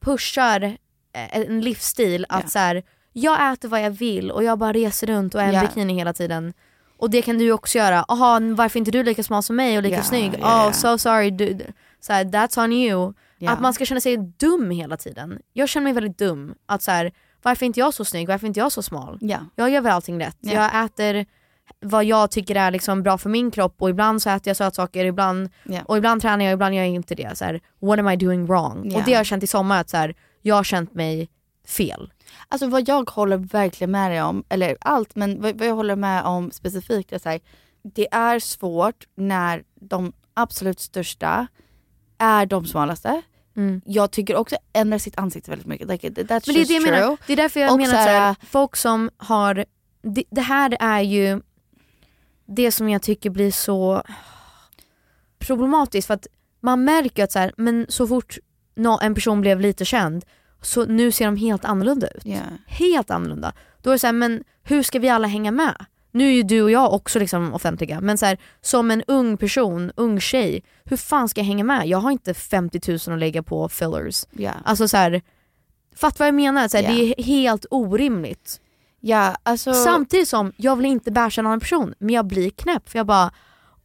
pushar 0.02 0.64
eh, 1.14 1.38
en 1.38 1.62
livsstil 1.62 2.26
att 2.30 2.44
Ja. 2.44 2.50
så 2.50 2.60
här, 2.60 2.84
jag 3.14 3.54
äter 3.54 3.70
vad 3.70 3.82
jag 3.82 3.92
vill 3.92 4.32
och 4.32 4.44
jag 4.44 4.60
bara 4.60 4.74
reser 4.74 5.08
runt 5.08 5.36
och 5.36 5.42
är 5.42 5.48
en 5.48 5.54
Ja. 5.54 5.62
bikini 5.62 5.94
hela 5.94 6.14
tiden. 6.14 6.54
Och 6.98 7.10
det 7.10 7.22
kan 7.22 7.38
du 7.38 7.44
ju 7.44 7.52
också 7.54 7.78
göra. 7.78 8.06
Jaha, 8.08 8.40
varför 8.40 8.78
är 8.78 8.82
inte 8.82 8.92
du 8.92 9.04
lika 9.04 9.24
smal 9.24 9.44
som 9.44 9.56
mig 9.56 9.78
och 9.78 9.84
lika 9.84 9.96
Ja, 9.96 10.04
snygg? 10.04 10.32
ja, 10.40 10.68
oh 10.68 10.72
so 10.72 10.98
sorry, 10.98 11.30
du, 11.32 11.58
så 12.00 12.14
här, 12.14 12.24
that's 12.26 12.64
on 12.64 12.74
you. 12.74 13.14
Att 13.48 13.62
man 13.62 13.74
ska 13.74 13.86
känna 13.86 14.02
sig 14.02 14.18
dum 14.18 14.72
hela 14.72 14.98
tiden. 14.98 15.40
Jag 15.54 15.70
känner 15.70 15.84
mig 15.84 15.94
väldigt 15.94 16.18
dum. 16.18 16.54
Att 16.66 16.82
så 16.82 16.92
här, 16.92 17.12
varför 17.42 17.66
är 17.66 17.68
inte 17.68 17.80
jag 17.80 17.94
så 17.94 18.06
snygg? 18.06 18.28
Varför 18.28 18.46
är 18.46 18.48
inte 18.48 18.60
jag 18.60 18.72
så 18.72 18.82
smal? 18.82 19.18
Ja. 19.22 19.40
Jag 19.56 19.70
gör 19.70 19.82
väl 19.82 19.92
allting 19.92 20.20
rätt. 20.20 20.38
Ja. 20.40 20.52
Jag 20.54 20.86
äter 20.86 21.26
vad 21.82 22.06
jag 22.06 22.32
tycker 22.32 22.56
är 22.56 22.72
liksom 22.72 23.04
bra 23.04 23.18
för 23.18 23.30
min 23.30 23.52
kropp 23.52 23.76
och 23.82 23.90
ibland 23.90 24.22
så 24.22 24.30
äter 24.30 24.48
jag 24.50 24.58
sötsaker, 24.58 25.06
ibland, 25.06 25.50
Ja. 25.64 25.82
och 25.86 25.98
ibland 25.98 26.22
tränar 26.22 26.46
jag 26.46 26.54
ibland 26.54 26.76
gör 26.76 26.82
jag 26.84 26.90
inte 26.94 27.16
det. 27.16 27.38
Så 27.38 27.46
här, 27.46 27.62
what 27.80 28.00
am 28.00 28.10
I 28.10 28.16
doing 28.16 28.46
wrong? 28.46 28.78
Och 28.96 29.02
det 29.06 29.12
har 29.12 29.20
jag 29.20 29.26
känt 29.26 29.44
i 29.44 29.48
sommar, 29.48 29.82
att 29.82 29.90
så 29.90 29.98
här, 29.98 30.16
jag 30.42 30.56
har 30.56 30.64
känt 30.64 30.94
mig 30.94 31.30
fel. 31.68 32.14
Alltså 32.48 32.68
vad 32.68 32.88
jag 32.90 33.10
håller 33.10 33.38
verkligen 33.38 33.92
med 33.92 34.12
dig 34.12 34.22
om, 34.22 34.44
eller 34.50 34.78
allt, 34.82 35.16
men 35.16 35.42
vad, 35.42 35.58
vad 35.60 35.68
jag 35.68 35.76
håller 35.76 35.96
med 35.96 36.24
om 36.24 36.52
specifikt 36.52 37.12
är 37.14 37.20
så 37.20 37.30
här, 37.30 37.40
det 37.84 38.08
är 38.14 38.40
svårt 38.40 39.08
när 39.16 39.64
de 39.76 40.14
absolut 40.34 40.80
största 40.80 41.48
är 42.18 42.46
de 42.46 42.66
smalaste. 42.66 43.22
Mm. 43.60 43.82
Jag 43.86 44.12
tycker 44.12 44.36
också 44.36 44.56
ändrar 44.74 44.98
sitt 44.98 45.20
ansikte 45.20 45.52
väldigt 45.52 45.68
mycket. 45.68 45.88
Like, 45.88 46.10
that's 46.10 46.44
Men 46.46 46.56
det 46.56 46.62
är 46.62 46.66
det 46.66 46.74
jag 46.74 46.84
menar. 46.84 47.18
Det 47.28 47.34
är 47.34 47.38
därför 47.38 47.60
jag 47.60 47.72
Och 47.72 47.78
menar 47.78 47.92
så 47.92 47.98
här- 47.98 48.36
folk 48.50 48.76
som 48.76 49.10
har, 49.18 49.66
det, 50.02 50.24
det 50.30 50.42
här 50.42 50.78
är 50.80 51.02
ju 51.02 51.42
det 52.46 52.72
som 52.72 52.90
jag 52.90 53.02
tycker 53.02 53.30
blir 53.30 53.52
så 53.52 54.04
problematiskt 55.40 56.08
för 56.08 56.14
att 56.14 56.28
man 56.60 56.84
märker 56.84 57.24
att 57.24 57.32
så 57.32 57.40
här, 57.40 57.54
men 57.58 57.86
så 57.90 58.08
fort 58.08 58.38
en 59.02 59.16
person 59.16 59.42
blev 59.42 59.60
lite 59.62 59.86
känd 59.86 60.26
så 60.62 60.86
nu 60.86 61.12
ser 61.12 61.26
de 61.26 61.38
helt 61.38 61.66
annorlunda 61.66 62.08
ut. 62.08 62.26
Ja. 62.26 62.40
Helt 62.68 63.12
annorlunda. 63.12 63.54
Då 63.82 63.90
är 63.90 63.94
det 63.94 64.00
så 64.00 64.08
här, 64.08 64.14
men 64.14 64.44
hur 64.64 64.84
ska 64.84 65.00
vi 65.00 65.10
alla 65.10 65.28
hänga 65.28 65.52
med? 65.52 65.86
Nu 66.12 66.28
är 66.28 66.32
ju 66.32 66.44
du 66.44 66.62
och 66.62 66.72
jag 66.72 66.94
också 66.94 67.20
liksom 67.20 67.54
offentliga, 67.54 68.02
men 68.02 68.18
så 68.18 68.26
här, 68.26 68.38
som 68.62 68.92
en 68.92 69.04
ung 69.08 69.38
person, 69.38 69.92
ung 69.96 70.20
tjej, 70.20 70.64
hur 70.84 70.98
fan 70.98 71.30
ska 71.30 71.42
jag 71.42 71.46
hänga 71.46 71.64
med? 71.64 71.88
Jag 71.88 71.98
har 71.98 72.12
inte 72.12 72.34
50 72.34 72.92
000 72.92 73.16
att 73.16 73.20
lägga 73.20 73.44
på 73.44 73.70
fillers. 73.70 74.26
Ja. 74.32 74.52
Alltså 74.66 74.88
så 74.88 74.98
här, 74.98 75.22
fatt 75.96 76.20
vad 76.20 76.28
jag 76.28 76.36
menar? 76.36 76.68
Så 76.68 76.78
här, 76.78 76.84
Ja. 76.84 76.90
Det 76.90 77.20
är 77.20 77.24
helt 77.24 77.66
ja, 79.00 79.36
alltså... 79.44 79.74
Samtidigt 79.74 80.30
som 80.30 80.54
jag 80.58 80.76
vill 80.76 80.86
inte 80.86 81.12
basha 81.12 81.42
en 81.42 81.48
annan 81.48 81.60
person, 81.60 81.94
men 82.00 82.16
jag 82.16 82.26
blir 82.26 82.50
knäpp 82.50 82.90
för 82.90 83.00
jag 83.00 83.06
bara 83.06 83.32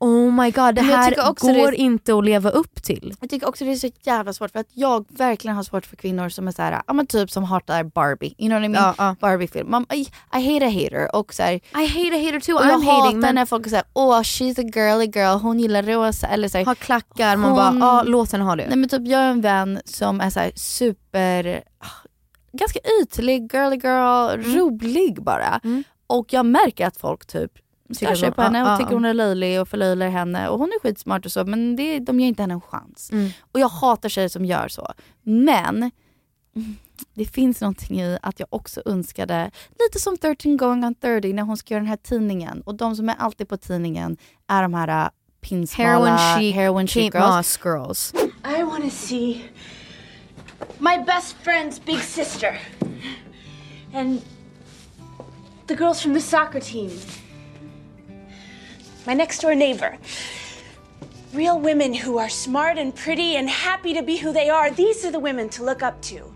oh 0.04 0.32
my 0.32 0.50
god 0.50 0.74
det 0.74 0.82
här 0.82 1.14
går 1.34 1.70
det- 1.70 1.76
inte 1.76 2.14
att 2.18 2.24
leva 2.24 2.50
upp 2.50 2.82
till. 2.82 3.14
Jag 3.20 3.30
tycker 3.30 3.48
också 3.48 3.64
det 3.64 3.70
är 3.70 3.76
så 3.76 3.90
jävla 4.02 4.32
svårt 4.32 4.50
för 4.50 4.58
att 4.58 4.66
jag 4.72 5.04
verkligen 5.08 5.56
har 5.56 5.62
svårt 5.62 5.86
för 5.86 5.96
kvinnor 5.96 6.28
som 6.28 6.48
är 6.48 6.52
såhär, 6.52 6.82
ja 6.86 6.92
men 6.92 7.06
typ 7.06 7.30
som 7.30 7.44
hatar 7.44 7.84
Barbie. 7.84 8.34
You 8.38 8.48
know 8.48 8.60
what 8.60 8.64
I 8.66 8.68
mean? 8.68 8.94
Ja, 8.98 9.04
ja. 9.06 9.16
Barbie-film. 9.20 9.86
I, 9.92 10.00
I 10.00 10.52
hate 10.54 10.66
a 10.66 10.68
hater 10.70 11.16
och 11.16 11.34
såhär, 11.34 11.52
I 11.52 11.60
hate 11.86 12.16
a 12.16 12.20
hater 12.24 12.40
too, 12.40 12.54
och 12.54 12.64
jag 12.66 12.70
I'm 12.70 12.84
hatar 12.84 13.00
hating 13.00 13.20
men 13.20 13.34
när 13.34 13.46
folk 13.46 13.68
säger 13.68 13.84
åh 13.92 14.20
she's 14.20 14.60
a 14.60 14.70
girly 14.74 15.04
girl, 15.14 15.38
hon 15.38 15.60
gillar 15.60 15.82
rosa 15.82 16.26
eller 16.26 16.48
såhär. 16.48 16.64
har 16.64 16.74
klackar, 16.74 17.36
man 17.36 17.50
Hon- 17.50 17.80
bara 17.80 17.86
ja 17.86 18.02
låt 18.06 18.32
henne 18.32 18.44
ha 18.44 18.56
det. 18.56 18.66
Nej 18.68 18.76
men 18.76 18.88
typ 18.88 19.06
jag 19.06 19.18
har 19.18 19.26
en 19.26 19.40
vän 19.40 19.80
som 19.84 20.20
är 20.20 20.30
såhär 20.30 20.52
super, 20.56 21.62
ah, 21.78 21.86
ganska 22.52 22.78
ytlig, 23.02 23.52
girly 23.52 23.76
girl, 23.76 24.54
rolig 24.56 25.22
bara. 25.22 25.60
Mm. 25.64 25.84
Och 26.06 26.32
jag 26.32 26.46
märker 26.46 26.86
att 26.86 26.96
folk 26.96 27.26
typ 27.26 27.52
stör 27.94 28.30
på 28.30 28.42
henne 28.42 28.62
och 28.62 28.68
ja, 28.68 28.76
tycker 28.76 28.94
hon 28.94 29.04
är 29.04 29.14
löjlig 29.14 29.60
och 29.60 29.68
förlöjligar 29.68 30.10
henne 30.10 30.48
och 30.48 30.58
hon 30.58 30.68
är 30.68 30.80
skitsmart 30.80 31.26
och 31.26 31.32
så 31.32 31.44
men 31.44 31.76
det, 31.76 31.98
de 31.98 32.20
ger 32.20 32.28
inte 32.28 32.42
henne 32.42 32.54
en 32.54 32.60
chans. 32.60 33.10
Mm. 33.12 33.30
Och 33.52 33.60
jag 33.60 33.68
hatar 33.68 34.08
tjejer 34.08 34.28
som 34.28 34.44
gör 34.44 34.68
så. 34.68 34.92
Men 35.22 35.90
det 37.14 37.24
finns 37.24 37.60
någonting 37.60 38.00
i 38.00 38.18
att 38.22 38.40
jag 38.40 38.48
också 38.50 38.82
önskade, 38.86 39.50
lite 39.78 39.98
som 39.98 40.16
13 40.16 40.56
going 40.56 40.84
on 40.84 40.94
30 40.94 41.32
när 41.32 41.42
hon 41.42 41.56
ska 41.56 41.74
göra 41.74 41.80
den 41.80 41.88
här 41.88 41.96
tidningen 41.96 42.60
och 42.60 42.74
de 42.74 42.96
som 42.96 43.08
är 43.08 43.14
alltid 43.18 43.48
på 43.48 43.56
tidningen 43.56 44.16
är 44.46 44.62
de 44.62 44.74
här 44.74 45.04
äh, 45.04 45.10
pinsmala 45.40 45.88
Heroin 45.88 46.18
chic, 46.38 46.54
heroin 46.54 46.86
chic 46.86 47.14
girls. 47.14 47.28
Moss 47.28 47.60
girls. 47.64 48.14
I 48.58 48.62
want 48.62 48.84
to 48.84 48.90
see 48.90 49.44
my 50.78 50.98
best 51.06 51.36
friend's 51.44 51.78
big 51.84 52.00
sister 52.00 52.58
and 53.94 54.22
the 55.66 55.74
girls 55.74 56.02
from 56.02 56.14
the 56.14 56.20
soccer 56.20 56.60
team. 56.60 56.90
My 59.06 59.14
next 59.14 59.40
door 59.40 59.54
neighbor. 59.54 59.98
Real 61.32 61.58
women 61.58 61.92
who 61.92 62.18
are 62.18 62.28
smart 62.28 62.78
and 62.78 62.94
pretty 62.94 63.36
and 63.36 63.50
happy 63.50 63.92
to 63.94 64.02
be 64.02 64.16
who 64.16 64.32
they 64.32 64.48
are. 64.48 64.70
These 64.70 65.04
are 65.04 65.10
the 65.10 65.18
women 65.18 65.48
to 65.50 65.64
look 65.64 65.82
up 65.82 66.00
to. 66.02 66.32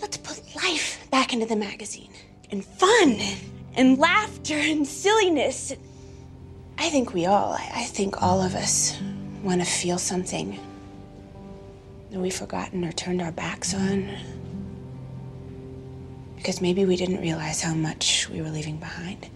Let's 0.00 0.16
put 0.16 0.42
life 0.54 1.06
back 1.10 1.32
into 1.32 1.46
the 1.46 1.56
magazine 1.56 2.12
and 2.50 2.64
fun 2.64 3.18
and 3.74 3.98
laughter 3.98 4.54
and 4.54 4.86
silliness. 4.86 5.72
I 6.78 6.88
think 6.88 7.12
we 7.12 7.26
all, 7.26 7.52
I 7.52 7.84
think 7.84 8.22
all 8.22 8.40
of 8.40 8.54
us 8.54 8.98
want 9.42 9.60
to 9.60 9.66
feel 9.66 9.98
something 9.98 10.58
that 12.10 12.18
we've 12.18 12.34
forgotten 12.34 12.84
or 12.84 12.92
turned 12.92 13.22
our 13.22 13.32
backs 13.32 13.74
on. 13.74 14.08
Because 16.36 16.60
maybe 16.60 16.84
we 16.84 16.96
didn't 16.96 17.20
realize 17.20 17.60
how 17.60 17.74
much 17.74 18.28
we 18.30 18.40
were 18.40 18.48
leaving 18.48 18.76
behind. 18.78 19.28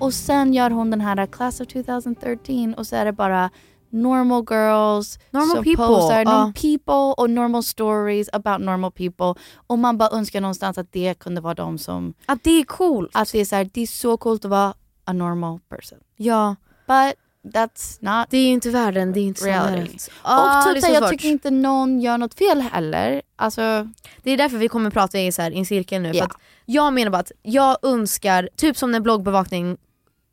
Och 0.00 0.14
sen 0.14 0.54
gör 0.54 0.70
hon 0.70 0.90
den 0.90 1.00
här 1.00 1.26
Class 1.26 1.60
of 1.60 1.68
2013 1.68 2.74
och 2.74 2.86
så 2.86 2.96
är 2.96 3.04
det 3.04 3.12
bara 3.12 3.50
normal 3.90 4.44
girls 4.50 5.18
Normal 5.30 5.64
people, 5.64 5.86
postar 5.86 6.18
ja. 6.18 6.24
normal 6.24 6.52
people 6.52 7.22
och 7.22 7.30
normal 7.30 7.62
stories 7.62 8.28
about 8.32 8.60
normal 8.60 8.92
people. 8.92 9.34
Och 9.66 9.78
man 9.78 9.98
bara 9.98 10.10
önskar 10.10 10.40
någonstans 10.40 10.78
att 10.78 10.92
det 10.92 11.14
kunde 11.18 11.40
vara 11.40 11.54
de 11.54 11.78
som, 11.78 12.14
Att 12.26 12.44
det 12.44 12.50
är 12.50 12.64
coolt. 12.64 13.10
att 13.14 13.32
det 13.32 13.38
är 13.40 13.44
så 13.44 13.56
här, 13.56 13.70
det 13.72 13.80
är 13.80 13.86
så 13.86 14.16
coolt 14.16 14.44
att 14.44 14.50
vara 14.50 14.74
a 15.04 15.12
normal 15.12 15.60
person. 15.68 15.98
Ja, 16.16 16.56
But 16.86 17.14
that's 17.54 17.98
not 18.00 18.26
det 18.30 18.36
är 18.36 18.44
ju 18.44 18.52
inte 18.52 18.70
världen, 18.70 19.12
det 19.12 19.20
är 19.20 19.24
inte 19.24 19.44
reality. 19.44 19.98
Ah, 20.22 20.68
och 20.68 20.74
typ 20.74 20.84
så 20.84 20.92
jag 20.92 21.02
svårt. 21.02 21.10
tycker 21.10 21.28
inte 21.28 21.50
någon 21.50 22.00
gör 22.00 22.18
något 22.18 22.34
fel 22.34 22.60
heller. 22.60 23.22
Alltså, 23.36 23.88
Det 24.22 24.30
är 24.30 24.36
därför 24.36 24.56
vi 24.58 24.68
kommer 24.68 24.90
prata 24.90 25.18
i, 25.18 25.32
så 25.32 25.42
här, 25.42 25.50
i 25.50 25.58
en 25.58 25.66
cirkel 25.66 26.02
nu. 26.02 26.10
Ja. 26.14 26.24
För 26.24 26.32
jag 26.66 26.92
menar 26.92 27.10
bara 27.10 27.18
att 27.18 27.32
jag 27.42 27.76
önskar, 27.82 28.48
typ 28.56 28.76
som 28.76 28.92
när 28.92 29.00
bloggbevakning 29.00 29.76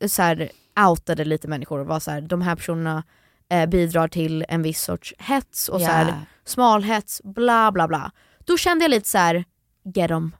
så 0.06 0.22
här, 0.22 0.50
outade 0.88 1.24
lite 1.24 1.48
människor 1.48 1.78
och 1.80 1.86
var 1.86 2.00
så 2.00 2.10
här, 2.10 2.20
de 2.20 2.42
här 2.42 2.56
personerna 2.56 3.02
eh, 3.50 3.66
bidrar 3.66 4.08
till 4.08 4.44
en 4.48 4.62
viss 4.62 4.82
sorts 4.82 5.14
hets 5.18 5.68
och 5.68 5.80
så 5.80 5.86
Ja. 5.86 5.90
här, 5.90 6.14
smalhets, 6.44 7.20
bla 7.24 7.72
bla 7.72 7.88
bla. 7.88 8.10
Då 8.44 8.56
kände 8.56 8.84
jag 8.84 8.90
lite 8.90 9.08
så 9.08 9.18
här. 9.18 9.44
Get 9.94 10.10
em, 10.10 10.32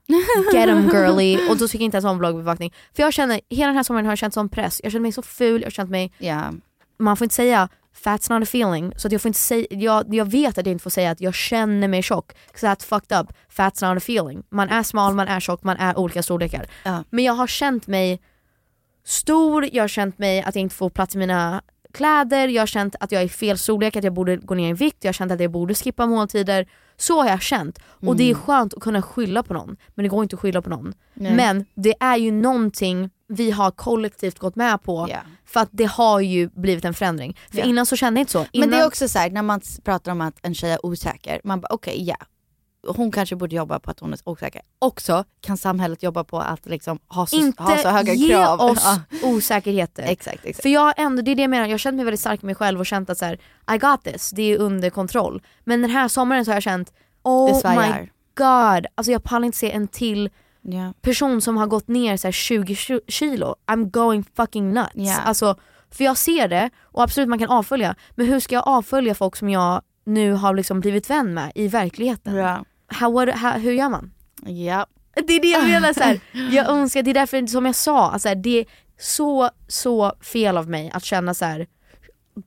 get 0.55 0.69
em 0.69 0.89
girly 0.91 1.49
och 1.51 1.57
då 1.57 1.69
fick 1.69 1.81
jag 1.81 1.85
inte 1.85 1.97
ens 1.97 2.05
ha 2.05 2.11
en 2.13 2.19
bloggbevakning. 2.19 2.75
För 2.97 3.03
jag 3.03 3.13
känner, 3.13 3.41
hela 3.51 3.67
den 3.67 3.77
här 3.77 3.83
sommaren 3.83 4.07
har 4.07 4.13
jag 4.13 4.19
känt 4.19 4.35
sån 4.35 4.49
press, 4.49 4.81
jag 4.83 4.93
känner 4.93 5.03
mig 5.03 5.13
så 5.13 5.23
ful, 5.23 5.61
jag 5.61 5.67
har 5.67 5.71
känt 5.71 5.91
mig 5.91 6.13
ja. 6.19 6.53
man 6.99 7.17
får 7.17 7.25
inte 7.25 7.35
säga 7.35 7.69
fat's 8.05 8.33
not 8.33 8.43
a 8.43 8.49
feeling, 8.51 8.93
så 8.97 9.09
att 9.09 9.13
jag, 9.13 9.23
får 9.23 9.29
inte 9.29 9.39
säga, 9.41 9.67
jag, 9.71 10.15
jag 10.15 10.25
vet 10.31 10.59
att 10.59 10.67
jag 10.67 10.73
inte 10.73 10.83
får 10.83 10.91
säga 10.91 11.11
att 11.11 11.21
jag 11.21 11.35
känner 11.35 11.89
mig 11.89 12.03
tjock. 12.03 12.33
'Cause 12.53 12.67
that's 12.67 12.85
fucked 12.87 13.19
up, 13.21 13.33
fat's 13.57 13.89
not 13.89 13.97
a 13.97 14.05
feeling. 14.05 14.43
Man 14.51 14.69
är 14.69 14.83
smal, 14.83 15.15
man 15.15 15.29
är 15.29 15.41
tjock, 15.41 15.63
man 15.63 15.77
är 15.77 15.99
olika 15.99 16.23
storlekar. 16.23 16.67
Ja. 16.85 17.05
Men 17.11 17.25
jag 17.25 17.33
har 17.35 17.47
känt 17.47 17.87
mig 17.87 18.21
stor, 19.09 19.69
jag 19.73 19.83
har 19.83 19.89
känt 19.89 20.19
mig 20.19 20.43
att 20.43 20.55
jag 20.55 20.63
inte 20.63 20.75
får 20.75 20.91
plats 20.91 21.15
i 21.15 21.19
mina 21.19 21.63
kläder, 21.93 22.49
jag 22.49 22.63
har 22.63 22.67
känt 22.67 22.97
att 23.01 23.13
jag 23.13 23.23
är 23.23 23.29
fel 23.29 23.59
storlek, 23.59 23.97
att 23.97 24.05
jag 24.05 24.13
borde 24.13 24.37
gå 24.37 24.55
ner 24.55 24.71
i 24.71 24.73
vikt, 24.73 24.97
jag 25.01 25.09
har 25.09 25.13
känt 25.13 25.33
att 25.33 25.41
jag 25.41 25.51
borde 25.51 25.75
skippa 25.75 26.07
måltider. 26.07 26.67
Så 26.97 27.23
har 27.23 27.29
jag 27.29 27.43
känt. 27.43 27.79
Och 28.07 28.17
det 28.17 28.31
är 28.31 28.35
skönt 28.35 28.75
att 28.75 28.83
kunna 28.83 29.03
skylla 29.03 29.43
på 29.43 29.55
någon, 29.55 29.77
men 29.95 30.03
det 30.03 30.09
går 30.09 30.23
inte 30.23 30.37
att 30.37 30.41
skylla 30.41 30.63
på 30.63 30.71
någon. 30.71 30.95
Nej. 31.15 31.35
Men 31.35 31.65
det 31.75 31.95
är 32.01 32.17
ju 32.17 32.31
någonting 32.33 33.11
vi 33.29 33.51
har 33.51 33.71
kollektivt 33.71 34.39
gått 34.39 34.57
med 34.57 34.83
på 34.83 35.07
Ja. 35.11 35.19
för 35.47 35.61
att 35.61 35.69
det 35.73 35.85
har 35.85 36.21
ju 36.21 36.49
blivit 36.49 36.85
en 36.85 36.95
förändring. 36.95 37.37
För 37.51 37.59
Ja. 37.59 37.65
innan 37.65 37.87
så 37.87 37.97
kände 37.97 38.21
jag 38.21 38.23
inte 38.23 38.33
så. 38.33 38.39
Innan, 38.53 38.69
Men 38.71 38.79
det 38.79 38.83
är 38.85 38.87
också 38.87 39.09
så 39.09 39.19
här, 39.19 39.31
när 39.31 39.43
man 39.43 39.61
pratar 39.85 40.13
om 40.13 40.21
att 40.21 40.35
en 40.43 40.55
tjej 40.55 40.71
är 40.73 40.87
osäker, 40.87 41.41
man 41.45 41.61
bara 41.61 41.69
okej 41.71 42.05
ja, 42.05 42.17
hon 42.97 43.13
kanske 43.13 43.37
borde 43.37 43.57
jobba 43.57 43.79
på 43.79 43.91
att 43.91 44.01
hon 44.01 44.13
är 44.13 44.19
osäker. 44.25 44.63
Också 44.79 45.25
kan 45.41 45.57
samhället 45.57 46.03
jobba 46.03 46.25
på 46.25 46.39
att 46.41 46.67
liksom 46.67 46.99
ha, 47.09 47.27
så, 47.27 47.37
inte 47.37 47.63
ha 47.63 47.77
så 47.77 47.89
höga 47.89 48.13
ge 48.15 48.29
krav. 48.29 48.61
oss 48.61 48.87
osäkerheter. 49.23 50.03
exakt, 50.03 50.45
exakt. 50.45 50.63
För 50.63 50.69
jag 50.69 50.95
ändå, 50.97 51.23
det 51.23 51.31
är 51.31 51.35
det 51.35 51.43
jag 51.43 51.51
menar, 51.51 51.65
jag 51.67 51.73
har 51.73 51.79
känt 51.79 51.97
mig 51.97 52.05
väldigt 52.05 52.21
stark 52.21 52.43
med 52.43 52.47
mig 52.47 52.55
själv 52.55 52.81
och 52.81 52.87
känt 52.87 53.11
att 53.11 53.19
så 53.19 53.25
här, 53.25 53.39
I 53.75 53.79
got 53.79 54.05
this, 54.05 54.31
det 54.31 54.43
är 54.43 54.59
under 54.59 54.91
kontroll. 54.91 55.43
Men 55.65 55.83
den 55.83 55.91
här 55.91 56.09
sommaren 56.09 56.45
så 56.45 56.51
har 56.51 56.57
jag 56.57 56.63
känt, 56.63 56.93
oh 57.23 57.71
my 57.79 58.09
god, 58.37 58.87
alltså 58.95 59.13
jag 59.13 59.23
pallar 59.25 59.47
inte 59.47 59.59
se 59.59 59.71
en 59.73 59.89
till 59.89 60.31
Ja. 60.63 60.93
person 61.03 61.41
som 61.41 61.57
har 61.57 61.67
gått 61.67 61.89
ner 61.89 62.17
så 62.17 62.27
här 62.27 62.33
20 62.33 62.75
ki- 62.75 63.01
kilo. 63.09 63.55
I'm 63.67 63.91
going 63.91 64.25
fucking 64.37 64.73
nuts. 64.73 64.91
Ja. 64.95 65.17
Alltså, 65.19 65.57
för 65.91 66.05
jag 66.05 66.17
ser 66.17 66.49
det 66.49 66.71
och 66.83 67.03
absolut 67.03 67.29
man 67.29 67.39
kan 67.39 67.49
avfölja, 67.51 67.95
men 68.15 68.27
hur 68.27 68.41
ska 68.41 68.55
jag 68.55 68.69
avfölja 68.69 69.15
folk 69.15 69.37
som 69.37 69.51
jag 69.51 69.83
nu 70.07 70.33
har 70.33 70.55
liksom 70.55 70.81
blivit 70.81 71.11
vän 71.11 71.35
med 71.35 71.53
i 71.55 71.69
verkligheten? 71.69 72.35
Ja. 72.35 72.65
How, 72.89 73.13
what, 73.13 73.29
how, 73.29 73.51
hur 73.51 73.73
gör 73.73 73.89
man? 73.89 74.11
ja. 74.45 74.87
Det 75.27 75.33
är 75.33 75.41
det 75.43 75.49
jag 75.49 75.65
menar, 75.65 75.93
så 75.93 76.01
här. 76.01 76.21
jag 76.53 76.69
önskar, 76.69 77.03
det 77.03 77.11
är 77.11 77.15
därför 77.15 77.47
som 77.47 77.67
jag 77.67 77.75
sa, 77.75 78.11
alltså, 78.11 78.35
det 78.35 78.59
är 78.61 78.67
så 78.99 79.51
så 79.69 80.13
fel 80.21 80.57
av 80.57 80.69
mig 80.69 80.91
att 80.95 81.05
känna 81.05 81.35
så 81.35 81.45
här. 81.45 81.67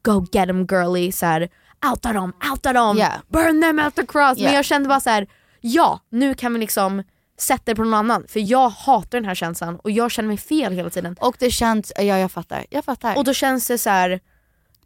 go 0.03 0.25
get 0.31 0.47
them 0.47 0.67
girly, 0.71 1.11
så 1.11 1.25
här, 1.25 1.49
outa 1.91 2.13
dem, 2.13 2.33
outa 2.51 2.73
dem, 2.73 2.97
Ja. 2.97 3.09
burn 3.27 3.61
them 3.61 3.79
at 3.79 3.95
the 3.95 4.05
cross. 4.05 4.37
Ja. 4.37 4.43
Men 4.45 4.53
jag 4.53 4.65
kände 4.65 4.89
bara 4.89 4.99
så 4.99 5.09
här. 5.09 5.27
ja 5.61 5.99
nu 6.09 6.33
kan 6.33 6.53
vi 6.53 6.59
liksom 6.59 7.03
sätta 7.37 7.63
det 7.65 7.75
på 7.75 7.83
någon 7.83 7.93
annan 7.93 8.25
för 8.27 8.39
jag 8.51 8.69
hatar 8.69 9.17
den 9.17 9.25
här 9.25 9.35
känslan 9.35 9.75
och 9.79 9.91
jag 9.91 10.11
känner 10.11 10.27
mig 10.27 10.37
fel 10.37 10.73
hela 10.73 10.89
tiden. 10.89 11.15
Och 11.19 11.35
det 11.39 11.51
känns, 11.51 11.91
ja 11.95 12.03
jag 12.03 12.31
fattar, 12.31 12.65
jag 12.69 12.85
fattar. 12.85 13.17
Och 13.17 13.23
då 13.23 13.33
känns 13.33 13.67
det 13.67 13.77
så 13.77 13.89
här. 13.89 14.19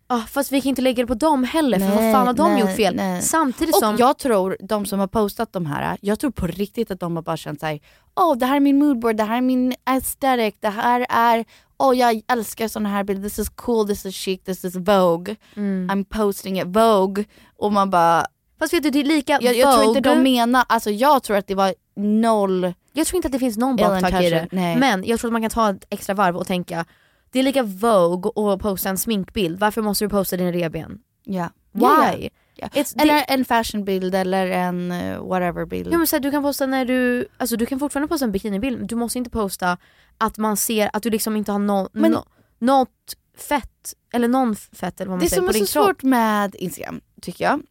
Ah, 0.08 0.20
fast 0.20 0.52
vi 0.52 0.62
kan 0.62 0.70
inte 0.70 0.82
lägga 0.82 1.04
det 1.04 1.08
på 1.08 1.14
dem 1.14 1.44
heller 1.44 1.80
för 1.80 1.88
vad 1.88 1.96
Nej, 2.04 2.14
fan 2.14 2.28
har 2.28 2.34
de 2.34 2.52
nej, 2.52 2.62
gjort 2.62 2.76
fel? 2.76 2.96
nej. 2.96 3.22
Samtidigt 3.22 3.76
och 3.76 3.80
som 3.80 3.96
jag 3.98 4.18
tror, 4.18 4.58
de 4.60 4.86
som 4.86 5.00
har 5.00 5.08
postat 5.08 5.54
de 5.54 5.66
här, 5.66 5.98
jag 6.02 6.20
tror 6.20 6.32
på 6.32 6.48
riktigt 6.48 6.92
att 6.92 7.00
de 7.00 7.16
har 7.16 7.24
bara 7.24 7.38
känt 7.38 7.60
såhär, 7.60 7.80
oh 8.16 8.38
det 8.38 8.46
här 8.46 8.56
är 8.56 8.60
min 8.60 8.80
moodboard, 8.80 9.16
det 9.16 9.24
här 9.24 9.38
är 9.38 9.42
min 9.42 9.74
aesthetic, 9.84 10.56
det 10.60 10.70
här 10.70 11.06
är, 11.10 11.46
oh 11.78 11.98
jag 11.98 12.22
älskar 12.28 12.68
såna 12.68 12.90
här 12.90 13.04
bilder, 13.04 13.30
this 13.30 13.40
is 13.40 13.50
cool, 13.50 13.88
this 13.88 14.06
is 14.06 14.16
chic, 14.16 14.42
this 14.44 14.66
is 14.66 14.76
Vogue, 14.76 15.36
Mm. 15.56 15.90
I'm 15.92 16.04
posting 16.06 16.60
it, 16.60 16.68
Vogue. 16.68 17.26
Och 17.58 17.72
man 17.74 17.90
bara, 17.90 18.26
Fast 18.60 18.74
vet 18.74 18.84
du 18.84 18.90
det 18.90 19.00
är 19.00 19.04
lika 19.04 19.40
jag, 19.42 19.56
jag 19.56 19.74
tror 19.74 19.86
inte 19.98 20.10
Vogue- 20.10 20.16
de 20.16 20.24
menar, 20.24 20.66
alltså 20.70 20.92
jag 20.92 21.24
tror 21.24 21.38
att 21.38 21.48
det 21.48 21.56
var 21.56 21.74
noll, 21.96 22.74
Jag 22.94 23.08
tror 23.08 23.16
inte 23.18 23.28
att 23.28 23.32
det 23.32 23.40
finns 23.40 23.58
någon 23.58 23.76
baktanke 23.76 24.24
i 24.28 24.30
det. 24.30 24.48
nej. 24.52 24.76
Men 24.78 25.04
jag 25.06 25.20
tror 25.20 25.30
att 25.30 25.34
man 25.34 25.42
kan 25.42 25.52
ta 25.52 25.70
ett 25.70 25.86
extra 25.90 26.14
varv 26.16 26.38
och 26.38 26.48
tänka 26.48 26.86
Det 27.32 27.40
är 27.40 27.44
lika 27.44 27.64
Vogue 27.64 28.32
och 28.36 28.60
posta 28.62 28.90
en 28.90 28.98
sminkbild, 28.98 29.60
varför 29.60 29.82
måste 29.82 30.06
du 30.06 30.10
posta 30.10 30.38
din 30.38 30.54
revben? 30.54 31.00
ja. 31.24 31.50
Why? 31.72 32.30
It's, 32.58 32.94
det, 32.96 33.02
Eller 33.02 33.26
en 33.28 33.46
fashionbild 33.46 34.16
eller 34.16 34.48
en 34.48 34.92
uh, 34.92 35.28
whatever 35.28 35.66
bild. 35.66 35.94
ja, 35.94 35.98
men 35.98 36.08
så 36.08 36.16
här, 36.16 36.22
du 36.22 36.32
kan 36.32 36.44
posta 36.44 36.66
när 36.66 36.86
du, 36.86 37.28
alltså 37.38 37.56
du 37.58 37.66
kan 37.66 37.80
fortfarande 37.80 38.08
posta 38.08 38.26
en 38.26 38.32
bikinibild, 38.32 38.88
du 38.88 38.96
måste 38.96 39.18
inte 39.18 39.30
posta 39.30 39.78
att 40.18 40.38
man 40.38 40.58
ser 40.58 40.90
att 40.94 41.04
du 41.04 41.10
liksom 41.10 41.36
inte 41.36 41.52
har 41.52 41.60
no, 41.60 41.90
Men- 41.94 42.12
no, 42.12 42.26
något 42.60 43.16
fett, 43.38 43.94
eller 44.14 44.28
någon 44.28 44.56
fett 44.56 45.02
eller 45.02 45.10
vad 45.10 45.18
man 45.18 45.24
Det 45.24 45.30
säger 45.30 45.42
som 45.42 45.46
på 45.48 45.50
är 45.50 45.54
din 45.54 45.68
så 45.68 45.74
kropp. 45.74 45.86
svårt 45.88 46.04
med 46.04 46.56
Instagram, 46.56 47.02
tycker 47.22 47.44
jag, 47.46 47.62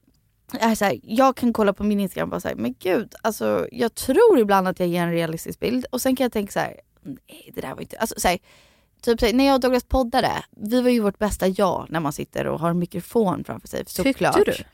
är 0.60 0.74
så 0.74 0.84
här, 0.84 1.00
jag 1.02 1.36
kan 1.36 1.52
kolla 1.52 1.72
på 1.72 1.84
min 1.84 2.00
Instagram 2.00 2.26
och 2.28 2.30
bara 2.30 2.40
säga 2.40 2.56
men 2.56 2.74
gud, 2.78 3.14
alltså, 3.22 3.68
jag 3.72 3.94
tror 3.94 4.38
ibland 4.38 4.68
att 4.68 4.78
jag 4.80 4.88
ger 4.88 5.02
en 5.02 5.12
realistisk 5.12 5.60
bild 5.60 5.86
och 5.90 6.00
sen 6.00 6.16
kan 6.16 6.24
jag 6.24 6.32
tänka 6.32 6.52
så 6.52 6.60
här, 6.60 6.80
nej 7.02 7.52
det 7.54 7.60
där 7.60 7.74
var 7.74 7.80
inte, 7.80 7.96
alltså, 7.98 8.14
så 8.18 8.28
här, 8.28 8.38
typ 9.04 9.34
när 9.34 9.46
jag 9.46 9.54
och 9.54 9.60
Douglas 9.60 9.84
poddade, 9.84 10.32
vi 10.50 10.80
var 10.80 10.90
ju 10.90 11.00
vårt 11.00 11.18
bästa 11.18 11.48
jag 11.48 11.86
när 11.88 12.00
man 12.00 12.12
sitter 12.12 12.46
och 12.46 12.60
har 12.60 12.70
en 12.70 12.78
mikrofon 12.78 13.44
framför 13.44 13.68
sig 13.68 13.84
såklart. 13.86 14.34
Tyckte 14.34 14.50
du? 14.50 14.64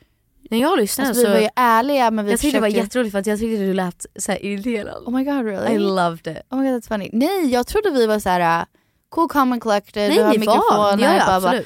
När 0.51 0.59
jag 0.61 0.79
lyssnade 0.79 1.09
Alltså, 1.09 1.23
vi 1.23 1.27
så, 1.27 1.33
var 1.33 1.41
ju 1.41 1.49
ärliga 1.57 2.11
men 2.11 2.25
vi 2.25 2.31
jag 2.31 2.41
tyckte 2.41 2.57
det 2.57 2.61
var 2.61 2.69
jätteroligt 2.69 3.13
för 3.13 3.19
att 3.19 3.27
jag 3.27 3.39
tyckte 3.39 3.65
du 3.65 3.75
lät 3.75 4.07
så 4.17 4.33
här 4.33 4.45
irriterad. 4.45 5.03
Oh 5.07 5.13
my 5.13 5.25
god 5.25 5.45
really? 5.45 5.75
I 5.75 5.79
loved 5.79 6.27
it. 6.27 6.43
Oh 6.51 6.59
my 6.59 6.71
god 6.71 6.83
that's 6.83 6.89
funny. 6.89 7.11
Nej 7.13 7.47
jag 7.47 7.67
trodde 7.67 7.91
vi 7.91 8.07
var 8.07 8.19
så 8.19 8.29
här. 8.29 8.67
cool, 9.09 9.29
and 9.35 9.63
collected, 9.63 10.09
Nej 10.09 10.19
du 10.19 10.25
har 10.25 10.31
ni 10.33 10.39
var, 10.39 10.55
mikrofon. 10.55 11.01
ja, 11.01 11.17
ja, 11.17 11.41
bla, 11.41 11.51
bla. 11.51 11.61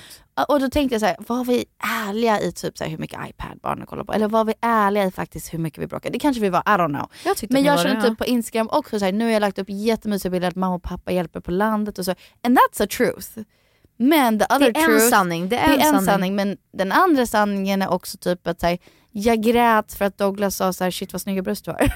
Och 0.49 0.61
då 0.61 0.71
tänkte 0.71 0.95
jag 0.95 1.01
så 1.01 1.07
här, 1.07 1.17
var 1.19 1.45
vi 1.45 1.65
ärliga 2.07 2.41
i 2.41 2.53
typ 2.53 2.79
så 2.79 2.85
här 2.85 2.91
hur 2.91 2.99
mycket 2.99 3.29
iPad 3.29 3.59
barnen 3.63 3.87
kollar 3.87 4.05
på? 4.05 4.13
Eller 4.13 4.29
var 4.29 4.45
vi 4.45 4.55
ärliga 4.61 5.05
i 5.05 5.11
faktiskt 5.11 5.55
hur 5.55 5.59
mycket 5.59 5.83
vi 5.83 5.87
bråkade? 5.87 6.13
Det 6.13 6.19
kanske 6.19 6.43
vi 6.43 6.49
var, 6.49 6.61
I 6.61 6.63
don't 6.63 6.89
know. 6.89 7.11
Jag 7.25 7.37
Men 7.51 7.65
jag 7.65 7.81
känner 7.81 8.03
det, 8.03 8.09
typ 8.09 8.19
på 8.19 8.25
Instagram 8.25 8.69
också 8.73 8.99
så 8.99 9.05
här, 9.05 9.13
nu 9.13 9.25
har 9.25 9.33
jag 9.33 9.41
lagt 9.41 9.59
upp 9.59 9.71
jättemysiga 9.71 10.31
bilder 10.31 10.49
att 10.49 10.57
mamma 10.57 10.75
och 10.75 10.83
pappa 10.83 11.13
hjälper 11.13 11.41
på 11.41 11.51
landet 11.51 11.99
och 11.99 12.05
så. 12.05 12.15
And 12.43 12.59
that's 12.59 12.85
a 12.85 12.87
truth. 12.97 13.29
Men 13.97 14.39
the 14.39 14.45
other 14.45 14.59
Det 14.59 14.79
är 14.79 14.83
en 14.85 14.91
truth, 14.91 15.09
sanning, 15.09 15.49
det 15.49 15.57
är 15.59 15.75
en 15.75 15.81
en 15.81 15.85
sanning. 15.85 16.05
sanning. 16.05 16.37
Men 16.37 16.57
den 16.73 16.93
andra 16.93 17.27
sanningen 17.27 17.83
är 17.83 17.89
också 17.89 18.19
typ 18.19 18.47
att 18.47 18.61
så 18.61 18.67
här, 18.67 18.79
jag 19.11 19.43
grät 19.43 19.95
för 19.95 20.05
att 20.05 20.19
Douglas 20.19 20.57
sa 20.57 20.73
så 20.73 20.85
här, 20.85 20.91
shit 20.91 21.13
vad 21.13 21.23
snygga 21.23 21.43
bröst 21.43 21.65
du 21.65 21.71
har. 21.71 21.93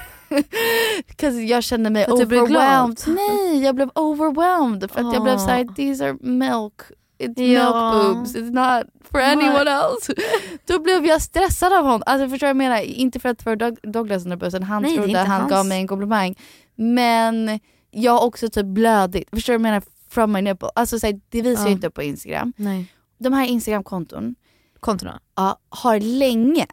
jag 1.48 1.64
kände 1.64 1.90
mig 1.90 2.04
För 2.04 2.12
overwhelmed. 2.12 2.98
Nej, 3.06 3.64
jag 3.64 3.74
blev 3.74 3.90
overwhelmed 3.94 4.90
för 4.90 5.00
att 5.00 5.14
jag 5.14 5.22
blev 5.22 5.38
så 5.38 5.46
här, 5.46 5.64
these 5.76 6.04
are 6.04 6.16
milk. 6.20 6.82
It's 7.18 7.42
Ja. 7.42 7.92
milk 7.94 8.14
boobs, 8.16 8.36
it's 8.36 8.50
not 8.50 8.86
for 9.10 9.20
anyone 9.20 9.70
else. 9.70 10.14
Då 10.66 10.78
blev 10.78 11.06
jag 11.06 11.22
stressad 11.22 11.72
av 11.72 11.84
honom. 11.84 12.02
Alltså 12.06 12.28
förstår 12.28 12.46
du 12.46 12.54
vad 12.54 12.64
jag 12.64 12.70
menar? 12.70 12.80
Inte 12.82 13.20
för 13.20 13.28
att 13.28 13.42
för 13.42 13.56
Doug- 13.56 13.90
Douglas 13.92 14.24
under 14.24 14.36
bussen, 14.36 14.62
han 14.62 14.82
Nej, 14.82 14.96
trodde 14.96 15.18
han 15.18 15.40
hans. 15.40 15.50
gav 15.50 15.66
mig 15.66 15.80
en 15.80 15.88
komplimang. 15.88 16.34
Men 16.74 17.60
jag 17.90 18.12
har 18.12 18.24
också 18.24 18.48
typ 18.48 18.66
blödigt. 18.66 19.28
Förstår 19.32 19.52
du 19.52 19.58
vad 19.58 19.66
jag 19.66 19.72
menar? 19.72 19.82
From 20.10 20.32
my 20.32 20.42
nipple. 20.42 20.68
Alltså 20.74 20.98
så 20.98 21.06
här, 21.06 21.20
det 21.28 21.42
visar 21.42 21.64
Ja. 21.64 21.70
inte 21.70 21.90
på 21.90 22.02
Instagram. 22.02 22.52
Nej. 22.56 22.92
De 23.18 23.32
här 23.32 23.46
Instagram-konton 23.46 24.34
Kontona? 24.80 25.20
ja, 25.36 25.58
har 25.68 26.00
länge, 26.00 26.66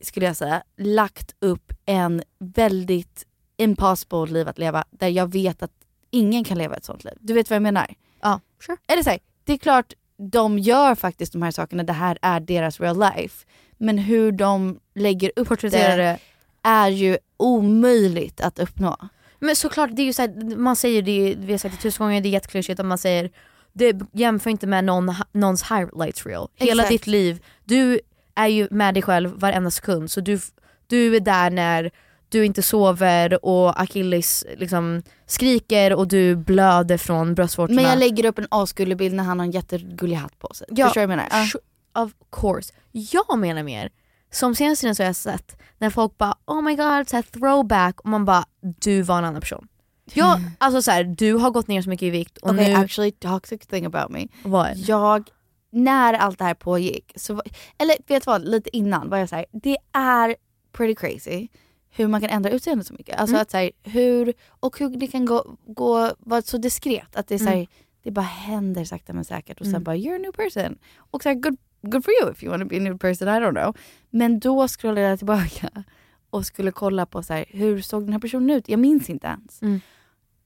skulle 0.00 0.26
jag 0.26 0.36
säga, 0.36 0.62
lagt 0.78 1.34
upp 1.40 1.72
en 1.86 2.22
väldigt 2.38 3.26
impossible 3.56 4.26
liv 4.26 4.48
att 4.48 4.58
leva 4.58 4.84
där 4.90 5.08
jag 5.08 5.32
vet 5.32 5.62
att 5.62 5.70
ingen 6.10 6.44
kan 6.44 6.58
leva 6.58 6.76
ett 6.76 6.84
sånt 6.84 7.04
liv. 7.04 7.14
Du 7.20 7.32
vet 7.32 7.50
vad 7.50 7.54
jag 7.56 7.62
menar? 7.62 7.94
Ja, 8.22 8.40
sure. 8.66 8.76
Eller 8.86 9.02
så 9.02 9.10
här, 9.10 9.18
det 9.50 9.54
är 9.54 9.58
klart 9.58 9.92
de 10.30 10.58
gör 10.58 10.94
faktiskt 10.94 11.32
de 11.32 11.42
här 11.42 11.50
sakerna, 11.50 11.82
det 11.82 11.92
här 11.92 12.18
är 12.22 12.40
deras 12.40 12.80
real 12.80 12.98
life. 12.98 13.46
Men 13.78 13.98
hur 13.98 14.32
de 14.32 14.80
lägger 14.94 15.32
upp 15.36 15.48
Porträtterar 15.48 15.96
det 15.96 16.02
det. 16.02 16.18
är 16.62 16.88
ju 16.88 17.18
omöjligt 17.36 18.40
att 18.40 18.58
uppnå. 18.58 18.96
Men 19.38 19.56
såklart, 19.56 19.90
det 19.92 20.02
är 20.02 20.06
ju 20.06 20.12
så 20.12 20.22
här, 20.22 20.56
man 20.56 20.76
säger 20.76 21.02
det, 21.02 21.34
vi 21.38 21.52
har 21.52 21.58
sagt 21.58 21.74
det 21.76 21.82
tusen 21.82 22.06
gånger, 22.06 22.20
det 22.20 22.28
är 22.28 22.30
jätteklyschigt 22.30 22.80
att 22.80 22.86
man 22.86 22.98
säger 22.98 23.30
det 23.72 24.00
jämför 24.12 24.50
inte 24.50 24.66
med 24.66 24.84
någon, 24.84 25.14
någons 25.32 25.62
highlights 25.62 26.26
reel. 26.26 26.46
Hela 26.54 26.82
Exakt. 26.82 26.88
ditt 26.88 27.06
liv, 27.06 27.44
du 27.64 28.00
är 28.34 28.48
ju 28.48 28.68
med 28.70 28.94
dig 28.94 29.02
själv 29.02 29.30
varenda 29.40 29.70
sekund 29.70 30.10
så 30.10 30.20
du, 30.20 30.40
du 30.86 31.16
är 31.16 31.20
där 31.20 31.50
när 31.50 31.90
du 32.30 32.44
inte 32.44 32.62
sover 32.62 33.44
och 33.44 33.80
Achilles 33.80 34.44
liksom 34.56 35.02
skriker 35.26 35.94
och 35.94 36.08
du 36.08 36.36
blöder 36.36 36.98
från 36.98 37.34
bröstvårtorna. 37.34 37.82
Men 37.82 37.90
jag 37.90 37.98
lägger 37.98 38.24
upp 38.24 38.38
en 38.38 38.46
asgullig 38.50 38.96
bild 38.96 39.14
när 39.14 39.24
han 39.24 39.38
har 39.38 39.46
en 39.46 39.52
jättegullig 39.52 40.16
hatt 40.16 40.38
på 40.38 40.54
sig. 40.54 40.66
Ja, 40.70 40.86
Förstår 40.86 41.00
du 41.00 41.06
vad 41.06 41.12
jag 41.18 41.22
menar? 41.30 41.44
Sh- 41.44 41.56
Of 41.94 42.12
course. 42.40 42.72
Jag 42.92 43.38
menar 43.38 43.62
mer, 43.62 43.90
som 44.32 44.54
senaste 44.54 44.80
tiden 44.80 44.94
så 44.94 45.02
har 45.02 45.06
jag 45.06 45.16
sett 45.16 45.56
när 45.78 45.90
folk 45.90 46.18
bara 46.18 46.34
oh 46.46 46.62
my 46.62 46.76
god, 46.76 47.08
så 47.08 47.22
throwback 47.22 48.00
och 48.00 48.08
man 48.08 48.24
bara 48.24 48.44
du 48.60 49.02
var 49.02 49.18
en 49.18 49.24
annan 49.24 49.40
person. 49.40 49.68
Jag, 50.14 50.40
alltså 50.58 50.82
så 50.82 50.90
här, 50.90 51.04
du 51.04 51.34
har 51.34 51.50
gått 51.50 51.68
ner 51.68 51.82
så 51.82 51.88
mycket 51.90 52.06
i 52.06 52.10
vikt 52.10 52.38
och 52.38 52.50
Okay, 52.50 52.68
nu... 52.68 52.74
actually 52.74 53.12
toxic 53.12 53.60
thing 53.66 53.86
about 53.86 54.10
me. 54.10 54.26
Vad? 54.44 54.76
Jag, 54.76 55.30
när 55.72 56.14
allt 56.14 56.38
det 56.38 56.44
här 56.44 56.54
pågick, 56.54 57.12
så, 57.16 57.42
eller 57.78 57.96
vet 58.06 58.24
du 58.24 58.30
vad, 58.30 58.48
lite 58.48 58.76
innan 58.76 59.10
var 59.10 59.18
jag 59.18 59.28
såhär, 59.28 59.46
det 59.52 59.76
är 59.92 60.36
pretty 60.72 60.94
crazy 60.94 61.48
hur 61.90 62.08
man 62.08 62.20
kan 62.20 62.30
ändra 62.30 62.50
utseende 62.50 62.84
så 62.84 62.94
mycket. 62.94 63.16
Alltså 63.20 63.34
Mm. 63.34 63.42
att 63.42 63.50
så 63.50 63.56
här, 63.56 63.70
hur, 63.82 64.32
och 64.48 64.78
hur 64.78 64.88
det 64.90 65.06
kan 65.06 65.24
gå, 65.24 65.56
gå 65.66 66.10
vara 66.18 66.42
så 66.42 66.58
diskret. 66.58 67.16
Att 67.16 67.28
det 67.28 67.34
är 67.34 67.38
så 67.38 67.44
här, 67.44 67.54
Mm. 67.54 67.66
det 68.02 68.10
bara 68.10 68.20
händer 68.22 68.84
sakta 68.84 69.12
men 69.12 69.24
säkert 69.24 69.60
och 69.60 69.66
sen 69.66 69.74
Mm. 69.74 69.84
bara 69.84 69.96
you're 69.96 70.14
a 70.14 70.18
new 70.18 70.32
person. 70.32 70.78
Och 70.96 71.22
så 71.22 71.28
här, 71.28 71.36
good, 71.36 71.56
good 71.82 72.04
for 72.04 72.12
you 72.22 72.32
if 72.32 72.42
you 72.42 72.50
want 72.50 72.62
to 72.62 72.68
be 72.68 72.76
a 72.76 72.80
new 72.80 72.98
person, 72.98 73.28
I 73.28 73.30
don't 73.30 73.62
know. 73.62 73.76
Men 74.10 74.40
då 74.40 74.68
scrollade 74.68 75.00
jag 75.08 75.18
tillbaka 75.18 75.84
och 76.30 76.46
skulle 76.46 76.72
kolla 76.72 77.06
på 77.06 77.22
så 77.22 77.34
hur 77.48 77.80
såg 77.80 78.02
den 78.04 78.12
här 78.12 78.20
personen 78.20 78.50
ut? 78.50 78.68
Jag 78.68 78.80
minns 78.80 79.10
inte 79.10 79.26
ens. 79.26 79.62
Mm. 79.62 79.80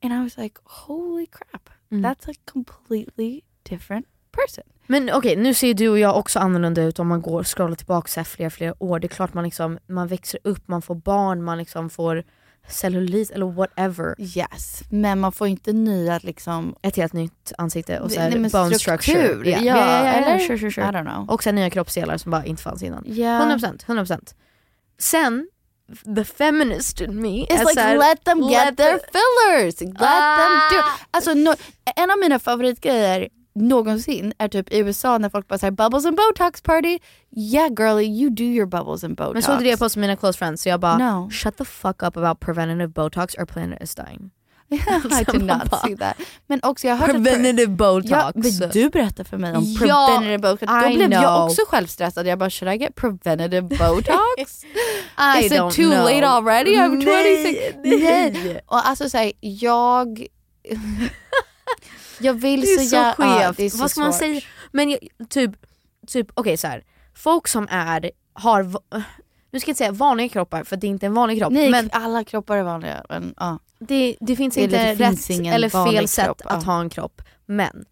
And 0.03 0.13
I 0.13 0.17
was 0.25 0.37
like 0.37 0.57
holy 0.65 1.27
crap, 1.27 1.71
Mm. 1.91 2.05
that's 2.05 2.31
a 2.31 2.35
completely 2.53 3.41
different 3.63 4.07
person. 4.31 4.65
Men 4.87 5.11
okej, 5.13 5.37
nu 5.37 5.55
ser 5.55 5.75
du 5.75 5.89
och 5.89 5.99
jag 5.99 6.17
också 6.17 6.39
annorlunda 6.39 6.83
ut 6.83 6.99
om 6.99 7.09
man 7.09 7.23
går 7.23 7.41
och 7.41 7.57
scrollar 7.57 7.75
tillbaka 7.77 8.09
så 8.09 8.21
här 8.21 8.25
flera, 8.25 8.51
flera 8.51 8.75
år. 8.79 8.99
Det 8.99 9.07
är 9.07 9.09
klart 9.09 9.35
man 9.35 9.45
liksom, 9.45 9.79
man 9.89 10.09
växer 10.09 10.41
upp, 10.45 10.69
man 10.69 10.83
får 10.83 10.95
barn, 10.95 11.43
man 11.45 11.59
liksom 11.59 11.91
får 11.91 12.25
cellulit 12.69 13.31
eller 13.31 13.47
whatever. 13.47 14.15
Yes, 14.19 14.83
men 14.91 15.21
man 15.21 15.33
får 15.33 15.47
inte 15.49 15.73
nya 15.73 16.19
liksom... 16.23 16.75
Ett 16.83 16.97
helt 16.97 17.13
nytt 17.13 17.53
ansikte 17.59 18.01
och 18.01 18.11
så 18.11 18.21
här 18.21 18.31
Nej, 18.31 18.51
bone 18.51 18.79
struktur. 18.79 18.79
structure. 18.79 19.51
Ja, 19.51 19.59
ja, 19.59 19.77
ja, 19.77 20.05
ja, 20.07 20.13
eller? 20.13 20.39
Sure, 20.39 20.59
sure, 20.59 20.71
sure. 20.71 20.87
I 20.87 20.91
don't 20.91 21.15
know. 21.15 21.31
Och 21.31 21.43
sen 21.43 21.55
nya 21.55 21.71
kroppsdelar 21.71 22.17
som 22.17 22.31
bara 22.31 22.45
inte 22.45 22.63
fanns 22.63 22.83
innan. 22.83 23.05
Yeah. 23.07 23.57
100%, 23.57 23.85
100%. 23.87 24.35
Sen, 24.99 25.49
the 26.17 26.25
feminist 26.25 27.01
in 27.01 27.21
me 27.23 27.29
It's 27.47 27.59
like 27.69 27.81
här, 27.81 27.99
let 27.99 28.25
them 28.25 28.41
get 28.41 28.51
let 28.67 28.77
their 28.77 28.99
the- 28.99 29.05
fillers, 29.13 29.81
let 29.81 29.99
them 30.01 30.53
do 30.71 30.77
Ah. 30.83 30.99
Alltså 31.11 31.35
no, 31.35 31.55
en 31.97 32.11
av 32.11 32.19
mina 32.19 32.39
favoritgrejer 32.39 33.29
någonsin 33.55 34.33
är 34.39 34.49
typ 34.49 34.73
i 34.73 34.79
USA 34.79 35.19
när 35.19 35.29
folk 35.31 35.49
bara 35.49 35.59
säger 35.59 35.71
bubbles 35.71 36.05
and 36.07 36.17
botox 36.17 36.63
party. 36.63 36.99
Yeah 37.37 37.69
girlie 37.79 38.21
you 38.21 38.31
do 38.31 38.43
your 38.45 38.67
bubbles 38.67 39.05
and 39.05 39.17
botox. 39.17 39.49
Men 39.49 39.59
du 39.59 39.65
det 39.65 39.77
på 39.77 39.89
mina 39.97 40.17
close 40.17 40.39
friends 40.39 40.63
så 40.63 40.69
jag 40.69 40.81
bara 40.81 40.99
No. 40.99 41.31
shut 41.31 41.57
the 41.57 41.65
fuck 41.65 42.03
up 42.03 42.17
about 42.17 42.41
preventative 42.41 42.89
botox 42.89 43.35
or 43.39 43.45
planet 43.47 43.83
is 43.83 43.95
dying. 43.95 44.31
I 44.71 45.25
did 45.33 45.45
not 45.45 45.71
bara- 45.71 45.81
see 45.87 45.97
that. 45.97 46.17
Men 46.47 46.61
också 46.63 46.87
jag 46.87 46.95
har 46.97 47.07
hört 47.07 47.17
att- 47.17 47.25
Preventative 47.25 47.67
botox. 47.73 48.11
Ja, 48.11 48.33
men 48.35 48.71
du 48.73 48.89
berättade 48.91 49.29
för 49.29 49.37
mig 49.37 49.57
om 49.57 49.65
Ja, 49.65 49.79
preventative 49.79 50.39
botox. 50.39 50.73
Då 50.83 50.91
I 50.91 50.97
blev 50.97 51.13
jag 51.13 51.23
know. 51.23 51.45
också 51.45 51.63
självstressad. 51.69 52.27
Jag 52.27 52.39
bara, 52.39 52.51
should 52.51 52.75
I 52.75 52.77
get 52.77 52.95
preventative 52.95 53.61
botox? 53.79 54.65
I 55.39 55.45
Is 55.47 55.53
don't 55.53 55.69
it 55.71 55.77
too 55.77 55.91
know. 55.91 56.05
late 56.05 56.27
already? 56.29 56.77
I'm 56.77 57.01
26. 57.05 57.77
Nej, 57.85 58.31
Nej. 58.45 58.61
Och 58.67 58.87
alltså 58.89 59.09
såhär, 59.11 59.33
jag... 59.41 60.27
jag 62.19 62.35
vill 62.35 62.61
Det 62.61 62.67
är 62.67 62.79
så, 62.79 62.89
så 62.89 62.95
gärna... 62.97 63.13
skevt. 63.13 63.43
Ja, 63.43 63.53
det 63.57 63.63
är 63.65 63.71
så 63.71 63.79
Vad 63.79 63.91
ska 63.91 64.01
man 64.01 64.13
svårt. 64.13 64.19
säga? 64.19 64.41
Men 64.73 64.91
jag, 64.91 64.99
typ, 65.29 65.51
typ 66.07 66.29
okej 66.35 66.57
så 66.57 66.67
här. 66.67 66.85
folk 67.15 67.49
som 67.49 67.69
är, 67.71 68.11
har, 68.33 68.63
nu 69.51 69.61
ska 69.61 69.69
jag 69.69 69.73
inte 69.73 69.79
säga 69.79 69.93
vanliga 69.93 70.29
kroppar 70.29 70.65
för 70.65 70.77
det 70.77 70.87
är 70.87 70.89
inte 70.89 71.07
en 71.07 71.15
vanlig 71.15 71.39
kropp. 71.39 71.53
Nej, 71.53 71.71
men 71.71 71.91
alla 71.93 72.25
kroppar 72.25 72.57
är 72.57 72.63
vanliga. 72.63 73.05
Men, 73.09 73.35
ja. 73.37 73.59
det, 73.79 74.17
det 74.21 74.37
finns 74.37 74.55
Det 74.55 74.63
inte 74.63 74.97
finns 74.97 75.31
rätt 75.31 75.39
ingen 75.39 75.55
eller 75.55 75.69
fel 75.93 76.09
sätt 76.09 76.25
kropp, 76.25 76.43
att 76.45 76.63
ja. 76.67 76.73
ha 76.73 76.81
en 76.81 76.91
kropp. 76.91 77.23
Men 77.47 77.85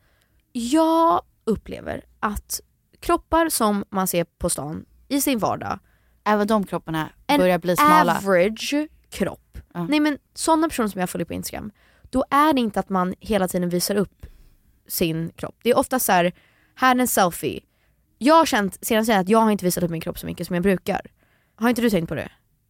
jag 0.53 1.23
upplever 1.45 2.05
att 2.21 2.61
kroppar 3.01 3.49
som 3.49 3.85
man 3.91 4.07
ser 4.07 4.25
på 4.25 4.51
stan 4.51 4.85
i 5.09 5.21
sin 5.21 5.39
vardag, 5.39 5.79
Även 6.25 6.47
de 6.47 6.67
kropparna 6.67 7.09
en 7.27 7.39
börjar 7.39 7.59
bli 7.59 7.77
smala. 7.77 8.17
average 8.17 8.75
kropp. 9.11 9.59
Ja. 9.75 9.87
Nej 9.87 10.01
men 10.01 10.19
sådana 10.35 10.69
personer 10.69 10.89
som 10.89 11.01
jag 11.01 11.11
följer 11.11 11.27
på 11.27 11.35
Instagram, 11.35 11.71
då 12.13 12.25
är 12.31 12.53
det 12.53 12.61
inte 12.61 12.81
att 12.81 12.89
man 12.89 13.15
hela 13.21 13.49
tiden 13.49 13.69
visar 13.69 13.95
upp 13.97 14.27
sin 14.89 15.31
kropp. 15.37 15.57
Det 15.63 15.71
är 15.71 15.79
ofta 15.79 15.99
så 15.99 16.13
här, 16.13 16.33
här 16.75 16.97
är 16.97 17.01
en 17.01 17.09
selfie. 17.09 17.61
Jag 18.19 18.35
har 18.35 18.47
känt 18.47 18.79
senast 18.85 19.11
att 19.11 19.29
jag 19.29 19.39
har 19.39 19.51
inte 19.51 19.65
visat 19.65 19.85
upp 19.85 19.91
min 19.91 20.01
kropp 20.01 20.19
så 20.19 20.27
mycket 20.27 20.47
som 20.47 20.55
jag 20.55 20.63
brukar. 20.63 21.01
Har 21.57 21.69
inte 21.69 21.83
du 21.83 21.91
tänkt 21.91 22.09
på 22.09 22.15
det? 22.15 22.29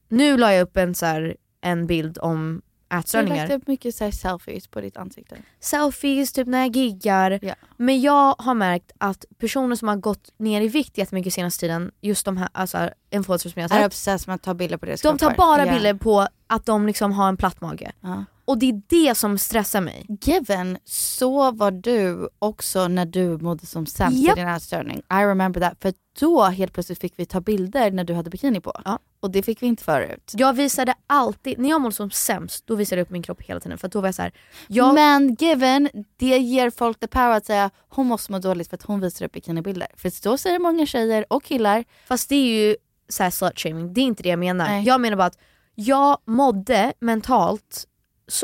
Nu 0.08 0.36
la 0.36 0.52
jag 0.54 0.62
upp 0.62 0.76
en, 0.76 0.94
så 0.94 1.06
här, 1.06 1.36
en 1.60 1.86
bild 1.86 2.18
om 2.18 2.62
Du 2.88 2.94
har 2.96 3.00
ätstörningar. 3.00 3.36
lagt 3.36 3.52
upp 3.52 3.66
mycket 3.66 3.94
så 3.94 4.04
här 4.04 4.10
selfies 4.10 4.68
på 4.68 4.80
ditt 4.80 4.96
ansikte. 4.96 5.36
Selfies, 5.60 6.32
typ 6.32 6.46
när 6.48 6.58
jag 6.58 6.76
giggar. 6.76 7.38
Ja. 7.42 7.54
Men 7.76 8.00
jag 8.00 8.34
har 8.38 8.54
märkt 8.54 8.92
att 8.98 9.24
personer 9.38 9.76
som 9.76 9.88
har 9.88 9.96
gått 9.96 10.32
ner 10.38 10.60
i 10.60 10.68
vikt 10.68 10.98
jättemycket 10.98 11.34
senaste 11.34 11.60
tiden, 11.60 11.92
just 12.00 12.24
de 12.24 12.36
här 12.36 12.48
alltså, 12.52 12.90
influencers 13.10 13.52
som 13.52 13.62
jag 13.62 13.68
har 13.68 13.76
Är 13.76 13.80
sett. 13.80 13.86
obsessed 13.86 14.28
med 14.28 14.34
att 14.34 14.42
ta 14.42 14.54
bilder 14.54 14.76
på 14.76 14.86
deras 14.86 15.00
De 15.02 15.18
tar 15.18 15.28
kroppar. 15.28 15.36
bara 15.36 15.66
Ja. 15.66 15.72
bilder 15.74 15.94
på 15.94 16.28
att 16.46 16.66
de 16.66 16.86
liksom 16.86 17.12
har 17.12 17.28
en 17.28 17.36
platt 17.36 17.60
mage. 17.60 17.92
Ja. 18.00 18.24
Och 18.44 18.58
det 18.58 18.68
är 18.68 18.82
det 18.86 19.14
som 19.14 19.38
stressar 19.38 19.80
mig. 19.80 20.06
Given, 20.22 20.78
så 20.84 21.50
var 21.50 21.70
du 21.70 22.28
också 22.38 22.88
när 22.88 23.06
du 23.06 23.38
mådde 23.38 23.66
som 23.66 23.86
sämst 23.86 24.18
Japp. 24.18 24.36
i 24.36 24.40
din 24.40 24.48
ätstörning. 24.48 24.98
I 24.98 25.24
remember 25.24 25.60
that. 25.60 25.78
För 25.80 25.92
då 26.20 26.44
helt 26.44 26.72
plötsligt 26.72 27.00
fick 27.00 27.12
vi 27.16 27.26
ta 27.26 27.40
bilder 27.40 27.90
när 27.90 28.04
du 28.04 28.14
hade 28.14 28.30
bikini 28.30 28.60
på. 28.60 28.80
Ja. 28.84 28.98
Och 29.20 29.30
det 29.30 29.42
fick 29.42 29.62
vi 29.62 29.66
inte 29.66 29.84
förut. 29.84 30.32
Jag 30.36 30.52
visade 30.52 30.94
alltid, 31.06 31.58
när 31.58 31.68
jag 31.68 31.80
mådde 31.80 31.94
som 31.94 32.10
sämst, 32.10 32.66
då 32.66 32.74
visade 32.74 33.00
jag 33.00 33.06
upp 33.06 33.10
min 33.10 33.22
kropp 33.22 33.42
hela 33.42 33.60
tiden. 33.60 33.78
För 33.78 33.88
då 33.88 34.00
var 34.00 34.08
jag 34.08 34.14
så 34.14 34.22
här, 34.22 34.32
jag, 34.68 34.94
Men 34.94 35.34
given, 35.34 35.88
det 36.16 36.38
ger 36.38 36.70
folk 36.70 37.00
the 37.00 37.06
power 37.06 37.30
att 37.30 37.46
säga 37.46 37.70
hon 37.88 38.06
måste 38.06 38.32
må 38.32 38.38
dåligt 38.38 38.68
för 38.68 38.76
att 38.76 38.82
hon 38.82 39.00
visar 39.00 39.26
upp 39.26 39.32
bikinibilder. 39.32 39.88
För 39.96 40.22
då 40.22 40.38
säger 40.38 40.58
många 40.58 40.86
tjejer 40.86 41.24
och 41.28 41.44
killar, 41.44 41.84
fast 42.08 42.28
det 42.28 42.34
är 42.34 42.66
ju 42.66 42.76
så 43.08 43.22
här 43.22 43.30
slut 43.30 43.58
shaming. 43.58 43.94
det 43.94 44.00
är 44.00 44.04
inte 44.04 44.22
det 44.22 44.28
jag 44.28 44.38
menar. 44.38 44.68
Nej. 44.68 44.84
Jag 44.84 45.00
menar 45.00 45.16
bara 45.16 45.26
att 45.26 45.38
jag 45.74 46.18
mådde 46.24 46.92
mentalt 47.00 47.86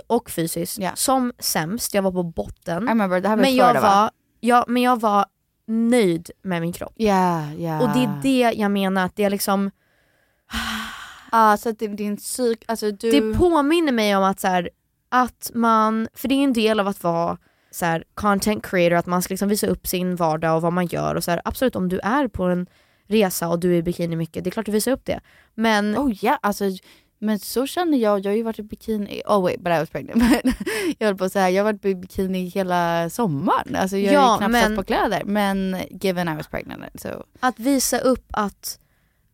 och 0.07 0.31
fysiskt 0.31 0.79
Ja. 0.79 0.91
som 0.95 1.33
sämst, 1.39 1.95
jag 1.95 2.03
var 2.03 2.13
på 2.13 2.23
botten. 2.23 2.89
Remember, 2.89 3.21
det 3.21 3.29
var 3.29 3.37
men, 3.37 3.57
jag 3.57 3.81
var, 3.81 4.11
ja, 4.41 4.65
men 4.69 4.83
jag 4.83 5.01
var 5.01 5.27
nöjd 5.67 6.31
med 6.43 6.61
min 6.63 6.73
kropp. 6.73 6.93
Ja, 6.97 7.53
ja. 7.53 7.81
Och 7.81 7.89
det 7.89 8.05
är 8.05 8.21
det 8.23 8.59
jag 8.59 8.71
menar, 8.71 9.05
att 9.05 9.17
det 9.17 9.25
är 9.25 9.31
liksom 9.31 9.71
Ja, 11.33 11.57
så 11.57 11.69
att 11.69 11.79
din, 11.79 11.97
din 11.97 12.17
psyk, 12.17 12.65
alltså 12.67 12.93
du... 12.93 13.11
Det 13.11 13.39
påminner 13.39 13.93
mig 13.93 14.17
om 14.17 14.25
att, 14.25 14.41
så 14.41 14.49
här, 14.49 14.71
att 15.09 15.51
man, 15.55 16.09
för 16.15 16.29
det 16.29 16.35
är 16.35 16.45
en 16.45 16.53
del 16.53 16.81
av 16.81 16.89
att 16.89 17.03
vara 17.03 17.39
så 17.71 17.85
här, 17.85 18.05
content 18.15 18.67
creator, 18.67 18.97
att 18.97 19.07
man 19.07 19.23
ska 19.23 19.33
liksom 19.33 19.49
visa 19.49 19.67
upp 19.67 19.87
sin 19.87 20.17
vardag 20.17 20.57
och 20.57 20.63
vad 20.63 20.73
man 20.73 20.87
gör 20.87 21.15
och 21.15 21.25
så 21.25 21.31
här, 21.31 21.41
absolut 21.45 21.77
om 21.77 21.89
du 21.89 21.99
är 21.99 22.29
på 22.29 22.45
en 22.45 22.67
resa 23.07 23.49
och 23.49 23.59
du 23.59 23.73
är 23.73 23.77
i 23.77 23.83
bikini 23.83 24.17
mycket, 24.17 24.45
det 24.45 24.49
är 24.49 24.51
klart 24.51 24.67
du 24.67 24.73
visar 24.73 24.93
upp 24.93 25.05
det. 25.05 25.21
Men 25.55 25.99
Oh 25.99 26.25
ja, 26.25 26.39
alltså 26.43 26.65
men 27.19 27.39
så 27.39 27.67
känner 27.67 27.99
jag, 27.99 28.19
jag 28.25 28.31
har 28.31 28.37
ju 28.37 28.43
varit 28.43 28.59
i 28.59 28.63
bikini, 28.63 29.23
oh 29.27 29.43
wait 29.43 29.61
but 29.61 29.67
I 29.73 29.79
was 29.79 29.91
pregnant. 29.91 30.23
Jag 30.99 31.07
höll 31.07 31.17
på 31.17 31.25
att 31.25 31.33
säga, 31.33 31.51
jag 31.51 31.65
har 31.65 31.73
varit 31.73 31.85
i 31.85 31.95
bikini 31.95 32.45
hela 32.49 33.11
sommaren. 33.11 33.77
Alltså 33.77 33.97
jag 33.97 34.15
Ja, 34.15 34.21
har 34.21 34.33
ju 34.35 34.39
knappt 34.39 34.53
men- 34.53 34.63
satt 34.63 34.77
på 34.77 34.83
kläder. 34.85 35.23
Men 35.25 35.77
given 35.91 36.29
I 36.29 36.37
was 36.37 36.49
pregnant 36.49 37.01
so. 37.01 37.09
att 37.41 37.59
visa 37.59 37.99
upp 37.99 38.27
att 38.33 38.79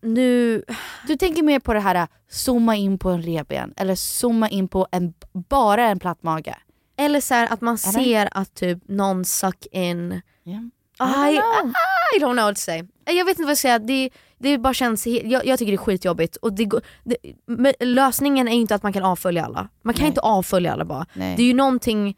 nu, 0.03 0.65
Du 1.07 1.17
tänker 1.17 1.43
mer 1.43 1.61
på 1.61 1.75
det 1.75 1.81
här, 1.81 2.09
zooma 2.31 2.77
in 2.77 2.99
på 2.99 3.11
en 3.11 3.23
reben 3.23 3.75
eller 3.77 3.95
zooma 3.95 4.49
in 4.49 4.69
på 4.69 4.87
en, 4.91 5.15
bara 5.33 5.89
en 5.89 5.99
platt 5.99 6.23
mage. 6.23 6.57
eller 6.97 7.21
så 7.21 7.35
här, 7.35 7.53
att 7.53 7.61
man 7.61 7.79
Eller? 7.87 8.05
ser 8.05 8.29
att 8.33 8.55
typ 8.55 8.79
någon 8.89 9.25
suck 9.25 9.67
in 9.73 10.23
Yeah. 10.47 10.63
I, 11.01 11.35
I 11.35 11.39
don't 11.39 11.63
know. 11.63 11.73
I 12.17 12.19
don't 12.21 12.33
know 12.35 12.45
what 12.45 12.57
to 12.57 12.61
say. 12.61 12.83
Jag 13.07 13.25
vet 13.25 13.29
inte 13.39 13.43
vad 13.43 13.51
jag 13.51 13.59
ska 13.59 13.69
säga, 13.69 13.79
det, 13.79 14.11
det 14.39 14.59
bara 14.59 14.75
känns, 14.75 15.07
jag, 15.07 15.47
jag 15.47 15.59
tycker 15.59 15.73
det 15.73 15.77
är 15.77 15.77
skitjobbigt. 15.77 16.37
Och 16.37 16.53
det, 16.53 16.65
går- 16.65 16.83
det, 17.05 17.17
men 17.47 17.73
lösningen 17.81 18.49
är 18.49 18.53
ju 18.55 18.61
inte 18.61 18.75
att 18.75 18.83
man 18.83 18.93
kan 18.93 19.03
avfölja 19.05 19.45
alla. 19.45 19.69
Man 19.83 19.95
kan 19.95 20.03
Nej. 20.03 20.09
inte 20.09 20.21
avfölja 20.21 20.73
alla 20.73 20.85
bara. 20.85 21.07
Nej. 21.15 21.37
Det 21.37 21.43
är 21.43 21.47
ju 21.47 21.55
någonting 21.55 22.17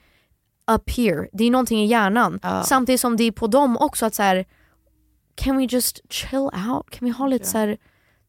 up 0.70 0.90
here, 0.90 1.28
det 1.32 1.44
är 1.44 1.50
någonting 1.50 1.82
i 1.82 1.86
hjärnan. 1.86 2.40
Ja. 2.42 2.62
Samtidigt 2.62 3.00
som 3.00 3.16
det 3.16 3.24
är 3.24 3.32
på 3.32 3.46
dem 3.46 3.76
också 3.76 4.06
att 4.06 4.14
så 4.14 4.22
här, 4.22 4.44
can 5.34 5.56
we 5.56 5.62
just 5.70 6.12
chill 6.12 6.38
out? 6.68 6.90
Kan 6.90 7.06
vi 7.06 7.10
ha 7.10 7.26
lite 7.26 7.44
så 7.46 7.58
här, 7.58 7.76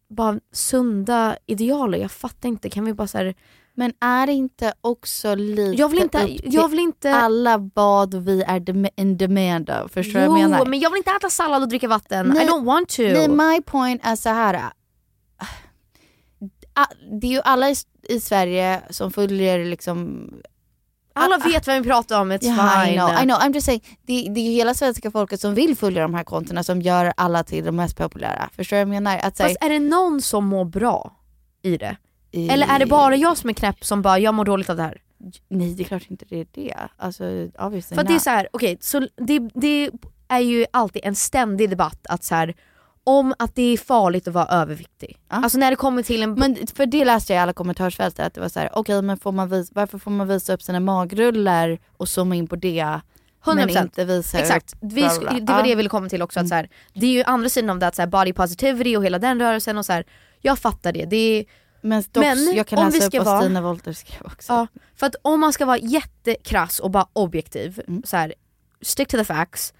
bara 0.10 0.39
sunda 0.52 1.38
idealer? 1.45 1.98
Jag 1.98 2.12
fattar 2.12 2.50
inte, 2.50 2.70
kan 2.70 2.86
vi 2.86 2.93
bara 2.93 3.08
så 3.08 3.18
här, 3.18 3.36
Men 3.80 3.94
är 4.02 4.28
det 4.28 4.34
inte 4.34 4.74
också 4.82 5.36
lite 5.36 5.82
jag 5.82 5.90
vill 5.90 6.00
inte, 6.00 6.18
upp 6.24 6.28
till 6.28 6.54
jag 6.54 6.70
vill 6.70 6.80
inte 6.80 7.16
alla 7.16 7.70
vad 7.74 8.14
vi 8.14 8.42
är 8.44 8.60
dem- 8.60 8.88
in 8.96 9.18
demand 9.18 9.70
of? 9.70 9.92
Förstår 9.92 10.20
du 10.20 10.28
vad 10.28 10.40
jag 10.40 10.50
menar? 10.50 10.66
men 10.66 10.80
jag 10.80 10.90
vill 10.90 10.98
inte 10.98 11.12
äta 11.12 11.30
sallad 11.30 11.62
och 11.62 11.70
dricka 11.70 11.88
vatten. 11.88 12.28
Nej, 12.36 12.46
I 12.46 12.50
don't 12.50 12.66
want 12.66 12.90
to. 12.90 13.02
Nej, 13.02 13.28
my 13.28 13.62
point 13.62 14.02
är 14.04 14.16
så 14.16 14.30
här. 14.30 14.72
ah, 16.74 16.86
Det 17.22 17.28
är 17.28 17.32
ju 17.32 17.42
alla 17.44 17.70
i, 17.70 17.76
i 18.10 18.20
Sverige 18.20 18.82
som 18.90 19.12
följer 19.12 19.66
liksom 19.66 20.30
Alla 21.14 21.38
vet 21.38 21.68
vem 21.68 21.84
vi 21.84 21.90
pratar 21.90 22.22
om, 22.22 22.32
it's 22.32 22.40
Ja, 22.42 22.84
fine. 22.86 22.94
I 22.94 22.98
know, 22.98 23.10
I 23.10 23.24
know. 23.24 23.40
I'm 23.40 23.54
just 23.54 23.66
saying, 23.66 23.82
det, 24.02 24.28
det 24.30 24.40
är 24.40 24.44
ju 24.46 24.52
hela 24.52 24.74
svenska 24.74 25.12
folket 25.12 25.42
som 25.42 25.54
vill 25.54 25.78
följa 25.78 26.02
de 26.02 26.14
här 26.14 26.24
kontona 26.24 26.64
som 26.64 26.82
gör 26.82 27.14
alla 27.18 27.44
till 27.44 27.66
de 27.66 27.76
mest 27.76 27.98
populära. 27.98 28.50
Förstår 28.56 28.78
du 28.78 28.86
vad 28.86 28.96
jag 28.96 29.04
menar? 29.04 29.18
Att, 29.24 29.38
Fast 29.38 29.58
är 29.62 29.70
det 29.70 29.80
någon 29.80 30.22
som 30.22 30.46
mår 30.46 30.66
bra 30.66 31.16
i 31.62 31.78
det? 31.78 31.98
Eller 32.32 32.68
är 32.68 32.80
det 32.80 32.86
bara 32.86 33.16
jag 33.16 33.38
som 33.38 33.50
är 33.50 33.54
knäpp 33.54 33.86
som 33.86 34.02
bara, 34.02 34.20
jag 34.20 34.34
mår 34.34 34.46
dåligt 34.46 34.70
av 34.70 34.76
det 34.78 34.84
här? 34.84 35.02
Nej 35.48 35.74
det 35.76 35.84
är 35.84 35.86
klart 35.86 36.04
inte 36.08 36.26
det 36.30 36.40
är 36.40 36.48
det. 36.52 36.76
Alltså, 36.98 37.24
obviously 37.60 37.96
För 37.96 38.04
det 38.04 38.16
är 38.16 38.20
så 38.20 38.30
här, 38.30 38.48
okej, 38.54 38.78
så 38.82 39.00
det, 39.00 39.40
det 39.54 39.92
är 40.28 40.40
ju 40.40 40.66
alltid 40.72 41.02
en 41.06 41.16
ständig 41.16 41.70
debatt 41.70 42.08
att 42.10 42.24
så 42.24 42.36
här, 42.36 42.56
om 43.04 43.34
att 43.40 43.56
det 43.56 43.62
är 43.62 43.78
farligt 43.78 44.28
att 44.28 44.34
vara 44.34 44.46
överviktig. 44.46 45.18
Ja. 45.30 45.36
Alltså 45.36 45.58
när 45.58 45.70
det 45.72 45.76
kommer 45.76 46.04
till 46.04 46.24
en... 46.24 46.34
Men 46.34 46.58
för 46.76 46.86
det 46.86 47.06
läste 47.06 47.34
jag 47.34 47.40
i 47.40 47.42
alla 47.42 47.54
kommentarsfältet 47.54 48.26
att 48.26 48.34
det 48.34 48.42
var 48.42 48.50
så 48.50 48.60
här: 48.60 48.70
okej 48.74 49.02
men 49.02 49.18
får 49.18 49.32
man 49.32 49.50
vis, 49.50 49.70
varför 49.74 49.98
får 49.98 50.12
man 50.12 50.28
visa 50.28 50.54
upp 50.54 50.62
sina 50.62 50.80
magrullar 50.80 51.80
och 51.98 52.10
zooma 52.10 52.36
in 52.36 52.48
på 52.48 52.56
det 52.56 53.00
100%. 53.44 53.56
men 53.56 53.70
inte 53.70 54.06
visa 54.06 54.40
Exakt, 54.40 54.74
upp 54.74 54.80
det 54.82 55.54
var 55.54 55.64
det 55.64 55.70
jag 55.70 55.76
ville 55.76 55.90
komma 55.90 56.10
till 56.10 56.22
också. 56.22 56.40
Att 56.40 56.48
så 56.48 56.56
här, 56.56 56.70
det 56.94 57.06
är 57.06 57.12
ju 57.12 57.24
andra 57.24 57.50
sidan 57.50 57.70
av 57.70 57.80
det, 57.80 57.88
att 57.88 57.96
så 57.96 58.02
här, 58.02 58.10
body 58.10 58.34
positivity 58.34 58.98
och 58.98 59.06
hela 59.06 59.20
den 59.20 59.40
rörelsen 59.40 59.78
och 59.78 59.86
så 59.86 59.94
här, 59.94 60.06
jag 60.42 60.60
fattar 60.60 60.92
det. 60.92 61.06
det 61.06 61.18
är, 61.18 61.46
Men, 61.82 62.04
dock, 62.12 62.24
Men 62.24 62.56
jag 62.56 62.68
kan 62.68 62.80
om 62.80 62.86
läsa 62.86 62.98
vi 63.00 63.06
upp 63.06 63.12
ska 63.12 63.18
vad 63.24 63.26
vara- 63.26 63.42
Stina 63.42 63.62
Wolter 63.62 63.94
skrev 63.94 64.22
också. 64.26 64.54
Ja, 64.54 64.68
för 64.96 65.08
att 65.08 65.16
om 65.22 65.40
man 65.40 65.54
ska 65.54 65.66
vara 65.66 65.78
jättekrass 65.78 66.80
och 66.80 66.92
bara 66.92 67.08
objektiv, 67.14 67.82
Mm. 67.88 68.02
så 68.06 68.18
här, 68.18 68.34
stick 68.82 69.08
to 69.08 69.18
the 69.18 69.24
facts. 69.26 69.74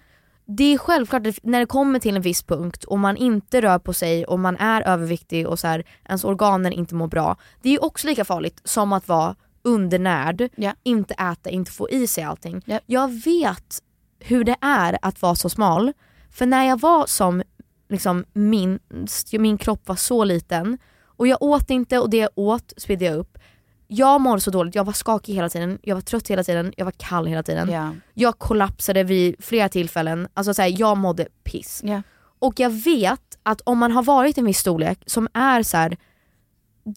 Det 0.50 0.64
är 0.74 0.78
självklart 0.78 1.26
att 1.26 1.38
när 1.42 1.60
det 1.60 1.66
kommer 1.66 1.98
till 1.98 2.16
en 2.16 2.22
viss 2.22 2.42
punkt 2.42 2.84
och 2.84 2.98
man 2.98 3.16
inte 3.16 3.60
rör 3.60 3.78
på 3.78 3.92
sig 3.92 4.24
och 4.26 4.38
man 4.38 4.56
är 4.56 4.82
överviktig 4.82 5.48
och 5.48 5.58
så 5.58 5.66
här, 5.66 5.84
ens 6.04 6.24
organer 6.24 6.70
inte 6.70 6.94
mår 6.94 7.06
bra. 7.08 7.36
Det 7.62 7.74
är 7.74 7.84
också 7.84 8.06
lika 8.06 8.24
farligt 8.24 8.60
som 8.64 8.92
att 8.92 9.08
vara 9.08 9.36
undernärd, 9.62 10.48
Ja. 10.56 10.74
inte 10.82 11.14
äta, 11.14 11.50
inte 11.50 11.70
få 11.70 11.90
i 11.90 12.06
sig 12.06 12.24
allting. 12.24 12.62
Ja. 12.64 12.80
Jag 12.86 13.08
vet 13.24 13.82
hur 14.20 14.44
det 14.44 14.56
är 14.60 14.98
att 15.02 15.22
vara 15.22 15.34
så 15.34 15.48
smal. 15.48 15.92
För 16.30 16.46
när 16.46 16.64
jag 16.64 16.80
var 16.80 17.06
som 17.06 17.42
liksom, 17.88 18.24
minst, 18.32 19.32
min 19.32 19.58
kropp 19.58 19.88
var 19.88 19.96
så 19.96 20.24
liten 20.24 20.78
och 21.18 21.28
jag 21.28 21.42
åt 21.42 21.70
inte 21.70 21.98
och 21.98 22.10
det 22.10 22.16
jag 22.16 22.30
åt 22.34 22.72
spydde 22.76 23.04
jag 23.04 23.16
upp. 23.16 23.38
Jag 23.86 24.20
mådde 24.20 24.40
så 24.40 24.50
dåligt, 24.50 24.74
jag 24.74 24.84
var 24.84 24.92
skakig 24.92 25.34
hela 25.34 25.48
tiden, 25.48 25.78
jag 25.82 25.94
var 25.94 26.02
trött 26.02 26.28
hela 26.28 26.44
tiden, 26.44 26.72
jag 26.76 26.84
var 26.84 26.92
kall 26.92 27.26
hela 27.26 27.42
tiden. 27.42 27.70
Ja. 27.70 27.94
Jag 28.14 28.38
kollapsade 28.38 29.04
vid 29.04 29.36
flera 29.38 29.68
tillfällen, 29.68 30.28
alltså 30.34 30.54
så 30.54 30.62
här, 30.62 30.74
jag 30.80 30.96
mådde 30.96 31.26
piss. 31.44 31.80
Ja. 31.84 32.02
Och 32.38 32.60
jag 32.60 32.70
vet 32.70 33.38
att 33.42 33.60
om 33.60 33.78
man 33.78 33.92
har 33.92 34.02
varit 34.02 34.38
en 34.38 34.44
viss 34.44 34.58
storlek 34.58 35.02
som 35.06 35.28
är 35.34 35.62
så 35.62 35.76
här, 35.76 35.96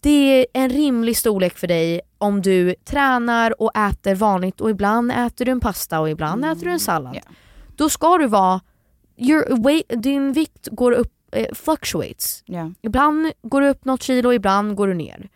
det 0.02 0.40
är 0.40 0.46
en 0.52 0.70
rimlig 0.70 1.16
storlek 1.16 1.58
för 1.58 1.66
dig 1.66 2.00
om 2.18 2.42
du 2.42 2.74
tränar 2.84 3.62
och 3.62 3.76
äter 3.76 4.14
vanligt 4.14 4.60
och 4.60 4.70
ibland 4.70 5.12
äter 5.12 5.44
du 5.44 5.50
en 5.52 5.60
pasta 5.60 6.00
och 6.00 6.10
ibland 6.10 6.44
äter 6.44 6.64
du 6.64 6.70
en 6.70 6.80
sallad. 6.80 7.14
Ja. 7.14 7.22
Då 7.76 7.88
ska 7.88 8.18
du 8.18 8.26
vara, 8.26 8.60
your 9.16 9.62
weight, 9.62 10.02
din 10.02 10.32
vikt 10.32 10.68
går 10.70 10.92
upp, 10.92 11.12
fluctuates. 11.52 12.42
Ja. 12.46 12.70
Ibland 12.82 13.32
går 13.42 13.60
du 13.60 13.68
upp 13.68 13.84
något 13.84 14.02
kilo, 14.02 14.32
ibland 14.32 14.74
går 14.76 14.88
du 14.88 14.94
ner. 14.94 15.28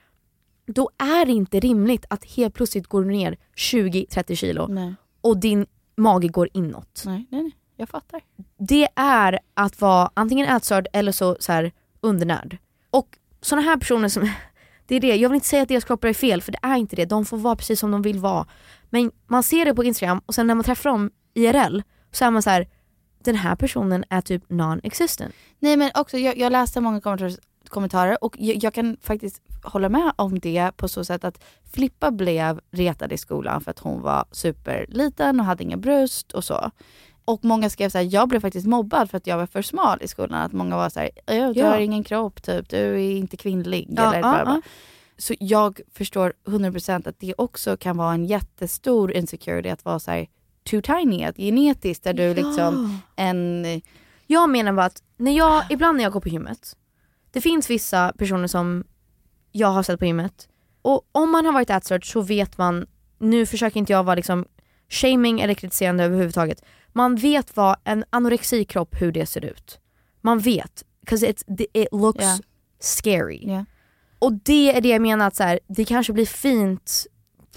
Då 0.66 0.90
är 0.99 1.26
det 1.26 1.32
inte 1.32 1.61
rimligt 1.61 2.05
att 2.11 2.24
helt 2.24 2.55
plötsligt 2.55 2.86
går 2.86 3.05
du 3.05 3.11
ner 3.11 3.36
20-30 3.57 4.34
kilo 4.34 4.66
Nej. 4.66 4.94
och 5.20 5.38
din 5.38 5.66
mage 5.97 6.28
går 6.28 6.49
inåt. 6.53 7.03
Nej, 7.07 7.26
nej, 7.30 7.42
nej, 7.42 7.53
jag 7.76 7.88
fattar. 7.88 8.20
Det 8.59 8.88
är 8.97 9.38
att 9.55 9.80
vara 9.80 10.11
antingen 10.14 10.49
ätstörd 10.49 10.88
eller 10.92 11.12
så, 11.12 11.36
så 11.40 11.53
här, 11.53 11.72
undernärd. 12.01 12.59
Och 12.90 13.18
såna 13.40 13.62
här 13.62 13.76
personer 13.76 14.09
som, 14.09 14.22
det 14.86 14.94
är 14.94 15.01
det, 15.01 15.16
jag 15.16 15.28
vill 15.28 15.34
inte 15.34 15.49
säga 15.49 15.62
att 15.62 15.68
deras 15.68 15.84
kroppar 15.84 16.09
är 16.09 16.14
fel 16.14 16.42
för 16.42 16.53
det 16.53 16.59
är 16.62 16.76
inte 16.76 16.97
det, 16.97 17.05
de 17.05 17.24
får 17.24 17.36
vara 17.36 17.57
precis 17.57 17.80
som 17.80 17.90
de 17.90 18.03
vill 18.03 18.18
vara. 18.18 18.47
Men 18.90 19.12
man 19.26 19.42
ser 19.42 19.64
det 19.64 19.74
på 19.74 19.84
Instagram 19.84 20.20
och 20.26 20.34
sen 20.34 20.47
när 20.47 20.55
man 20.55 20.64
träffar 20.64 20.90
dem 20.90 21.11
IRL 21.34 21.80
så 22.12 22.24
är 22.24 22.30
man 22.30 22.42
så 22.42 22.51
här. 22.51 22.68
Den 23.27 23.35
här 23.41 23.57
personen 23.57 24.05
är 24.11 24.20
typ 24.20 24.49
non-existent. 24.51 25.33
Nej 25.59 25.77
men 25.77 25.91
också, 25.95 26.18
jag, 26.18 26.39
jag 26.39 26.53
läste 26.53 26.81
många 26.81 27.01
kommentarer, 27.01 27.33
kommentarer 27.68 28.24
och 28.24 28.37
jag, 28.39 28.57
jag 28.64 28.74
kan 28.74 28.97
faktiskt 29.03 29.43
hålla 29.64 29.89
med 29.89 30.12
om 30.16 30.39
det 30.39 30.70
på 30.77 30.89
så 30.89 31.05
sätt 31.05 31.24
att 31.24 31.45
Flippa 31.72 32.11
blev 32.11 32.61
retad 32.70 33.12
i 33.12 33.18
skolan 33.18 33.61
för 33.61 33.70
att 33.70 33.79
hon 33.79 34.03
var 34.03 34.24
superliten 34.33 35.41
och 35.41 35.47
hade 35.47 35.62
inga 35.62 35.77
bröst 35.77 36.33
och 36.33 36.45
så. 36.45 36.70
Och 37.24 37.45
många 37.45 37.70
skrev 37.70 37.89
så 37.89 37.99
här, 37.99 38.09
jag 38.14 38.29
blev 38.29 38.41
faktiskt 38.41 38.66
mobbad 38.66 39.11
för 39.11 39.16
att 39.16 39.27
jag 39.27 39.37
var 39.37 39.47
för 39.47 39.62
smal 39.62 39.99
i 40.03 40.09
skolan. 40.09 40.43
Att 40.43 40.53
många 40.53 40.77
var 40.77 40.89
så 40.89 41.01
här, 41.01 41.11
"Ja, 41.27 41.53
du 41.53 41.61
Ja. 41.61 41.68
har 41.70 41.79
ingen 41.79 42.05
kropp 42.05 42.43
typ, 42.43 42.68
du 42.68 42.77
är 42.77 43.16
inte 43.16 43.37
kvinnlig. 43.37 43.87
Ja, 43.91 44.14
eller 44.14 44.29
ja, 44.29 44.43
ja. 44.45 44.61
Så 45.18 45.35
jag 45.41 45.81
förstår 45.95 46.33
100% 46.47 47.07
att 47.09 47.20
det 47.20 47.35
också 47.39 47.77
kan 47.77 47.97
vara 47.97 48.14
en 48.14 48.24
jättestor 48.27 49.12
insecurity 49.12 49.68
att 49.68 49.85
vara 49.85 49.99
så 49.99 50.11
här 50.11 50.27
too 50.67 50.83
tiny, 50.83 51.25
att 51.25 51.37
genetiskt 51.37 52.07
är 52.07 52.14
du 52.14 52.35
liksom 52.35 52.99
en... 53.17 53.64
Jag 54.27 54.51
menar 54.51 54.73
bara 54.73 54.87
att 54.87 55.03
när 55.17 55.33
jag, 55.37 55.64
ibland 55.71 55.97
när 55.97 56.05
jag 56.05 56.12
går 56.12 56.21
på 56.21 56.29
gymmet, 56.29 56.77
det 57.31 57.41
finns 57.41 57.71
vissa 57.71 58.12
personer 58.19 58.47
som 58.47 58.85
jag 59.53 59.69
har 59.69 59.83
sett 59.83 59.99
på 59.99 60.05
gymmet 60.05 60.49
och 60.83 61.03
om 61.12 61.31
man 61.33 61.47
har 61.47 61.53
varit 61.53 61.71
ätstörd 61.71 62.12
så 62.12 62.21
vet 62.21 62.59
man, 62.59 62.87
nu 63.19 63.47
försöker 63.47 63.79
inte 63.81 63.93
jag 63.93 64.05
vara 64.05 64.14
liksom 64.14 64.45
shaming 64.89 65.41
eller 65.41 65.55
kritiserande 65.55 66.05
överhuvudtaget, 66.05 66.64
man 66.93 67.17
vet 67.17 67.57
vad 67.57 67.77
en 67.85 68.05
anorexikropp, 68.11 69.01
hur 69.03 69.12
det 69.12 69.27
ser 69.27 69.45
ut. 69.45 69.79
Man 70.21 70.39
vet, 70.39 70.85
'cause 71.07 71.27
it's, 71.27 71.67
it 71.73 71.89
looks 71.93 72.25
Ja. 72.25 72.39
scary. 72.81 73.41
Ja. 73.45 73.64
Och 74.19 74.33
det 74.33 74.77
är 74.77 74.81
det 74.81 74.89
jag 74.89 75.03
menar 75.03 75.27
att 75.27 75.37
så 75.37 75.43
här, 75.43 75.61
det 75.67 75.85
kanske 75.85 76.12
blir 76.12 76.27
fint 76.27 77.07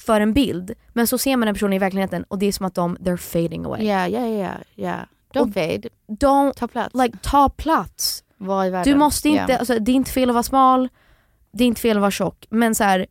för 0.01 0.21
en 0.21 0.33
bild 0.33 0.71
men 0.93 1.07
så 1.07 1.17
ser 1.17 1.37
man 1.37 1.45
den 1.45 1.55
personen 1.55 1.73
i 1.73 1.79
verkligheten 1.79 2.23
och 2.27 2.39
det 2.39 2.45
är 2.45 2.51
som 2.51 2.65
att 2.65 2.75
de, 2.75 2.97
they're 2.97 3.17
fading 3.17 3.65
away. 3.65 3.85
Ja, 3.85 4.07
ja, 4.07 4.27
ja, 4.27 4.51
ja. 4.75 4.95
Don't 5.33 5.53
fade, 5.53 5.89
Don't, 6.07 6.53
ta 6.53 6.67
plats. 6.67 6.95
like 6.95 7.17
ta 7.21 7.49
plats. 7.49 8.23
Var 8.37 8.65
i 8.65 8.69
världen. 8.69 8.93
Du 8.93 8.99
måste 8.99 9.29
inte, 9.29 9.51
Ja. 9.51 9.57
alltså, 9.57 9.79
det 9.79 9.91
är 9.91 9.95
inte 9.95 10.11
fel 10.11 10.29
att 10.29 10.33
vara 10.35 10.43
smal, 10.43 10.89
det 11.51 11.63
är 11.63 11.67
inte 11.67 11.81
fel 11.81 11.97
att 11.97 12.01
vara 12.01 12.11
tjock, 12.11 12.45
men 12.49 12.75
så 12.75 12.83
här, 12.83 13.05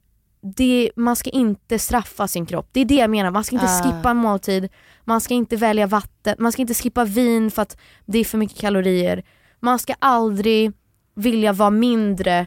det, 0.56 0.90
man 0.96 1.16
ska 1.16 1.30
inte 1.30 1.78
straffa 1.78 2.28
sin 2.28 2.46
kropp. 2.46 2.68
Det 2.72 2.80
är 2.80 2.84
det 2.84 2.94
jag 2.94 3.10
menar, 3.10 3.30
man 3.30 3.44
ska 3.44 3.56
inte 3.56 3.66
Ah. 3.66 3.82
skippa 3.82 4.10
en 4.10 4.16
måltid, 4.16 4.68
man 5.04 5.20
ska 5.20 5.34
inte 5.34 5.56
välja 5.56 5.86
vatten, 5.86 6.34
man 6.38 6.52
ska 6.52 6.62
inte 6.62 6.74
skippa 6.74 7.04
vin 7.04 7.50
för 7.50 7.62
att 7.62 7.76
det 8.06 8.18
är 8.18 8.24
för 8.24 8.38
mycket 8.38 8.58
kalorier. 8.58 9.22
Man 9.60 9.78
ska 9.78 9.94
aldrig 9.98 10.72
vilja 11.14 11.52
vara 11.52 11.70
mindre 11.70 12.46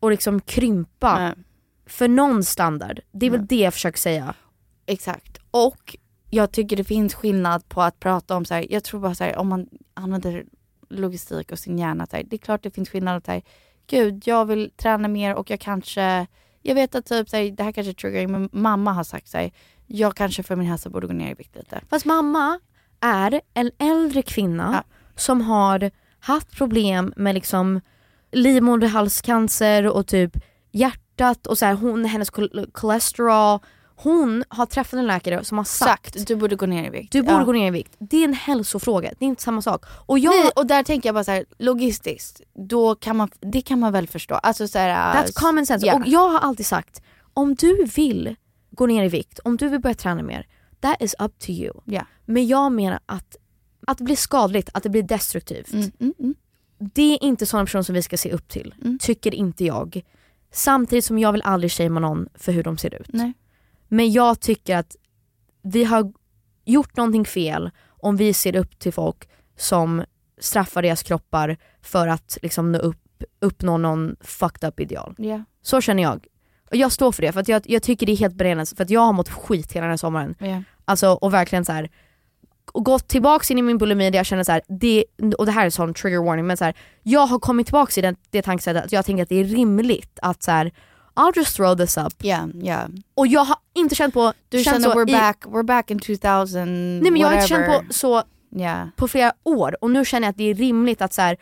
och 0.00 0.10
liksom 0.10 0.40
krympa 0.40 1.18
Nej. 1.18 1.32
För 1.92 2.08
någon 2.08 2.44
standard. 2.44 3.00
Det 3.12 3.26
är 3.26 3.30
väl 3.30 3.46
det 3.46 3.56
jag 3.56 3.72
försöker 3.72 3.98
säga. 3.98 4.34
Exakt. 4.86 5.38
Och 5.50 5.96
jag 6.30 6.52
tycker 6.52 6.76
det 6.76 6.84
finns 6.84 7.14
skillnad 7.14 7.68
på 7.68 7.82
att 7.82 8.00
prata 8.00 8.36
om 8.36 8.44
så 8.44 8.54
här, 8.54 8.66
jag 8.70 8.84
tror 8.84 9.00
bara 9.00 9.14
så 9.14 9.24
här, 9.24 9.36
om 9.36 9.48
man 9.48 9.68
använder 9.94 10.44
logistik 10.88 11.52
och 11.52 11.58
sin 11.58 11.78
hjärna, 11.78 12.06
så 12.06 12.16
här, 12.16 12.24
det 12.24 12.36
är 12.36 12.38
klart 12.38 12.62
det 12.62 12.70
finns 12.70 12.90
skillnad 12.90 13.16
att 13.16 13.26
säga, 13.26 13.42
gud 13.86 14.22
jag 14.26 14.44
vill 14.44 14.70
träna 14.76 15.08
mer 15.08 15.34
och 15.34 15.50
jag 15.50 15.60
kanske, 15.60 16.26
jag 16.62 16.74
vet 16.74 16.94
att 16.94 17.06
typ 17.06 17.28
så 17.28 17.36
här, 17.36 17.50
det 17.50 17.62
här 17.62 17.72
kanske 17.72 17.90
är 17.90 17.94
triggering 17.94 18.32
men 18.32 18.48
mamma 18.52 18.92
har 18.92 19.04
sagt 19.04 19.28
så 19.28 19.38
här, 19.38 19.52
jag 19.86 20.16
kanske 20.16 20.42
för 20.42 20.56
min 20.56 20.66
hälsa 20.66 20.90
borde 20.90 21.06
gå 21.06 21.12
ner 21.12 21.30
i 21.30 21.34
vikt 21.34 21.56
lite. 21.56 21.80
Fast 21.90 22.04
mamma 22.04 22.60
är 23.00 23.40
en 23.54 23.70
äldre 23.78 24.22
kvinna 24.22 24.84
som 25.16 25.40
har 25.40 25.90
haft 26.20 26.56
problem 26.56 27.12
med 27.16 27.34
liksom 27.34 27.80
livmoderhalscancer 28.30 29.86
och 29.86 30.06
typ 30.06 30.36
hjärtat 31.18 31.46
och 31.46 31.58
så 31.58 31.66
här, 31.66 31.74
hon, 31.74 32.04
hennes 32.04 32.30
kol- 32.30 32.66
kolesterol. 32.72 33.58
Hon 33.96 34.44
har 34.48 34.66
träffat 34.66 34.92
en 34.98 35.06
läkare 35.06 35.44
som 35.44 35.58
har 35.58 35.64
sagt, 35.64 36.14
Sagt, 36.14 36.26
du 36.28 36.36
borde 36.36 36.56
gå 36.56 36.66
ner 36.66 36.86
i 36.86 36.90
vikt. 36.90 37.12
du 37.12 37.22
borde 37.22 37.34
Ja. 37.34 37.44
gå 37.44 37.52
ner 37.52 37.66
i 37.66 37.70
vikt. 37.70 37.92
Det 37.98 38.16
är 38.16 38.24
en 38.24 38.32
hälsofråga, 38.34 39.12
det 39.18 39.24
är 39.24 39.26
inte 39.26 39.42
samma 39.42 39.62
sak. 39.62 39.84
Och 40.06 40.18
jag, 40.18 40.30
Nej, 40.30 40.50
och 40.56 40.66
där 40.66 40.82
tänker 40.82 41.08
jag 41.08 41.14
bara 41.14 41.24
så 41.24 41.30
här, 41.30 41.44
logistiskt, 41.58 42.40
då 42.68 42.94
kan 42.94 43.16
man, 43.16 43.28
det 43.40 43.62
kan 43.62 43.78
man 43.80 43.92
väl 43.92 44.08
förstå. 44.08 44.34
Alltså 44.34 44.68
så 44.68 44.78
här, 44.78 45.14
That's 45.22 45.32
common 45.34 45.66
sense. 45.66 45.86
ja. 45.86 45.94
Och 45.94 46.02
jag 46.06 46.28
har 46.28 46.38
alltid 46.38 46.66
sagt, 46.66 47.02
om 47.34 47.54
du 47.54 47.84
vill 47.84 48.36
gå 48.70 48.86
ner 48.86 49.04
i 49.04 49.08
vikt, 49.08 49.38
om 49.44 49.56
du 49.56 49.68
vill 49.68 49.80
börja 49.80 49.94
träna 49.94 50.22
mer, 50.22 50.46
that 50.80 50.96
is 51.02 51.14
up 51.18 51.38
to 51.38 51.50
you. 51.50 51.80
Ja. 51.84 52.06
Men 52.26 52.46
jag 52.46 52.72
menar 52.72 53.00
att, 53.06 53.36
att 53.86 53.98
det 53.98 54.04
blir 54.04 54.16
skadligt, 54.16 54.68
att 54.74 54.82
det 54.82 54.88
blir 54.90 55.02
destruktivt. 55.02 55.72
Mm, 55.72 55.90
mm, 56.00 56.14
mm. 56.18 56.34
Det 56.94 57.02
är 57.14 57.24
inte 57.24 57.46
sådana 57.46 57.66
personer 57.66 57.82
som 57.82 57.94
vi 57.94 58.02
ska 58.02 58.16
se 58.16 58.32
upp 58.32 58.48
till, 58.48 58.74
Mm. 58.84 58.98
tycker 58.98 59.34
inte 59.34 59.64
jag. 59.64 60.02
Samtidigt 60.52 61.04
som 61.04 61.18
jag 61.18 61.32
vill 61.32 61.42
aldrig 61.42 61.72
shamea 61.72 62.00
någon 62.00 62.28
för 62.34 62.52
hur 62.52 62.62
de 62.62 62.78
ser 62.78 62.94
ut. 62.94 63.08
Nej. 63.12 63.32
Men 63.88 64.12
jag 64.12 64.40
tycker 64.40 64.76
att 64.76 64.96
vi 65.62 65.84
har 65.84 66.12
gjort 66.64 66.96
någonting 66.96 67.24
fel 67.24 67.70
om 67.88 68.16
vi 68.16 68.32
ser 68.32 68.56
upp 68.56 68.78
till 68.78 68.92
folk 68.92 69.28
som 69.56 70.04
straffar 70.38 70.82
deras 70.82 71.02
kroppar 71.02 71.56
för 71.82 72.08
att 72.08 72.38
liksom 72.42 72.72
nå 72.72 72.78
upp, 72.78 73.22
uppnå 73.40 73.78
någon 73.78 74.16
fucked 74.20 74.68
up 74.68 74.80
ideal. 74.80 75.14
Ja. 75.18 75.44
Så 75.62 75.80
känner 75.80 76.02
jag. 76.02 76.26
Och 76.70 76.76
jag 76.76 76.92
står 76.92 77.12
för 77.12 77.22
det, 77.22 77.32
för 77.32 77.40
att 77.40 77.48
jag, 77.48 77.62
jag 77.66 77.82
tycker 77.82 78.06
det 78.06 78.12
är 78.12 78.16
helt 78.16 78.34
brännande, 78.34 78.76
för 78.76 78.84
att 78.84 78.90
jag 78.90 79.00
har 79.00 79.12
mått 79.12 79.28
skit 79.28 79.72
hela 79.72 79.84
den 79.84 79.90
här 79.90 79.96
sommaren. 79.96 80.34
Ja. 80.38 80.62
Alltså 80.84 81.08
och 81.08 81.34
verkligen 81.34 81.64
så 81.64 81.72
här 81.72 81.90
och 82.72 82.84
gått 82.84 83.08
tillbaks 83.08 83.50
in 83.50 83.58
i 83.58 83.62
min 83.62 83.78
bulimi 83.78 84.10
där 84.10 84.18
jag 84.18 84.26
känner 84.26 84.44
så 84.44 84.52
här, 84.52 84.62
det, 84.80 85.04
och 85.38 85.46
det 85.46 85.52
här 85.52 85.66
är 85.66 85.70
sån 85.70 85.94
trigger 85.94 86.18
warning, 86.24 86.46
men 86.46 86.56
så 86.56 86.64
här, 86.64 86.74
jag 87.02 87.26
har 87.26 87.38
kommit 87.38 87.66
tillbaks 87.66 87.98
i 87.98 88.00
den, 88.00 88.16
det 88.30 88.42
tankesättet 88.42 88.84
att 88.84 88.92
jag 88.92 89.04
tänker 89.04 89.22
att 89.22 89.28
det 89.28 89.36
är 89.40 89.44
rimligt 89.44 90.18
att 90.22 90.42
så 90.42 90.50
här, 90.50 90.72
I'll 91.14 91.32
just 91.36 91.56
throw 91.56 91.76
this 91.76 91.96
up. 91.96 92.12
Ja, 92.18 92.48
ja. 92.62 92.88
Och 93.14 93.26
jag 93.26 93.44
har 93.44 93.56
inte 93.74 93.94
känt 93.94 94.14
på... 94.14 94.32
Du 94.48 94.64
känt 94.64 94.82
känner 94.82 94.94
we're 94.96 95.08
i- 95.08 95.12
back, 95.12 95.44
we're 95.46 95.62
back 95.66 95.90
in 95.90 95.98
2000 95.98 96.98
Nej 96.98 97.10
men 97.10 97.20
jag 97.20 97.28
har 97.28 97.34
inte 97.34 97.46
känt 97.48 97.66
på 97.66 97.92
så 97.92 98.22
Ja. 98.54 98.88
på 98.96 99.08
flera 99.08 99.32
år 99.42 99.76
och 99.80 99.90
nu 99.90 100.04
känner 100.04 100.26
jag 100.26 100.30
att 100.30 100.36
det 100.36 100.50
är 100.50 100.54
rimligt 100.54 101.02
att 101.02 101.12
så 101.12 101.22
här, 101.22 101.36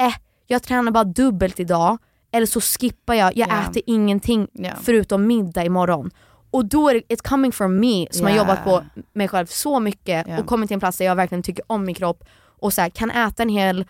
eh, 0.00 0.14
jag 0.46 0.62
tränar 0.62 0.92
bara 0.92 1.04
dubbelt 1.04 1.60
idag 1.60 1.98
eller 2.32 2.46
så 2.46 2.60
skippar 2.60 3.14
jag, 3.14 3.36
jag 3.36 3.48
Ja. 3.48 3.62
äter 3.70 3.82
ingenting 3.86 4.48
Ja. 4.52 4.70
förutom 4.82 5.26
middag 5.26 5.64
imorgon. 5.64 6.10
Och 6.50 6.64
då 6.66 6.88
är 6.88 6.94
det, 6.94 7.14
it's 7.14 7.28
coming 7.28 7.52
from 7.52 7.80
me 7.80 8.06
som 8.10 8.26
har 8.26 8.30
Ja. 8.32 8.36
jobbat 8.38 8.64
på 8.64 8.84
mig 9.12 9.28
själv 9.28 9.46
så 9.46 9.80
mycket 9.80 10.26
Ja. 10.28 10.38
och 10.40 10.46
kommit 10.46 10.68
till 10.68 10.74
en 10.74 10.80
plats 10.80 10.98
där 10.98 11.04
jag 11.04 11.16
verkligen 11.16 11.42
tycker 11.42 11.64
om 11.66 11.84
min 11.84 11.94
kropp 11.94 12.24
och 12.60 12.72
så 12.72 12.80
här, 12.80 12.88
kan 12.90 13.10
äta 13.10 13.42
en 13.42 13.48
hel 13.48 13.84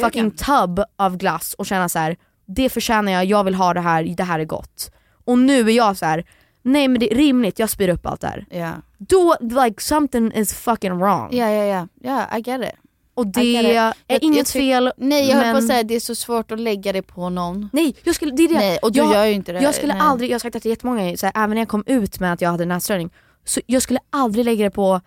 fucking 0.00 0.30
tub 0.30 0.80
av 0.96 1.16
glass 1.16 1.54
och 1.54 1.66
känna 1.66 1.88
så 1.88 1.98
här, 1.98 2.16
det 2.46 2.68
förtjänar 2.68 3.12
jag, 3.12 3.24
jag 3.24 3.44
vill 3.44 3.54
ha 3.54 3.74
det 3.74 3.80
här, 3.80 4.04
det 4.16 4.24
här 4.24 4.38
är 4.38 4.44
gott. 4.44 4.90
Och 5.24 5.38
nu 5.38 5.60
är 5.70 5.72
jag 5.76 5.96
så 5.96 6.06
här, 6.06 6.24
nej 6.62 6.88
men 6.88 7.00
det 7.00 7.12
är 7.12 7.16
rimligt, 7.16 7.58
jag 7.58 7.70
spyr 7.70 7.88
upp 7.88 8.06
allt 8.06 8.20
det 8.20 8.26
här. 8.28 8.46
Ja. 8.50 8.72
Då, 8.98 9.36
like 9.40 9.82
something 9.82 10.32
is 10.32 10.54
fucking 10.54 10.98
wrong. 10.98 11.28
Ja, 11.32 11.48
ja. 11.50 11.88
Ja, 12.00 12.38
I 12.38 12.40
get 12.40 12.60
it. 12.62 12.89
Och 13.14 13.26
det 13.26 13.56
är 13.56 13.74
Jag- 13.74 13.94
inget 14.22 14.36
jag 14.36 14.46
tyck- 14.46 14.52
fel. 14.52 14.92
Nej 14.96 15.28
jag 15.28 15.34
höll 15.36 15.44
på 15.44 15.46
men- 15.48 15.56
att 15.56 15.66
säga 15.66 15.82
det 15.82 15.94
är 15.94 16.00
så 16.00 16.14
svårt 16.14 16.50
att 16.52 16.60
lägga 16.60 16.92
det 16.92 17.02
på 17.02 17.28
någon. 17.28 17.68
Nej, 17.72 17.94
jag 18.04 18.14
skulle, 18.14 18.30
det 18.32 18.42
är 18.42 18.48
det. 18.48 18.54
Nej, 18.54 18.78
och 18.82 18.92
du 18.92 18.98
jag, 18.98 19.14
gör 19.14 19.24
ju 19.24 19.32
inte 19.32 19.52
det. 19.52 19.60
Jag 19.62 19.74
skulle 19.74 19.92
Nej. 19.94 20.02
aldrig, 20.02 20.30
jag 20.30 20.34
har 20.34 20.38
sagt 20.40 20.52
det 20.52 20.60
till 20.60 20.70
jättemånga 20.70 21.16
så 21.16 21.26
här, 21.26 21.32
även 21.36 21.50
när 21.50 21.58
jag 21.60 21.68
kom 21.68 21.84
ut 21.86 22.20
med 22.20 22.32
att 22.32 22.40
jag 22.40 22.50
hade 22.50 22.64
nässtörning, 22.66 23.10
så 23.44 23.60
jag 23.66 23.82
skulle 23.82 23.98
aldrig 24.10 24.44
lägga 24.44 24.64
det 24.64 24.70
på 24.70 25.00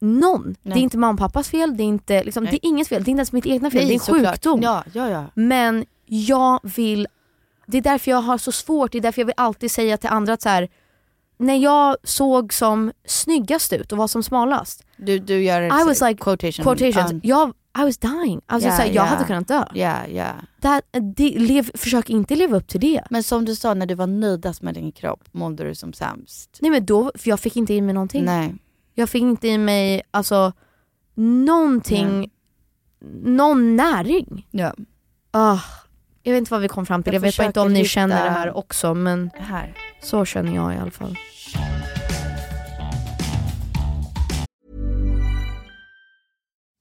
någon. 0.00 0.56
Det 0.62 0.70
är 0.72 0.76
inte 0.76 0.98
mamma 0.98 1.12
och 1.12 1.18
pappas 1.18 1.48
fel, 1.48 1.76
det 1.76 1.82
är 1.82 1.86
inte, 1.86 2.24
liksom, 2.24 2.44
det 2.44 2.52
är 2.52 2.58
inget 2.68 2.88
fel, 2.88 3.04
det 3.04 3.08
är 3.08 3.10
inte 3.10 3.18
ens 3.18 3.32
mitt 3.32 3.46
egna 3.46 3.70
fel, 3.70 3.78
Nej, 3.80 3.88
det 3.98 4.12
är 4.12 4.18
en 4.18 4.24
sjukdom. 4.32 4.62
Ja, 4.62 4.84
ja, 4.92 5.10
ja. 5.10 5.24
Men 5.34 5.84
jag 6.06 6.60
vill, 6.62 7.08
det 7.66 7.78
är 7.78 7.82
därför 7.82 8.10
jag 8.10 8.22
har 8.22 8.38
så 8.38 8.52
svårt, 8.52 8.92
det 8.92 8.98
är 8.98 9.02
därför 9.02 9.20
jag 9.22 9.26
vill 9.26 9.34
alltid 9.36 9.70
säga 9.70 9.96
till 9.96 10.10
andra 10.10 10.32
att 10.32 10.42
så 10.42 10.48
här, 10.48 10.68
när 11.40 11.56
jag 11.56 11.96
såg 12.04 12.52
som 12.54 12.92
snyggast 13.04 13.72
ut 13.72 13.92
och 13.92 13.98
var 13.98 14.08
som 14.08 14.22
smalast, 14.22 14.84
Du, 14.96 15.18
du 15.18 15.42
gör 15.42 15.62
I 15.62 15.84
was 15.84 16.00
like 16.00 16.14
quotation. 16.20 16.64
quotations, 16.64 17.12
Um, 17.12 17.20
jag, 17.22 17.48
I 17.78 17.82
was 17.84 17.98
dying. 17.98 18.40
Alltså, 18.46 18.68
Ja, 18.68 18.76
så 18.76 18.82
här, 18.82 18.86
jag 18.88 18.94
ja. 18.94 19.02
hade 19.04 19.24
kunnat 19.24 19.48
dö. 19.48 19.64
Ja, 19.74 20.06
ja. 20.06 20.32
That, 20.60 20.84
det, 21.16 21.38
lev, 21.38 21.70
försök 21.74 22.10
inte 22.10 22.36
leva 22.36 22.56
upp 22.56 22.68
till 22.68 22.80
det. 22.80 23.02
Men 23.10 23.22
som 23.22 23.44
du 23.44 23.54
sa, 23.56 23.74
när 23.74 23.86
du 23.86 23.94
var 23.94 24.06
nöjdast 24.06 24.62
med 24.62 24.74
din 24.74 24.92
kropp 24.92 25.22
mådde 25.32 25.64
du 25.64 25.74
som 25.74 25.92
sämst. 25.92 26.58
Nej 26.60 26.70
men 26.70 26.86
då, 26.86 27.12
för 27.14 27.28
jag 27.30 27.40
fick 27.40 27.56
inte 27.56 27.74
i 27.74 27.80
mig 27.80 27.94
någonting. 27.94 28.24
Nej. 28.24 28.54
Jag 28.94 29.08
fick 29.10 29.22
inte 29.22 29.48
i 29.48 29.58
mig 29.58 30.02
alltså 30.10 30.52
någonting, 31.14 32.30
någon 33.22 33.76
näring. 33.76 34.46
Ja. 34.50 34.74
Ah, 35.30 35.58
jag 36.30 36.34
vet 36.34 36.38
inte 36.40 36.50
vad 36.52 36.60
vi 36.60 36.68
kom 36.68 36.86
fram 36.86 37.02
till, 37.02 37.12
jag, 37.12 37.18
Jag 37.18 37.26
vet 37.28 37.36
bara 37.36 37.46
inte 37.46 37.60
om 37.60 37.72
ni 37.72 37.78
hitta- 37.78 37.88
känner 37.88 38.24
det 38.24 38.30
här 38.30 38.56
också 38.56 38.94
men 38.94 39.30
Här. 39.38 39.74
så 40.02 40.24
känner 40.24 40.54
jag 40.54 40.74
i 40.74 40.78
alla 40.78 40.90
fall. 40.90 41.16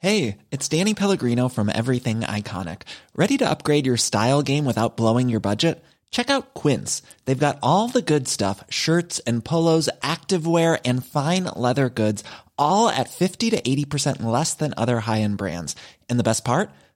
Hey, 0.01 0.37
it's 0.51 0.69
Danny 0.69 0.93
Pellegrino 0.93 1.49
from 1.49 1.69
Everything 1.69 2.21
Iconic. 2.21 2.83
Ready 3.15 3.37
to 3.37 3.49
upgrade 3.49 3.85
your 3.85 3.97
style 3.97 4.41
game 4.41 4.63
without 4.65 4.95
blowing 4.95 5.27
your 5.29 5.41
budget? 5.41 5.83
Check 6.09 6.29
out 6.29 6.53
Quince. 6.53 7.01
They've 7.25 7.37
got 7.47 7.59
all 7.61 7.89
the 7.89 8.01
good 8.01 8.27
stuff 8.27 8.63
shirts 8.69 9.19
and 9.27 9.43
polos, 9.43 9.89
activewear, 10.01 10.79
and 10.85 11.05
fine 11.05 11.43
leather 11.55 11.89
goods, 11.89 12.23
all 12.57 12.87
at 12.89 13.09
50 13.09 13.49
to 13.51 13.61
80% 13.61 14.23
less 14.23 14.53
than 14.53 14.73
other 14.77 15.01
high 15.01 15.21
end 15.21 15.37
brands. 15.37 15.75
And 16.09 16.17
the 16.17 16.23
best 16.23 16.45
part? 16.45 16.69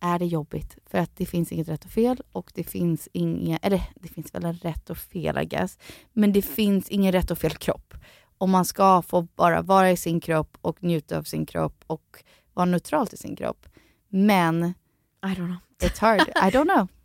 är 0.00 0.18
det 0.18 0.26
jobbigt 0.26 0.78
för 0.86 0.98
att 0.98 1.16
det 1.16 1.26
finns 1.26 1.52
inget 1.52 1.68
rätt 1.68 1.84
och 1.84 1.90
fel 1.90 2.22
och 2.32 2.50
det 2.54 2.64
finns 2.64 3.08
inga, 3.12 3.56
eller 3.56 3.82
det 3.94 4.08
finns 4.08 4.34
väl 4.34 4.44
en 4.44 4.54
rätt 4.54 4.90
och 4.90 4.98
fel 4.98 5.38
I 5.38 5.44
guess, 5.44 5.78
men 6.12 6.32
det 6.32 6.42
finns 6.42 6.88
ingen 6.88 7.12
rätt 7.12 7.30
och 7.30 7.38
fel 7.38 7.50
kropp. 7.54 7.94
Och 8.38 8.48
man 8.48 8.64
ska 8.64 9.02
få 9.02 9.22
bara 9.22 9.62
vara 9.62 9.90
i 9.90 9.96
sin 9.96 10.20
kropp 10.20 10.58
och 10.60 10.82
njuta 10.82 11.18
av 11.18 11.22
sin 11.22 11.46
kropp 11.46 11.84
och 11.86 12.24
vara 12.54 12.66
neutral 12.66 13.06
till 13.06 13.18
sin 13.18 13.36
kropp. 13.36 13.66
Men 14.08 14.64
I 14.64 15.26
don't 15.26 15.34
know. 15.34 15.56
it's 15.82 16.00
hard, 16.00 16.20
I 16.20 16.56
don't 16.56 16.74
know. 16.74 16.88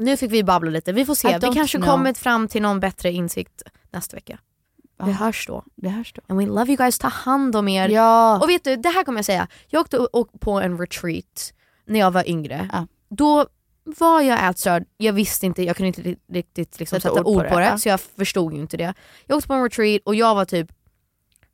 Nu 0.00 0.16
fick 0.16 0.32
vi 0.32 0.44
babbla 0.44 0.70
lite, 0.70 0.92
vi 0.92 1.04
får 1.04 1.14
se. 1.14 1.38
Vi 1.38 1.54
kanske 1.54 1.78
know. 1.78 1.90
kommit 1.90 2.18
fram 2.18 2.48
till 2.48 2.62
någon 2.62 2.80
bättre 2.80 3.12
insikt 3.12 3.62
nästa 3.90 4.16
vecka. 4.16 4.38
Ja. 4.98 5.04
hörs 5.04 5.46
då. 5.46 5.64
Det 5.74 5.88
hörs 5.88 6.12
då. 6.12 6.22
And 6.26 6.38
we 6.38 6.46
love 6.46 6.66
you 6.66 6.76
guys, 6.76 6.98
ta 6.98 7.08
hand 7.08 7.56
om 7.56 7.68
er. 7.68 7.88
Ja. 7.88 8.40
Och 8.42 8.48
vet 8.48 8.64
du, 8.64 8.76
det 8.76 8.88
här 8.88 9.04
kommer 9.04 9.18
jag 9.18 9.24
säga. 9.24 9.48
Jag 9.68 9.80
åkte 9.80 10.08
på 10.40 10.60
en 10.60 10.78
retreat 10.78 11.52
när 11.88 11.98
jag 11.98 12.10
var 12.10 12.28
yngre. 12.28 12.68
Ja. 12.72 12.86
Då 13.08 13.46
var 13.84 14.20
jag 14.20 14.48
ätstörd, 14.48 14.84
jag 14.96 15.12
visste 15.12 15.46
inte, 15.46 15.62
jag 15.62 15.76
kunde 15.76 15.86
inte 15.86 16.16
riktigt 16.32 16.78
liksom 16.78 17.00
sätta, 17.00 17.24
ord 17.24 17.48
på 17.48 17.58
det, 17.58 17.64
ja. 17.64 17.78
så 17.78 17.88
jag 17.88 18.00
förstod 18.00 18.54
ju 18.54 18.60
inte 18.60 18.76
det. 18.76 18.94
Jag 19.26 19.36
åkte 19.36 19.48
på 19.48 19.54
en 19.54 19.62
retreat 19.62 20.02
och 20.04 20.14
jag 20.14 20.34
var 20.34 20.44
typ 20.44 20.72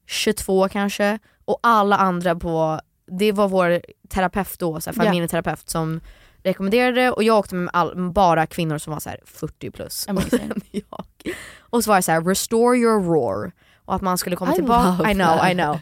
22 0.07 0.69
kanske 0.69 1.19
och 1.45 1.59
alla 1.63 1.97
andra 1.97 2.35
på, 2.35 2.81
det 3.07 3.33
var 3.33 3.49
vår 3.49 3.81
terapeut 4.09 4.59
då, 4.59 4.81
så 4.81 4.91
här, 4.91 4.95
familjeterapeut 4.95 5.71
som 5.71 6.01
rekommenderade 6.45 7.01
det 7.01 7.11
och 7.11 7.23
jag 7.23 7.39
åkte 7.39 7.55
med 7.55 7.71
all, 7.73 8.11
bara 8.13 8.47
kvinnor 8.47 8.79
som 8.79 8.93
var 8.93 9.01
så 9.01 9.09
här 9.09 9.21
40 9.25 9.71
plus. 9.71 10.09
Amazing. 10.09 10.53
jag. 10.71 11.05
Och 11.59 11.85
så 11.85 11.91
var 11.91 11.97
det 11.97 12.03
så 12.03 12.13
här: 12.13 12.21
restore 12.21 12.79
your 12.79 13.03
roar. 13.03 13.53
Och 13.85 13.95
att 13.95 14.03
man 14.03 14.19
skulle 14.19 14.37
komma 14.37 14.53
tillbaka, 14.53 15.11
I 15.11 15.15
know. 15.15 15.51
I 15.51 15.55
know. 15.55 15.79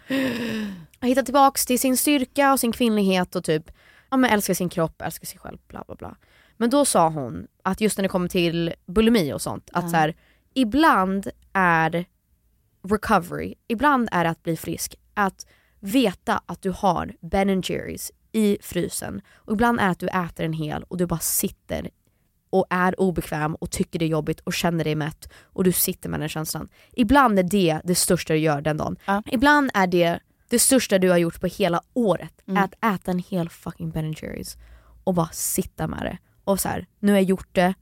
Och 1.01 1.07
hitta 1.09 1.23
tillbaks 1.23 1.67
till 1.67 1.79
sin 1.79 1.97
styrka 1.97 2.53
och 2.53 2.61
sin 2.61 2.73
kvinnlighet 2.73 3.37
och 3.37 3.45
typ 3.45 3.71
ja, 4.13 4.17
men 4.17 4.31
älska 4.31 4.55
sin 4.55 4.69
kropp, 4.69 5.03
älska 5.03 5.27
sig 5.27 5.39
själv, 5.39 5.59
bla 5.69 5.85
bla 5.87 5.95
bla. 5.95 6.17
Men 6.57 6.71
då 6.71 6.85
sa 6.85 7.09
hon 7.09 7.47
att 7.63 7.81
just 7.81 7.99
när 7.99 8.03
det 8.03 8.09
kommer 8.09 8.29
till 8.29 8.75
bulimi 8.87 9.33
och 9.33 9.43
sånt, 9.43 9.71
att 9.73 9.91
så 9.91 9.97
här, 9.97 10.15
ibland 10.55 11.29
är 11.53 12.05
recovery, 12.89 13.55
ibland 13.69 14.09
är 14.13 14.25
det 14.25 14.31
att 14.31 14.43
bli 14.43 14.57
frisk, 14.57 14.95
att 15.15 15.47
veta 15.81 16.43
att 16.47 16.63
du 16.63 16.71
har 16.71 17.13
Ben 17.21 17.61
Jerrys 17.61 18.13
i 18.33 18.59
frysen 18.63 19.21
och 19.35 19.53
ibland 19.53 19.81
är 19.81 19.85
det 19.85 19.91
att 19.91 19.99
du 19.99 20.09
äter 20.09 20.47
en 20.47 20.53
hel 20.53 20.83
och 20.83 20.97
du 20.97 21.07
bara 21.07 21.21
sitter 21.21 21.91
och 22.51 22.67
är 22.71 23.01
obekväm 23.01 23.55
och 23.55 23.71
tycker 23.71 23.99
det 23.99 24.05
är 24.05 24.09
jobbigt 24.09 24.41
och 24.41 24.55
känner 24.55 24.85
dig 24.85 24.95
mätt 24.95 25.33
och 25.43 25.65
du 25.65 25.73
sitter 25.73 26.09
med 26.09 26.21
den 26.21 26.29
känslan. 26.29 26.69
Ibland 26.93 27.39
är 27.39 27.43
det 27.43 27.81
det 27.85 27.95
största 27.95 28.33
du 28.33 28.39
gör 28.39 28.61
den 28.61 28.77
dagen. 28.77 28.97
Ja. 29.05 29.23
Ibland 29.27 29.71
är 29.75 29.87
det 29.87 30.21
det 30.53 30.59
största 30.59 30.99
du 30.99 31.11
har 31.11 31.17
gjort 31.19 31.41
på 31.41 31.47
hela 31.47 31.81
året, 31.95 32.33
Mm. 32.47 32.63
att 32.65 32.75
äta 32.95 33.11
en 33.11 33.19
hel 33.19 33.49
fucking 33.49 33.91
Ben 33.91 34.13
Jerrys 34.13 34.57
och 35.05 35.15
bara 35.15 35.29
sitta 35.33 35.87
med 35.87 36.03
det. 36.03 36.19
Och 36.45 36.61
så 36.61 36.69
här, 36.69 36.87
nu 36.99 37.13
har 37.13 37.19
jag 37.19 37.25
gjort 37.29 37.49
det, 37.53 37.75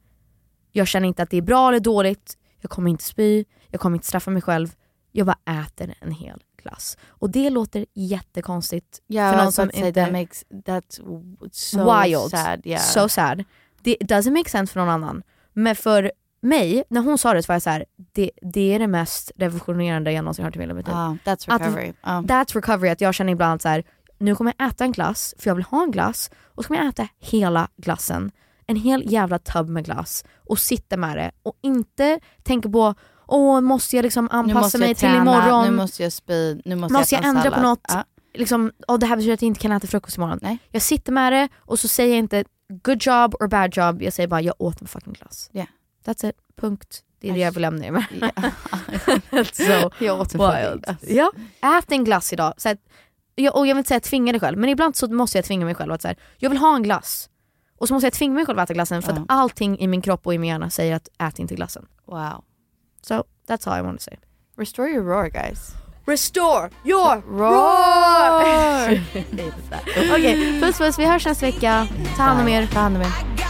jag 0.73 0.87
känner 0.87 1.09
inte 1.09 1.23
att 1.23 1.31
det 1.31 1.37
är 1.37 1.43
bra 1.43 1.69
eller 1.69 1.81
dåligt, 1.81 2.39
jag 2.61 2.71
kommer 2.71 2.91
inte 2.91 3.05
spy, 3.05 3.45
jag 3.69 3.81
kommer 3.81 3.97
inte 3.97 4.07
straffa 4.07 4.31
mig 4.31 4.43
själv, 4.43 4.69
jag 5.13 5.27
bara 5.27 5.39
äter 5.65 5.95
en 6.01 6.13
hel 6.13 6.43
glass. 6.63 6.99
Och 7.09 7.31
det 7.31 7.51
låter 7.51 7.87
jättekonstigt 7.95 9.01
Yeah, 9.09 9.31
för 9.37 9.43
någon 9.43 9.53
som 9.53 9.71
inte... 9.75 9.93
that 9.93 10.13
makes 10.13 10.45
that's 10.51 11.01
so 11.53 12.03
wild. 12.03 12.31
sad. 12.31 12.61
Yeah. 12.67 12.83
So 12.83 13.09
sad. 13.09 13.45
Det 13.83 13.97
doesn't 14.01 14.31
make 14.31 14.51
sense 14.51 14.73
för 14.73 14.81
någon 14.81 14.89
annan. 14.89 15.23
Men 15.53 15.77
för 15.77 16.13
mig, 16.43 16.85
när 16.91 17.01
hon 17.01 17.19
sa 17.19 17.35
det 17.35 17.43
så 17.43 17.47
var 17.47 17.55
jag 17.55 17.63
så 17.63 17.71
här, 17.71 17.85
det, 18.13 18.31
det 18.43 18.75
är 18.75 18.79
det 18.79 18.87
mest 18.87 19.33
revolutionerande 19.37 20.13
jag 20.13 20.25
någonsin 20.25 20.45
hört 20.45 20.57
i 20.57 20.61
hela 20.61 20.75
mitt 20.75 20.87
liv. 20.87 20.97
Ah, 20.97 21.17
that's 21.25 21.55
Att- 21.55 21.61
recovery. 21.61 21.93
Ah. 22.01 22.21
That's 22.21 22.55
recovery, 22.55 22.91
att 22.91 23.01
jag 23.01 23.15
känner 23.15 23.33
ibland 23.33 23.63
så 23.63 23.69
här, 23.69 23.85
nu 24.19 24.35
kommer 24.35 24.55
jag 24.59 24.69
äta 24.69 24.85
en 24.85 24.93
glass, 24.93 25.35
för 25.39 25.51
jag 25.51 25.55
vill 25.55 25.65
ha 25.65 25.83
en 25.83 25.91
glass, 25.91 26.31
och 26.55 26.65
så 26.65 26.69
kommer 26.69 26.81
jag 26.81 26.89
äta 26.89 27.09
hela 27.19 27.69
glassen. 27.77 28.31
En 28.67 28.77
hel 28.77 29.13
jävla 29.13 29.39
tub 29.39 29.69
med 29.69 29.85
glass 29.85 30.25
och 30.49 30.59
sitta 30.59 30.97
med 30.97 31.17
det 31.17 31.31
och 31.43 31.55
inte 31.63 32.21
tänka 32.43 32.69
på 32.69 32.95
åh 33.27 33.61
måste 33.61 33.97
jag 33.97 34.03
liksom 34.03 34.29
anpassa 34.31 34.61
måste 34.61 34.79
mig 34.79 34.95
till 34.95 35.09
träna, 35.09 35.17
imorgon? 35.23 35.65
nu 35.65 35.71
måste 35.77 36.03
jag 36.03 36.13
spy, 36.13 36.61
nu 36.65 36.77
måste, 36.77 36.93
Måste 36.93 37.15
jag, 37.15 37.23
jag 37.25 37.29
ändra 37.29 37.43
på 37.43 37.51
sallad. 37.51 37.63
något? 37.63 37.81
Ja. 37.89 38.05
liksom, 38.35 38.73
åh, 38.89 38.99
det 38.99 39.07
här 39.07 39.17
betyder 39.17 39.35
att 39.35 39.43
jag 39.43 39.47
inte 39.47 39.61
kan 39.61 39.73
äta 39.73 39.87
frukost 39.87 40.17
imorgon. 40.17 40.39
Nej. 40.43 40.59
Jag 40.71 40.83
sitter 40.83 41.13
med 41.13 41.33
det 41.33 41.49
och 41.59 41.79
så 41.81 41.89
säger 41.89 42.11
jag 42.11 42.19
inte 42.19 42.45
good 42.69 43.03
job 43.07 43.35
or 43.41 43.47
bad 43.49 43.77
job, 43.77 44.03
jag 44.03 44.13
säger 44.13 44.29
bara 44.29 44.41
jag 44.41 44.55
åt 44.59 44.81
en 44.81 44.89
fucking 44.89 45.13
glass. 45.13 45.51
Yeah. 45.53 45.69
That's 46.05 46.29
it, 46.29 46.37
punkt. 46.57 47.03
Det 47.21 47.29
är 47.29 47.33
det 47.33 47.39
jag 47.39 47.53
vill 47.53 47.63
lämna 47.63 47.87
er 47.87 47.91
med. 47.91 48.05
Yeah. 48.13 49.45
so 49.53 49.91
jag 50.05 50.21
åt 50.21 50.35
wild. 50.35 50.97
Ja, 51.01 51.33
ät 51.79 51.93
en 51.93 52.05
glass 52.05 52.33
idag. 52.33 52.55
Så 52.57 52.69
att, 52.69 52.79
jag, 53.35 53.57
och 53.57 53.67
jag 53.67 53.75
vill 53.75 53.79
inte 53.79 53.89
säga 53.89 54.01
tvinga 54.01 54.33
dig 54.33 54.41
själv, 54.41 54.59
men 54.59 54.69
ibland 54.71 54.97
så 54.97 55.09
måste 55.09 55.39
jag 55.39 55.45
tvinga 55.45 55.65
mig 55.65 55.75
själv 55.75 55.93
att 55.93 56.03
så 56.03 56.09
här, 56.09 56.17
jag 56.39 56.51
vill 56.51 56.59
ha 56.59 56.77
en 56.77 56.83
glass. 56.83 57.31
Och 57.79 57.89
så 57.89 57.95
måste 57.95 58.07
jag 58.07 58.13
tvinga 58.13 58.35
mig 58.35 58.47
själv 58.47 58.59
att 58.59 58.65
äta 58.71 58.75
glassen 58.75 59.03
för 59.03 59.13
Ja. 59.13 59.19
att 59.19 59.25
allting 59.29 59.79
i 59.79 59.87
min 59.87 60.03
kropp 60.03 60.27
och 60.27 60.35
i 60.35 60.39
min 60.39 60.51
hjärna 60.51 60.71
säger 60.71 60.97
att 60.97 61.09
ät 61.19 61.39
inte 61.39 61.55
glassen. 61.55 61.87
Wow. 62.07 62.45
So 63.03 63.25
that's 63.49 63.69
all 63.71 63.79
I 63.79 63.83
want 63.83 63.99
to 64.01 64.05
say. 64.05 64.17
Restore 64.57 64.89
your 64.89 65.05
roar 65.05 65.29
guys. 65.29 65.59
Restore 66.07 66.71
your 66.85 67.23
roar! 67.39 69.01
Okej, 70.15 70.61
puss 70.61 70.79
puss, 70.79 70.99
vi 70.99 71.05
hörs 71.07 71.27
nästa 71.27 71.47
vecka. 71.47 71.87
Ta 72.17 72.23
hand 72.23 72.41
om 72.41 72.49
er. 72.49 72.67
Ta 72.67 72.81
hand 72.81 72.97
om 72.97 73.03
er. 73.03 73.50